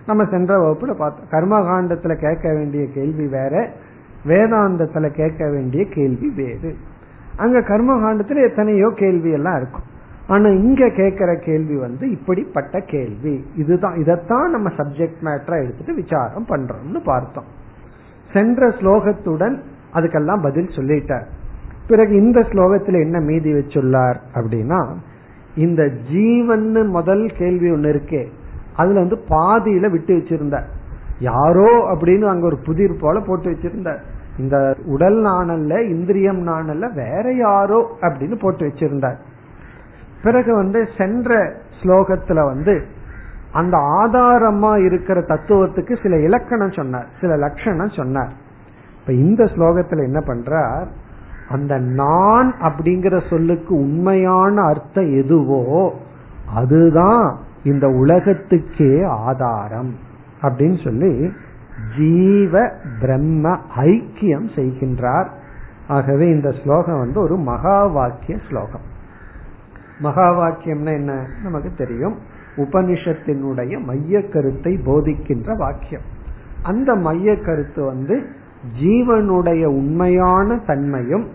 நம்ம 0.06 0.26
சென்ற 0.26 0.58
வகுப்புல 0.58 0.94
பார்த்தோம். 0.94 1.28
கர்மகாண்டத்துல 1.32 2.16
கேட்க 2.16 2.54
வேண்டிய 2.54 2.88
கேள்வி 2.88 3.28
வேற 3.28 3.70
வேதாந்தத்துல 4.28 5.10
கேட்க 5.10 5.50
வேண்டிய 5.50 5.86
கேள்வி 5.86 6.30
வேறு. 6.36 6.76
அங்க 7.38 7.60
கர்மகாண்டத்துல 7.60 8.50
எத்தனையோ 8.50 8.92
கேள்வி 8.96 9.32
எல்லாம் 9.32 9.56
இருக்கும். 9.56 9.92
ஆனா 10.28 10.48
இங்க 10.48 10.90
கேட்கிற 10.90 11.36
கேள்வி 11.36 11.76
வந்து 11.78 12.12
இப்படிப்பட்ட 12.12 12.80
கேள்வி. 12.80 13.46
இதுதான் 13.56 14.00
இதைத்தான் 14.00 14.52
நம்ம 14.52 14.70
சப்ஜெக்ட் 14.70 15.24
மேட்டரா 15.24 15.64
எடுத்துட்டு 15.64 15.94
விசாரம் 15.94 16.46
பண்றோம்னு 16.48 17.04
பார்த்தோம். 17.04 17.44
சென்ற 18.34 18.68
ஸ்லோகத்துடன் 18.68 19.60
அதுக்கெல்லாம் 19.94 20.42
பதில் 20.42 20.68
சொல்லிட்டார். 20.68 21.26
பிறகு 21.88 22.16
இந்த 22.16 22.40
ஸ்லோகத்துல 22.40 23.02
என்ன 23.02 23.20
மீதி 23.20 23.54
வச்சுள்ளார் 23.54 24.16
அப்படின்னா 24.34 24.96
இந்த 25.56 25.90
ஜீவன் 26.12 26.88
முதல் 26.88 27.32
கேள்வி 27.38 27.72
ஒண்ணு 27.72 27.98
இருக்கே 27.98 28.28
அதுல 28.76 29.00
வந்து 29.00 29.20
பாதியில 29.30 29.92
விட்டு 29.92 30.16
வச்சிருந்தார். 30.16 30.66
யாரோ 31.20 31.94
அப்படின்னு 31.94 32.24
அங்க 32.24 32.46
ஒரு 32.46 32.58
புதிர் 32.66 33.00
போல 33.00 33.20
போட்டு 33.20 33.50
வச்சிருந்தார். 33.52 34.00
இந்த 34.38 34.76
உடல் 34.86 35.24
நாணல்ல 35.24 35.90
இந்திரியம் 35.90 36.48
நாணல்ல 36.48 36.94
வேற 36.94 37.34
யாரோ 37.34 37.98
அப்படின்னு 38.02 38.40
போட்டு 38.40 38.68
வச்சிருந்தார். 38.68 39.16
பிறகு 40.24 40.56
வந்து 40.56 40.88
சென்ற 40.98 41.54
ஸ்லோகத்துல 41.82 42.46
வந்து 42.46 42.76
அந்த 43.52 43.78
ஆதாரமா 43.78 44.86
இருக்கிற 44.86 45.22
தத்துவத்துக்கு 45.22 46.02
சில 46.04 46.20
இலக்கணம் 46.20 46.72
சொன்னார் 46.72 47.08
சில 47.22 47.36
லட்சணம் 47.38 47.90
சொன்னார். 47.90 48.34
இப்ப 49.00 49.14
இந்த 49.14 49.44
ஸ்லோகத்துல 49.44 50.04
என்ன 50.04 50.20
பண்றார்? 50.20 50.88
அந்த 51.50 51.78
நான் 51.78 52.56
அப்படிங்கிற 52.62 53.30
சொல்லுக்கு 53.30 53.76
உண்மையான 53.76 54.62
அர்த்தம் 54.62 55.12
எதுவோ 55.16 55.94
அதுதான் 56.54 57.38
இந்த 57.64 57.88
உலகத்துக்கே 57.88 59.04
ஆதாரம் 59.04 59.94
அப்படின்னு 60.42 60.84
சொல்லி 60.84 61.32
ஜீவ 61.98 62.70
பிரம்ம 63.00 63.58
ஐக்கியம் 63.76 64.50
செய்கின்றார். 64.56 65.30
ஆகவே 65.88 66.26
இந்த 66.28 66.50
ஸ்லோகம் 66.64 67.00
வந்து 67.00 67.20
ஒரு 67.22 67.36
மகா 67.36 67.86
வாக்கிய 67.86 68.38
ஸ்லோகம். 68.50 68.86
மகா 70.00 70.32
வாக்கியம்னா 70.32 70.92
என்ன? 70.92 71.28
நமக்கு 71.44 71.72
தெரியும். 71.78 72.18
உபனிஷத்தினுடைய 72.56 73.84
மைய 73.84 74.28
கருத்தை 74.28 74.78
போதிக்கின்ற 74.86 75.58
வாக்கியம். 75.58 76.02
அந்த 76.64 76.96
மைய 76.96 77.38
கருத்து 77.38 77.86
வந்து 77.86 78.26
ஜீவனுடைய 78.84 79.66
உண்மையான 79.66 80.58
தன்மையும் 80.58 81.28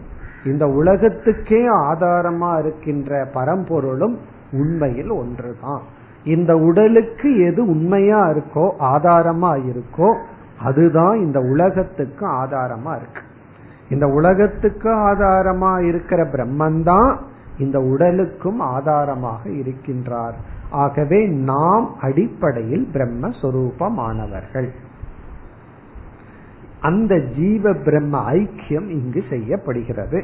இந்த 0.44 0.66
உலகத்துக்கே 0.66 1.68
ஆதாரமா 1.68 2.58
இருக்கின்ற 2.58 3.24
பரம்பொருளும் 3.34 4.16
உண்மையில் 4.52 5.10
ஒன்றுதான். 5.10 5.82
இந்த 6.24 6.56
உடலுக்கு 6.56 7.44
எது 7.44 7.66
உண்மையா 7.66 8.28
இருக்கோ 8.28 8.70
ஆதாரமா 8.80 9.62
இருக்கோ 9.62 10.18
அதுதான் 10.64 11.18
இந்த 11.18 11.40
உலகத்துக்கு 11.40 12.26
ஆதாரமா 12.26 12.96
இருக்கு. 12.96 13.20
இந்த 13.90 14.06
உலகத்துக்கு 14.06 14.90
ஆதாரமா 14.90 15.86
இருக்கிற 15.86 16.24
பிரம்மன்தான் 16.24 17.16
இந்த 17.58 17.80
உடலுக்கும் 17.80 18.60
ஆதாரமாக 18.60 19.42
இருக்கின்றார். 19.50 20.36
ஆகவே 20.70 21.26
நாம் 21.26 21.86
அடிப்படையில் 22.00 22.88
பிரம்மஸ்வரூபமானவர்கள். 22.92 24.68
அந்த 26.80 27.18
ஜீவ 27.18 27.72
பிரம்ம 27.72 28.32
ஐக்கியம் 28.32 28.88
இங்கு 28.88 29.22
செய்யப்படுகிறது. 29.28 30.20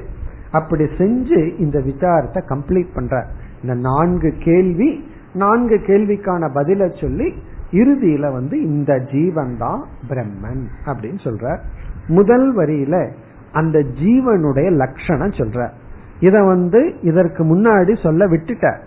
அப்படி 0.51 0.85
செஞ்சு 0.85 1.39
இந்த 1.59 1.79
விசாரத்தை 1.81 2.41
கம்ப்ளீட் 2.49 2.95
பண்ற 2.95 3.15
இந்த 3.63 3.75
நான்கு 3.75 4.31
கேள்வி 4.39 5.05
நான்கு 5.33 5.77
கேள்விக்கான 5.87 6.49
பதில 6.55 7.01
சொல்லி 7.01 7.29
இறுதியில 7.73 8.33
வந்து 8.33 8.63
இந்த 8.63 8.93
ஜீவன் 8.99 9.57
தான் 9.57 9.81
பிரம்மன் 10.09 10.65
அப்படின்னு 10.87 11.21
சொல்ற 11.23 11.57
முதல் 12.09 12.57
வரியில 12.57 12.97
அந்த 13.53 13.79
ஜீவனுடைய 13.81 14.69
லட்சணம் 14.73 15.31
சொல்ற 15.31 15.69
இத 16.21 16.43
வந்து 16.43 17.01
இதற்கு 17.01 17.45
முன்னாடி 17.45 18.03
சொல்ல 18.03 18.27
விட்டுட்டார் 18.27 18.79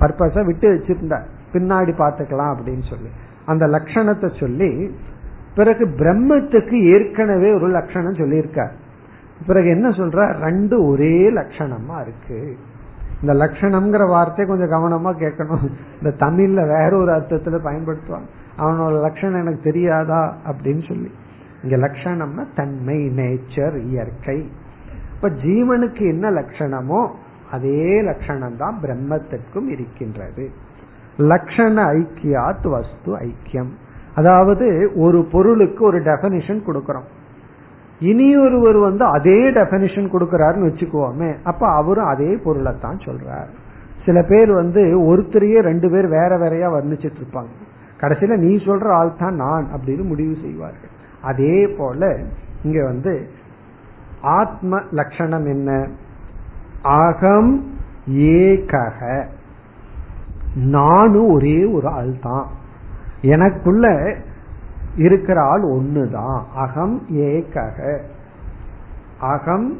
பர்பஸ 0.00 0.44
விட்டு 0.44 0.74
வச்சிருந்தார் 0.74 1.24
பின்னாடி 1.52 1.92
பாத்துக்கலாம் 1.98 2.56
அப்படின்னு 2.56 2.90
சொல்லி. 2.90 3.08
அந்த 3.46 3.66
லட்சணத்தை 3.66 4.40
சொல்லி 4.40 4.94
பிறகு 5.54 5.86
பிரம்மத்துக்கு 5.86 6.82
ஏற்கனவே 6.82 7.52
ஒரு 7.52 7.68
லட்சணம் 7.68 8.12
சொல்லியிருக்கார். 8.12 8.70
பிறகு 9.46 9.68
என்ன 9.68 9.88
சொல்ற? 9.88 10.32
ரெண்டு 10.32 10.84
ஒரே 10.84 11.30
லட்சணமா 11.30 12.00
இருக்கு. 12.00 12.56
இந்த 13.22 13.34
லட்சணம்ங்கிற 13.34 14.06
வார்த்தை 14.08 14.46
கொஞ்சம் 14.46 14.70
கவனமா 14.70 15.08
கேட்கணும். 15.08 15.70
இந்த 16.02 16.26
தமிழ்ல 16.26 16.66
வேற 16.66 16.96
ஒரு 16.96 17.12
அர்த்தத்துல 17.12 17.58
பயன்படுத்துவாங்க. 17.64 18.26
அவனோட 18.58 19.00
லட்சணம் 19.00 19.40
எனக்கு 19.40 19.60
தெரியாதா? 19.62 20.36
அப்படின்னு 20.46 20.88
சொல்லி. 20.88 21.10
இங்க 21.62 21.76
லட்சணம்னா 21.76 22.44
தன்மை 22.56 22.96
நேச்சர் 22.96 23.82
இயற்கை. 23.82 24.48
இப்ப 25.16 25.28
ஜீவனுக்கு 25.44 26.04
என்ன 26.14 26.30
லட்சணமோ 26.38 27.02
அதே 27.56 27.82
லட்சணம் 28.08 28.56
தான் 28.62 28.76
பிரம்மத்திற்கும் 28.82 29.68
இருக்கின்றது. 29.74 30.44
லட்சண 31.30 31.76
ஐக்கியாத் 31.98 32.66
வஸ்து 32.72 33.12
ஐக்கியம். 33.26 33.70
அதாவது 34.20 34.66
ஒரு 35.04 35.18
பொருளுக்கு 35.32 35.82
ஒரு 35.84 35.98
டெபனிஷன் 36.08 36.60
கொடுக்கறோம். 36.66 37.06
இனி 38.00 38.26
ஒருவர் 38.36 38.78
வந்து 38.86 39.04
அதே 39.16 39.38
டெபனிஷன் 39.58 40.08
கொடுக்கிறாருன்னு 40.14 40.68
வச்சுக்குவோமே 40.68 41.30
அப்ப 41.50 41.62
அவரும் 41.80 42.10
அதே 42.12 42.30
பொருளை 42.44 42.72
தான் 42.80 42.98
சொல்றார். 43.06 43.50
சில 44.06 44.18
பேர் 44.30 44.50
வந்து 44.60 44.82
ஒருத்தரையே 45.10 45.60
ரெண்டு 45.68 45.88
பேர் 45.90 46.08
வேற 46.16 46.32
வேறையா 46.42 46.68
வர்ணிச்சிட்டு 46.74 47.18
இருப்பாங்க. 47.20 47.52
கடைசியில 48.00 48.36
நீ 48.44 48.52
சொல்ற 48.68 48.88
ஆள் 48.98 49.16
தான் 49.22 49.40
நான் 49.44 49.66
அப்படின்னு 49.74 50.04
முடிவு 50.12 50.34
செய்வார்கள். 50.44 50.92
அதே 51.30 51.56
போல 51.78 52.10
இங்க 52.66 52.78
வந்து 52.84 53.12
ஆத்ம 54.22 54.80
லட்சணம் 54.90 55.46
என்ன? 55.46 55.88
அகம் 56.82 57.74
ஏகக. 58.10 59.26
நானும் 60.54 61.28
ஒரே 61.28 61.64
ஒரு 61.64 61.88
ஆள் 61.88 62.18
தான் 62.22 62.46
எனக்குள்ள 63.20 64.14
இருக்கிற 64.96 65.40
ஆள் 65.42 65.62
ஒண்ணுதான். 65.62 66.42
அகம் 66.54 67.02
ஏகக. 67.08 68.00
அகம் 69.20 69.78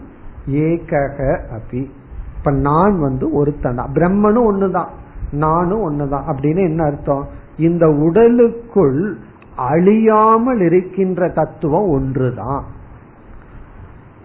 ஏகக 0.51 1.41
அபி. 1.55 1.91
இப்ப 2.39 2.51
நான் 2.51 3.01
வந்து 3.01 3.33
ஒருத்தன் 3.33 3.75
தான். 3.75 3.93
பிரம்மனும் 3.93 4.53
ஒண்ணுதான். 4.53 4.89
நானும் 5.31 5.91
ஒண்ணுதான். 5.91 6.23
அப்படின்னு 6.27 6.57
என்ன 6.57 6.85
அர்த்தம்? 6.85 7.27
இந்த 7.59 7.89
உடலுக்குள் 7.89 9.17
அழியாமல் 9.57 10.61
இருக்கின்ற 10.61 11.29
தத்துவம் 11.29 11.89
ஒன்றுதான். 11.89 12.65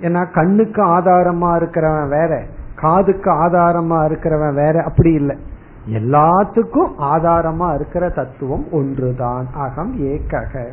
ஏன்னா 0.01 0.33
கண்ணுக்கு 0.33 0.85
ஆதாரமா 0.85 1.49
இருக்கிறவன் 1.57 2.09
வேற 2.09 2.43
காதுக்கு 2.75 3.31
ஆதாரமா 3.31 3.97
இருக்கிறவன் 4.05 4.53
வேற 4.53 4.83
அப்படி 4.83 5.13
இல்லை. 5.13 5.37
எல்லாத்துக்கும் 5.87 6.93
ஆதாரமா 6.99 7.73
இருக்கிற 7.73 8.09
தத்துவம் 8.09 8.65
ஒன்றுதான். 8.71 9.47
அகம் 9.53 9.99
ஏக்கக. 9.99 10.67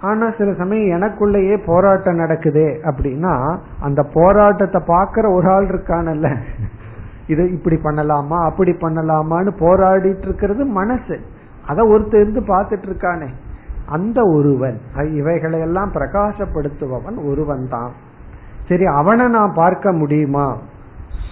ஆனா 0.00 0.30
சில 0.38 0.54
சமயம் 0.54 1.00
எனக்குள்ளேயே 1.00 1.66
போராட்டம் 1.66 2.18
நடக்குதே 2.18 2.68
அப்படின்னா 2.82 3.58
அந்த 3.80 4.06
போராட்டத்தை 4.14 4.82
பாக்குற 4.86 5.32
ஒரு 5.32 5.50
ஆள் 5.50 5.66
இருக்கானல்ல. 5.66 6.36
இது 7.26 7.52
இப்படி 7.52 7.76
பண்ணலாமா 7.76 8.44
அப்படி 8.44 8.70
பண்ணலாமான்னு 8.70 9.50
போராடிட்டு 9.58 10.22
இருக்கிறது 10.22 10.64
மனசு. 10.64 11.20
அத 11.66 11.82
ஒருத்தர் 11.82 12.20
இருந்து 12.20 12.40
பார்த்துட்டு 12.40 12.86
இருக்கானே. 12.86 13.28
அந்த 13.88 14.24
ஒருவன். 14.24 14.80
இவைகளை 14.94 15.60
எல்லாம் 15.60 15.92
பிரகாசப்படுத்துபவன் 15.92 17.18
ஒருவன் 17.24 17.68
தான் 17.68 17.92
சரி 18.68 18.84
அவனை 18.84 19.28
நான் 19.28 19.52
பார்க்க 19.54 19.92
முடியுமா? 19.92 20.56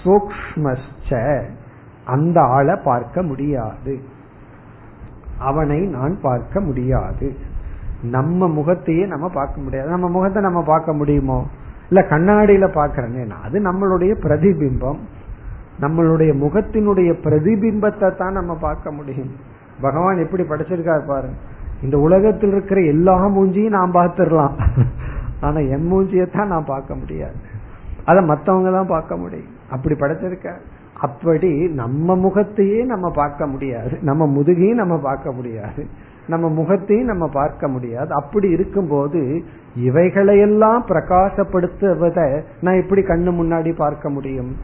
சூக்மஸ்ச 0.04 1.10
அந்த 2.04 2.40
ஆளை 2.40 2.76
பார்க்க 2.84 3.22
முடியாது. 3.22 3.94
அவனை 5.38 5.80
நான் 5.86 6.20
பார்க்க 6.20 6.60
முடியாது. 6.60 7.36
நம்ம 8.02 8.48
முகத்தையே 8.48 9.06
நம்ம 9.06 9.28
பார்க்க 9.28 9.60
முடியாது. 9.60 9.88
நம்ம 9.88 10.08
முகத்தை 10.08 10.42
நம்ம 10.42 10.62
பார்க்க 10.62 10.92
முடியுமோ? 10.92 11.46
இல்ல 11.88 12.00
கண்ணாடியில 12.08 12.66
பாக்கிறேன்னு 12.78 13.36
அது 13.42 13.56
நம்மளுடைய 13.60 14.12
பிரதிபிம்பம். 14.22 15.00
நம்மளுடைய 15.80 16.30
முகத்தினுடைய 16.44 17.10
பிரதிபிம்பத்தை 17.24 18.16
தான் 18.16 18.32
நம்ம 18.32 18.54
பார்க்க 18.54 18.92
முடியும். 18.92 19.32
பகவான் 19.80 20.18
எப்படி 20.18 20.42
படிச்சிருக்காரு 20.42 21.06
பாரு 21.06 21.28
இந்த 21.82 21.98
உலகத்தில் 21.98 22.50
இருக்கிற 22.50 22.80
எல்லா 22.80 23.26
மூஞ்சியும் 23.26 23.68
நான் 23.68 23.92
பார்த்துடலாம். 23.92 24.54
ஆனா 25.40 25.58
என் 25.58 25.92
மூஞ்சியத்தான் 25.92 26.46
நான் 26.46 26.64
பார்க்க 26.64 26.94
முடியாது. 26.94 27.34
அதை 28.04 28.24
மற்றவங்க 28.24 28.72
தான் 28.72 28.86
பார்க்க 28.86 29.16
முடியும். 29.16 29.52
அப்படி 29.70 29.94
படைச்சிருக்க. 29.94 30.52
அப்படி 31.00 31.68
நம்ம 31.68 32.16
முகத்தையே 32.16 32.82
நம்ம 32.82 33.10
பார்க்க 33.10 33.46
முடியாது. 33.46 33.98
நம்ம 34.00 34.26
முதுகையும் 34.26 34.74
நம்ம 34.74 34.98
பார்க்க 34.98 35.32
முடியாது. 35.32 35.86
நம்ம 36.26 36.48
முகத்தையும் 36.48 37.06
நம்ம 37.06 37.28
பார்க்க 37.28 37.68
முடியாது. 37.68 38.12
அப்படி 38.12 38.48
இருக்கும்போது 38.48 39.44
இவைகளையெல்லாம் 39.76 40.84
பிரகாசப்படுத்துவதை 40.88 42.42
நான் 42.60 42.74
எப்படி 42.74 43.02
கண்ணு 43.02 43.30
முன்னாடி 43.40 43.76
பார்க்க 43.76 44.10
முடியும்? 44.10 44.56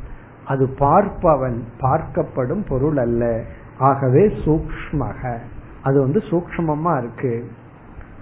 அது 0.46 0.68
பார்ப்பவன் 0.78 1.58
பார்க்கப்படும் 1.80 2.66
பொருள் 2.68 2.96
அல்ல. 2.96 3.40
ஆகவே 3.78 4.26
சூக்மக 4.26 5.38
அது 5.82 6.00
வந்து 6.00 6.18
சூக்மமா 6.18 6.98
இருக்கு. 6.98 7.50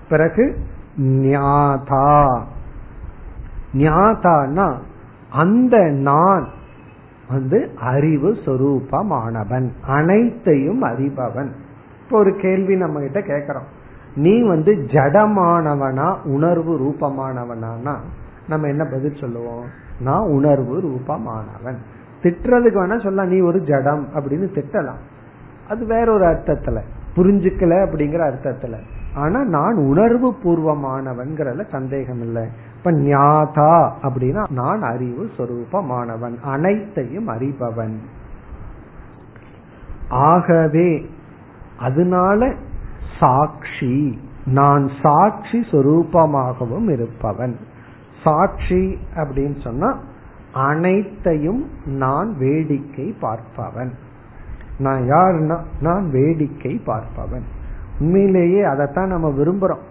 பிறகு 0.09 0.59
ஞாதா. 0.99 2.43
ஞாதானா 3.73 4.75
அந்த 5.31 5.79
நான் 5.79 6.49
வந்து 7.31 7.71
அறிவு 7.81 8.33
சொரூபமானவன் 8.33 9.71
அனைத்தையும் 9.87 10.83
அறிபவன். 10.83 11.51
இப்போ 12.05 12.19
ஒரு 12.19 12.37
கேள்வி 12.37 12.77
நம்ம 12.77 13.01
கிட்ட 13.01 13.21
கேக்குறோம். 13.21 13.69
நீ 14.15 14.43
வந்து 14.43 14.75
ஜடமானவனா 14.75 16.23
உணர்வு 16.25 16.79
ரூபமானவனா 16.79 17.97
நம்ம 18.49 18.67
என்ன 18.67 18.85
பதில் 18.85 19.17
சொல்லுவோம்? 19.21 19.65
நான் 20.01 20.21
உணர்வு 20.21 20.81
ரூபமானவன். 20.81 21.77
திட்டுறதுக்கு 22.23 22.79
வேணா 22.83 23.03
சொல்ல 23.03 23.25
நீ 23.25 23.41
ஒரு 23.41 23.61
ஜடம் 23.61 24.09
அப்படின்னு 24.15 24.59
திட்டலாம். 24.59 25.01
அது 25.69 25.87
வேற 25.87 26.13
ஒரு 26.13 26.25
அர்த்தத்துல. 26.25 26.81
புரிஞ்சுக்கல 27.17 27.73
அப்படிங்கிற 27.87 28.23
அர்த்தத்துல. 28.31 28.77
ஆனா 29.15 29.45
நான் 29.45 29.75
உணர்வு 29.75 30.35
பூர்வமானவன்கிறதுல 30.45 31.71
சந்தேகம் 31.71 32.21
இல்லை. 32.21 32.49
இப்ப 32.77 32.93
ஞாதா 32.93 33.91
அப்படின்னா 34.03 34.51
நான் 34.51 34.83
அறிவு 34.83 35.31
சொரூபமானவன் 35.37 36.41
அனைத்தையும் 36.41 37.29
அறிபவன். 37.29 37.97
ஆகவே 40.09 41.07
அதனால 41.79 42.55
சாட்சி 43.19 44.21
நான் 44.45 44.91
சாட்சி 45.03 45.67
சொரூபமாகவும் 45.71 46.91
இருப்பவன். 46.91 47.57
சாட்சி 48.25 48.99
அப்படின்னு 49.15 49.63
சொன்னா 49.63 49.99
அனைத்தையும் 50.53 51.71
நான் 51.85 52.37
வேடிக்கை 52.39 53.15
பார்ப்பவன். 53.23 53.91
நான் 54.81 55.03
யாருன்னா 55.03 55.59
நான் 55.81 56.11
வேடிக்கை 56.11 56.81
பார்ப்பவன். 56.87 57.47
உண்மையிலேயே 58.01 58.63
அதைத்தான் 58.63 59.09
நம்ம 59.09 59.29
விரும்புறோம். 59.29 59.85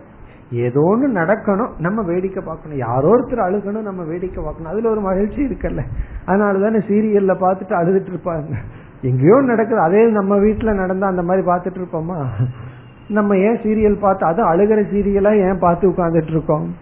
ஏதோ 0.52 0.82
ஒன்று 0.82 1.08
நடக்கணும் 1.10 1.70
நம்ம 1.78 2.02
வேடிக்கை 2.02 2.44
பார்க்கணும். 2.46 2.78
யாரோ 2.78 3.16
ஒருத்தர் 3.16 3.46
அழுகணும் 3.48 3.82
நம்ம 3.82 4.04
வேடிக்கை 4.04 4.44
பார்க்கணும். 4.44 4.72
அதுல 4.72 4.90
ஒரு 4.90 5.02
மகிழ்ச்சி 5.02 5.42
இருக்குல்ல. 5.44 5.82
அதனாலதானே 6.26 6.80
சீரியல்ல 6.90 7.36
பார்த்துட்டு 7.36 7.76
அழுதுட்டு 7.82 8.12
இருப்பாங்க. 8.14 8.54
எங்கேயோ 9.02 9.42
நடக்குது. 9.42 9.82
அதே 9.82 10.10
நம்ம 10.10 10.38
வீட்டுல 10.38 10.74
நடந்தா 10.74 11.08
அந்த 11.08 11.22
மாதிரி 11.22 11.48
பார்த்துட்டு 11.48 11.84
இருப்போமா? 11.84 12.28
நம்ம 13.10 13.38
ஏன் 13.38 13.58
சீரியல் 13.58 14.00
பார்த்து 14.00 14.26
அது 14.26 14.42
அழுகிற 14.54 14.82
சீரியலா 14.82 15.50
ஏன் 15.50 15.60
பார்த்து 15.60 15.90
உட்காந்துட்டு 15.90 16.32
இருக்கோம்? 16.32 16.76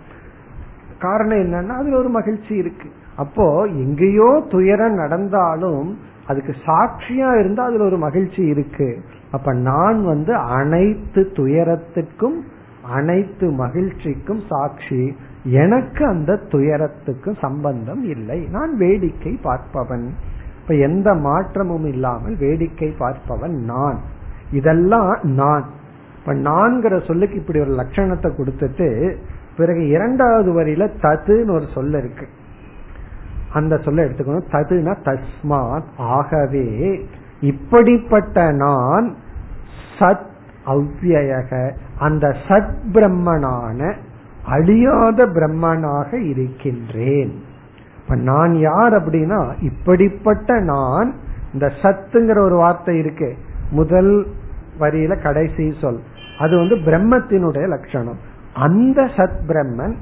காரணம் 1.00 1.38
என்னன்னா 1.38 1.70
அதுல 1.70 1.98
ஒரு 1.98 2.10
மகிழ்ச்சி 2.10 2.56
இருக்கு. 2.56 2.90
அப்போ 3.16 3.64
எங்கேயோ 3.64 4.44
துயரம் 4.50 4.94
நடந்தாலும் 4.94 5.98
அதுக்கு 6.28 6.56
சாட்சியா 6.66 7.40
இருந்தா 7.40 7.64
அதுல 7.64 7.84
ஒரு 7.84 7.98
மகிழ்ச்சி 7.98 8.46
இருக்கு. 8.46 9.02
அப்ப 9.32 9.54
நான் 9.54 10.06
வந்து 10.06 10.36
அனைத்து 10.36 11.32
துயரத்துக்கும் 11.34 12.40
அனைத்து 12.92 13.66
மகிழ்ச்சிக்கும் 13.66 14.42
சாட்சி. 14.50 15.16
எனக்கு 15.44 16.06
அந்த 16.06 16.40
துயரத்துக்கும் 16.48 17.38
சம்பந்தம் 17.40 18.04
இல்லை. 18.04 18.48
நான் 18.52 18.78
வேடிக்கை 18.78 19.40
பார்ப்பவன். 19.44 20.08
இப்ப 20.62 20.76
எந்த 20.76 21.14
மாற்றமும் 21.14 21.86
இல்லாமல் 21.86 22.38
வேடிக்கை 22.38 22.94
பார்ப்பவன் 23.00 23.64
நான். 23.64 24.00
இதெல்லாம் 24.52 25.20
நான். 25.22 25.66
இப்ப 26.20 26.34
நான்கிற 26.34 27.06
சொல்லுக்கு 27.08 27.36
இப்படி 27.36 27.60
ஒரு 27.60 27.72
லட்சணத்தை 27.72 28.32
கொடுத்துட்டு 28.38 29.16
பிறகு 29.58 29.88
இரண்டாவது 29.88 30.62
வரியில 30.62 30.90
தத்துன்னு 31.02 31.52
ஒரு 31.52 31.66
சொல்ல 31.74 31.98
இருக்கு. 31.98 32.28
அந்த 33.54 33.78
சொல்ல 33.78 34.04
எடுத்துக்கணும். 34.04 34.44
ததுனா 34.52 34.96
தஸ்மாத். 35.06 35.84
ஆகவே 35.98 37.00
இப்படிப்பட்ட 37.40 38.52
நான் 38.52 39.16
சத் 40.00 40.26
அவ்வியக 40.66 41.74
அந்த 42.00 42.36
சத் 42.48 42.74
பிரம்மனான 42.92 43.96
அழியாத 44.46 45.26
பிரம்மனாக 45.26 46.14
இருக்கின்றேன். 46.14 47.44
இப்ப 48.04 48.16
நான் 48.16 48.56
யார் 48.56 48.94
அப்படின்னா 48.94 49.54
இப்படிப்பட்ட 49.60 50.60
நான் 50.60 51.14
இந்த 51.54 51.72
சத்துங்கிற 51.82 52.40
ஒரு 52.40 52.56
வார்த்தை 52.56 52.98
இருக்கு. 52.98 53.36
முதல் 53.72 54.28
வரியில 54.80 55.22
கடைசி 55.22 55.74
சொல். 55.82 56.00
அது 56.40 56.58
வந்து 56.58 56.76
பிரம்மத்தினுடைய 56.76 57.68
லட்சணம். 57.68 58.18
அந்த 58.54 59.02
சத் 59.02 59.40
பிரம்மன் 59.48 59.96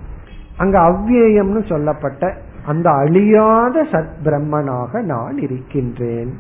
அங்க 0.57 0.79
அவ்வியம்னு 0.79 1.69
சொல்லப்பட்ட 1.69 2.37
அந்த 2.65 2.91
அழியாத 2.91 3.83
சத் 3.91 4.09
பிரம்மனாக 4.23 5.01
நான் 5.01 5.37
இருக்கின்றேன். 5.37 6.37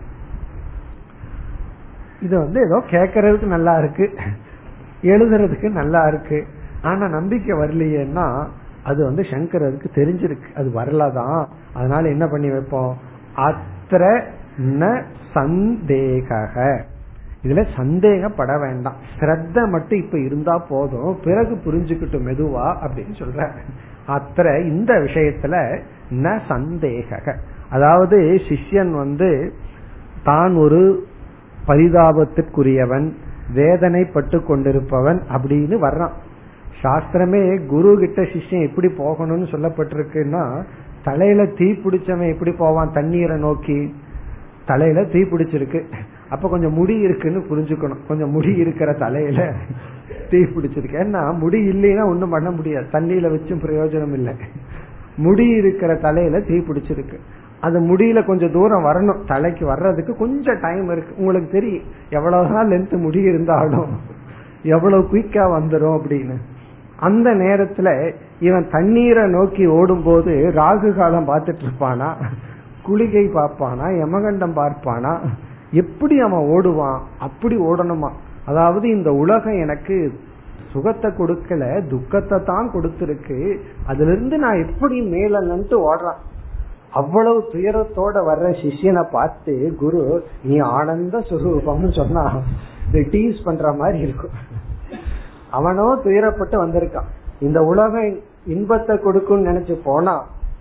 இது 2.21 2.37
வந்து 2.37 2.61
ஏதோ 2.61 2.83
கேட்கறதுக்கு 2.89 3.43
நல்லா 3.43 3.77
இருக்கு. 3.77 4.15
எழுதுறதுக்கு 5.01 5.69
நல்லா 5.69 6.07
இருக்கு. 6.07 6.45
ஆனா 6.81 7.07
நம்பிக்கை 7.07 7.57
வரலையேன்னா 7.57 8.47
அது 8.83 9.03
வந்து 9.03 9.21
சங்கரருக்கு 9.21 9.85
தெரிஞ்சிருக்கு. 9.95 10.55
அது 10.55 10.71
வரலதான். 10.75 11.45
அதனால 11.73 12.09
என்ன 12.09 12.27
பண்ணி 12.27 12.49
வைப்போம்? 12.49 12.97
அத்திர 13.35 14.23
ந 14.57 15.01
சந்தேக 15.33 16.81
இதுல 17.43 17.67
சந்தேகப்பட 17.77 18.59
வேண்டாம். 18.59 18.95
ஸ்ரத்த 19.19 19.69
மட்டும் 19.69 19.99
இப்ப 19.99 20.19
இருந்தா 20.19 20.57
போதும். 20.57 21.19
பிறகு 21.23 21.61
புரிஞ்சுக்கிட்டும் 21.65 22.25
மெதுவா 22.25 22.75
அப்படின்னு 22.85 23.15
சொல்ற 23.17 23.49
அத்திர 24.07 24.65
இந்த 24.65 24.93
விஷயத்துல 24.93 25.81
ந 26.11 26.39
சந்தேக 26.47 27.35
அதாவது 27.69 28.39
சிஷ்யன் 28.49 28.91
வந்து 28.91 29.53
தான் 30.23 30.55
ஒரு 30.55 31.05
பரிதாபத்திற்குரியவன் 31.67 33.11
வேதனைப்பட்டு 33.55 34.45
கொண்டிருப்பவன் 34.45 35.19
அப்படின்னு 35.29 35.75
வர்றான். 35.81 36.11
சாஸ்திரமே 36.83 37.65
குரு 37.65 37.97
கிட்ட 37.99 38.21
சிஷ்யன் 38.21 38.67
எப்படி 38.67 38.87
போகணும்னு 38.87 39.47
சொல்லப்பட்டிருக்குன்னா 39.51 40.63
தலையில 41.03 41.45
தீ 41.45 41.71
பிடிச்சவன் 41.71 42.31
எப்படி 42.31 42.51
போவான் 42.51 42.91
தண்ணீரை 42.91 43.39
நோக்கி? 43.39 43.95
தலையில 44.65 45.03
தீ 45.03 45.21
பிடிச்சிருக்கு. 45.21 45.83
அப்ப 46.29 46.49
கொஞ்சம் 46.49 46.73
முடி 46.73 46.95
இருக்குன்னு 46.97 47.39
புரிஞ்சுக்கணும். 47.39 48.07
கொஞ்சம் 48.07 48.29
முடி 48.29 48.55
இருக்கிற 48.55 48.93
தலையில 48.93 49.53
தீ 50.29 50.37
பிடிச்சிருக்கு. 50.37 50.99
ஏன்னா 50.99 51.37
முடி 51.37 51.69
இல்லைன்னா 51.69 52.05
ஒண்ணும் 52.05 52.29
பண்ண 52.29 52.51
முடியாது. 52.51 52.87
தண்ணியில 52.91 53.31
வச்சும் 53.31 53.63
பிரயோஜனம் 53.65 54.13
இல்லை. 54.13 54.33
முடி 55.15 55.47
இருக்கிற 55.47 55.95
தலையில 55.95 56.39
தீ 56.39 56.57
பிடிச்சிருக்கு. 56.57 57.17
அது 57.61 57.79
முடியில 57.79 58.25
கொஞ்சம் 58.25 58.51
தூரம் 58.51 58.85
வரணும். 58.85 59.27
தலைக்கு 59.27 59.65
வர்றதுக்கு 59.65 60.17
கொஞ்சம் 60.17 60.59
டைம் 60.61 60.91
இருக்கு. 60.91 61.15
உங்களுக்கு 61.17 61.51
தெரியும் 61.51 61.83
எவ்வளவுதான் 62.09 62.67
லென்த் 62.67 62.97
முடி 62.97 63.21
இருந்தாலும் 63.21 63.99
எவ்வளவு 64.63 65.07
குயிக்கா 65.11 65.59
வந்துடும் 65.59 65.99
அப்படின்னு. 65.99 66.35
அந்த 66.99 67.29
நேரத்துல 67.29 68.13
இவன் 68.39 68.67
தண்ணீரை 68.71 69.29
நோக்கி 69.29 69.65
ஓடும் 69.65 70.03
போது 70.03 70.51
ராகு 70.55 70.95
காலம் 70.95 71.27
பார்த்துட்டு 71.27 71.59
இருப்பானா? 71.59 72.13
குளிகை 72.83 73.27
பார்ப்பானா? 73.27 73.85
யமகண்டம் 73.85 74.55
பார்ப்பானா? 74.55 75.17
எப்படி 75.71 76.19
அவன் 76.19 76.45
ஓடுவான்? 76.45 76.99
அப்படி 77.19 77.57
ஓடணுமா? 77.57 78.09
அதாவது 78.45 78.89
இந்த 78.89 79.11
உலகம் 79.11 79.61
எனக்கு 79.61 80.11
சுகத்தை 80.75 81.11
கொடுக்கல 81.19 81.63
துக்கத்தை 81.91 82.37
தான் 82.51 82.71
கொடுத்திருக்கு. 82.75 83.39
அதுல 83.89 84.13
இருந்து 84.15 84.37
நான் 84.45 84.63
எப்படி 84.67 84.97
மேல 85.15 85.41
ஓடுறான்? 85.89 86.21
அவ்வளவு 86.99 87.39
துயரத்தோட 87.53 88.15
வர்ற 88.27 88.49
சிஷியனை 88.61 89.03
பார்த்து 89.15 89.53
குரு 89.81 90.01
நீ 90.47 90.57
ஆனந்த 90.77 91.17
சுரூபம்னு 91.29 91.89
சொன்னா 91.99 92.23
டீஸ் 93.13 93.45
பண்ற 93.47 93.73
மாதிரி 93.81 93.99
இருக்கும். 94.05 94.35
அவனோ 95.57 95.87
துயரப்பட்டு 96.05 96.55
வந்திருக்கான். 96.63 97.09
இந்த 97.45 97.59
உலகம் 97.71 98.13
இன்பத்தை 98.53 98.95
கொடுக்கும்னு 99.05 99.49
நினைச்சு 99.49 99.75
போனா 99.87 100.15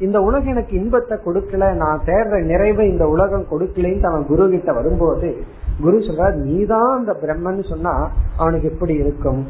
இந்த 0.05 0.19
உலகம் 0.27 0.53
எனக்கு 0.53 0.75
இன்பத்தை 0.79 1.17
கொடுக்கல 1.25 1.65
நான் 1.83 2.05
தேடுற 2.09 2.39
நிறைவை 2.51 2.85
இந்த 2.93 3.05
உலகம் 3.15 3.45
கொடுக்கலன்னு 3.51 4.09
அவன் 4.11 4.25
குரு 4.31 4.45
கிட்ட 4.55 4.71
வரும்போது 4.79 5.29
குரு 5.85 5.99
சொல்ற 6.07 6.31
நீதான் 6.47 6.91
அந்த 6.99 7.13
பிரம்மன் 7.23 7.61
சொன்னா 7.73 7.95
அவனுக்கு 8.41 8.67
எப்படி 8.73 8.95
இருக்கும்? 9.03 9.43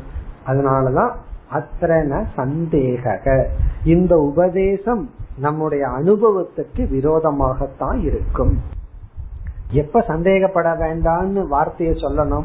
அதனாலதான் 0.47 1.12
அத்தனை 1.51 2.18
சந்தேக 2.36 3.45
இந்த 3.84 4.16
உபதேசம் 4.16 5.11
நம்முடைய 5.38 5.86
அனுபவத்துக்கு 5.88 6.82
விரோதமாகத்தான் 6.95 8.03
இருக்கும். 8.03 8.61
எப்ப 9.70 10.05
சந்தேகப்பட 10.09 10.68
வேண்டாம்னு 10.74 11.49
வார்த்தையை 11.49 11.95
சொல்லணும். 11.95 12.45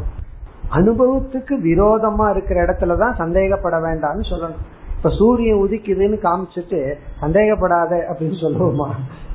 அனுபவத்துக்கு 0.74 1.56
விரோதமா 1.64 2.30
இருக்கிற 2.30 2.66
இடத்துலதான் 2.66 3.16
சந்தேகப்பட 3.16 3.78
வேண்டாம்னு 3.80 4.26
சொல்லணும். 4.32 4.64
இப்ப 4.98 5.10
சூரியன் 5.10 5.58
உதிக்குதுன்னு 5.58 6.18
காமிச்சிட்டு 6.24 6.94
சந்தேகப்படாத 7.22 7.92
அப்படின்னு 8.12 8.38
சொல்லுவோமா? 8.46 8.90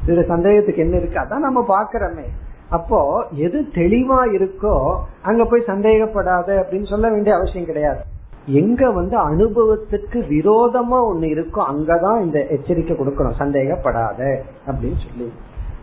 இது 0.06 0.24
சந்தேகத்துக்கு 0.28 0.82
என்ன 0.82 0.96
இருக்கு? 0.96 1.20
அதான் 1.20 1.46
நம்ம 1.48 1.64
பாக்குறோமே 1.68 2.26
அப்போ 2.70 3.26
எது 3.32 3.60
தெளிவா 3.74 4.20
இருக்கோ 4.36 4.96
அங்க 5.22 5.44
போய் 5.44 5.62
சந்தேகப்படாத 5.66 6.48
அப்படின்னு 6.62 6.90
சொல்ல 6.90 7.10
வேண்டிய 7.10 7.36
அவசியம் 7.36 7.66
கிடையாது. 7.66 8.00
எங்க 8.47 8.90
வந்து 8.90 9.16
அனுபவத்துக்கு 9.30 10.18
விரோதமா 10.28 10.99
ஒண்ணு 11.12 11.26
இருக்கோ 11.34 11.62
அங்கதான் 11.72 12.22
இந்த 12.22 12.47
எச்சரிக்கை 12.47 12.97
கொடுக்கணும். 12.97 13.38
சந்தேகப்படாத 13.38 14.42
அப்படின்னு 14.66 15.03
சொல்லி. 15.09 15.32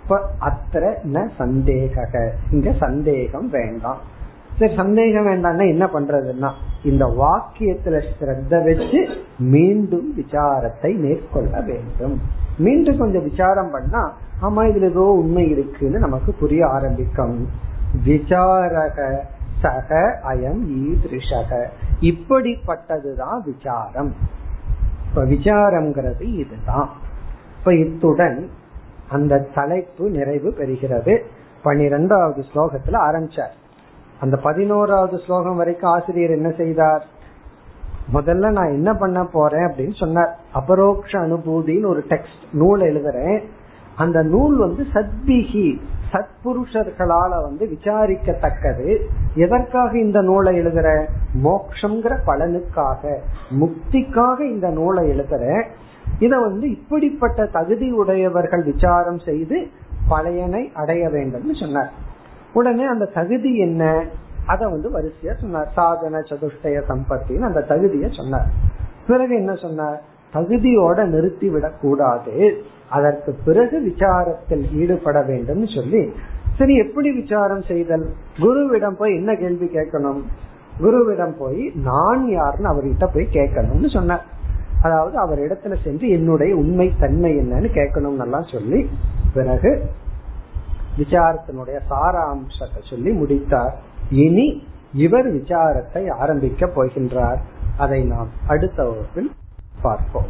இப்ப 0.04 0.22
அத்தனை 0.40 0.90
ந 1.14 1.30
சந்தேக 1.40 2.30
இங்க 2.52 2.72
சந்தேகம் 2.80 3.50
வேண்டாம். 3.50 3.98
சரி 4.60 4.76
சந்தேகம் 4.76 5.26
வேண்டாம்னா 5.26 5.68
என்ன 5.68 5.86
பண்றதுன்னா 5.86 6.52
இந்த 6.84 7.06
வாக்கியத்துல 7.06 8.02
ஸ்ரத்த 8.20 8.64
வச்சு 8.64 9.08
மீண்டும் 9.38 10.14
விசாரத்தை 10.18 10.98
மேற்கொள்ள 10.98 11.62
வேண்டும். 11.62 12.22
மீண்டும் 12.58 12.98
கொஞ்சம் 12.98 13.24
விசாரம் 13.24 13.72
பண்ணா 13.72 14.14
ஆமா 14.42 14.70
இதுல 14.70 14.90
ஏதோ 14.90 15.00
உண்மை 15.00 15.50
இருக்குன்னு 15.50 16.00
நமக்கு 16.00 16.34
புரிய 16.34 16.68
ஆரம்பிக்கும். 16.68 17.48
விசாரக 18.06 19.20
சக 19.62 20.20
அயம் 20.24 20.62
ஈதிருஷக. 20.68 21.68
இப்படிப்பட்டதுதான் 22.02 23.42
விசாரம். 23.46 24.16
இப்ப 25.10 25.26
விசாரம்ங்கிறது 25.26 26.22
இதுதான். 26.22 26.90
இப்ப 27.60 27.76
இத்துடன் 27.76 28.50
அந்த 29.10 29.48
தலைப்பு 29.56 30.10
நிறைவு 30.10 30.50
பெறுகிறது. 30.50 31.20
பனிரெண்டாவது 31.64 32.44
ஸ்லோகத்துல 32.54 32.92
ஆரம்பிச்சார். 32.92 33.52
அந்த 34.20 34.38
பதினோராவது 34.38 35.18
ஸ்லோகம் 35.18 35.56
வரைக்கும் 35.56 35.92
ஆசிரியர் 35.92 36.30
என்ன 36.30 36.50
செய்தார்? 36.50 37.06
முதல்ல 38.14 38.52
நான் 38.52 38.70
என்ன 38.70 38.94
பண்ண 38.94 39.26
போறேன் 39.26 39.68
அப்படின்னு 39.68 39.96
சொன்னார். 39.96 40.40
அபரோக்ஷ 40.54 41.20
அனுபூதின்னு 41.20 41.86
ஒரு 41.86 42.06
டெக்ஸ்ட் 42.10 42.54
நூல் 42.54 42.82
எழுதுறேன். 42.82 43.44
அந்த 43.96 44.22
நூல் 44.22 44.58
வந்து 44.58 44.86
சத்பிகி. 44.94 45.82
சத்புருஷர்களால 46.12 47.42
வந்து 47.42 47.66
விசாரிக்கத்தக்கது. 47.66 49.02
எதற்காக 49.36 50.00
இந்த 50.00 50.22
நூலை 50.22 50.60
எழுதுற? 50.60 51.06
மோக்ஷங்கிற 51.44 52.18
பலனுக்காக. 52.28 53.18
முக்திக்காக 53.60 54.40
இந்த 54.40 54.70
நூலை 54.70 55.10
எழுதுற. 55.10 55.66
இத 56.20 56.40
வந்து 56.40 56.72
இப்படிப்பட்ட 56.72 57.46
தகுதி 57.46 57.92
உடையவர்கள் 57.92 58.64
விசாரம் 58.64 59.20
செய்து 59.20 59.68
பழையனை 60.10 60.72
அடைய 60.74 61.08
வேண்டும்னு 61.08 61.60
சொன்னார். 61.60 61.92
உடனே 62.54 62.86
அந்த 62.86 63.06
தகுதி 63.06 63.58
என்ன? 63.58 64.06
அத 64.46 64.68
வந்து 64.68 64.90
வரிசையா 64.90 65.40
சொன்னார். 65.42 65.72
சாதன 65.76 66.20
சதுஷ்டய 66.20 66.82
சம்பத்தின்னு 66.88 67.42
அந்த 67.42 67.66
தகுதிய 67.70 68.16
சொன்னார். 68.16 68.48
பிறகு 69.08 69.36
என்ன 69.36 69.56
சொன்னார்? 69.56 70.02
தகுதியோட 70.34 71.06
நிறுத்தி 71.06 71.50
விடக் 71.50 71.82
கூடாது. 71.82 72.64
அதற்கு 72.98 73.32
பிறகு 73.46 73.78
விசாரத்தில் 73.90 74.64
ஈடுபட 74.82 75.20
வேண்டும் 75.22 75.64
சொல்லி. 75.76 76.04
சரி 76.58 76.74
எப்படி 76.76 77.10
விசாரம் 77.12 77.64
செய்தல்? 77.64 78.06
குருவிடம் 78.38 78.98
போய் 78.98 79.14
என்ன 79.16 79.32
கேள்வி 79.36 79.68
கேட்கணும்? 79.76 80.22
குருவிடம் 80.82 81.36
போய் 81.40 81.62
நான் 81.88 82.24
யாருன்னு 82.30 82.72
அவர்கிட்ட 82.74 83.08
போய் 83.14 83.34
கேட்கணும்னு 83.38 83.90
சொன்னார். 83.90 84.26
அதாவது 84.82 85.16
அவர் 85.18 85.40
இடத்துல 85.40 85.76
சென்று 85.84 86.06
என்னுடைய 86.10 86.52
உண்மை 86.56 86.88
தன்மை 87.00 87.32
என்னன்னு 87.38 87.70
கேட்கணும் 87.80 88.20
எல்லாம் 88.26 88.52
சொல்லி 88.52 88.80
பிறகு 89.34 89.72
விசாரத்தினுடைய 90.98 91.78
சாராம்சத்தை 91.90 92.82
சொல்லி 92.90 93.12
முடித்தார். 93.12 93.74
இனி 94.26 94.48
இவர் 95.06 95.30
விசாரத்தை 95.36 96.04
ஆரம்பிக்க 96.20 96.66
போகின்றார். 96.76 97.42
அதை 97.78 98.00
நாம் 98.04 98.32
அடுத்த 98.48 98.80
வகுப்பில் 98.84 99.32
பார்ப்போம். 99.82 100.30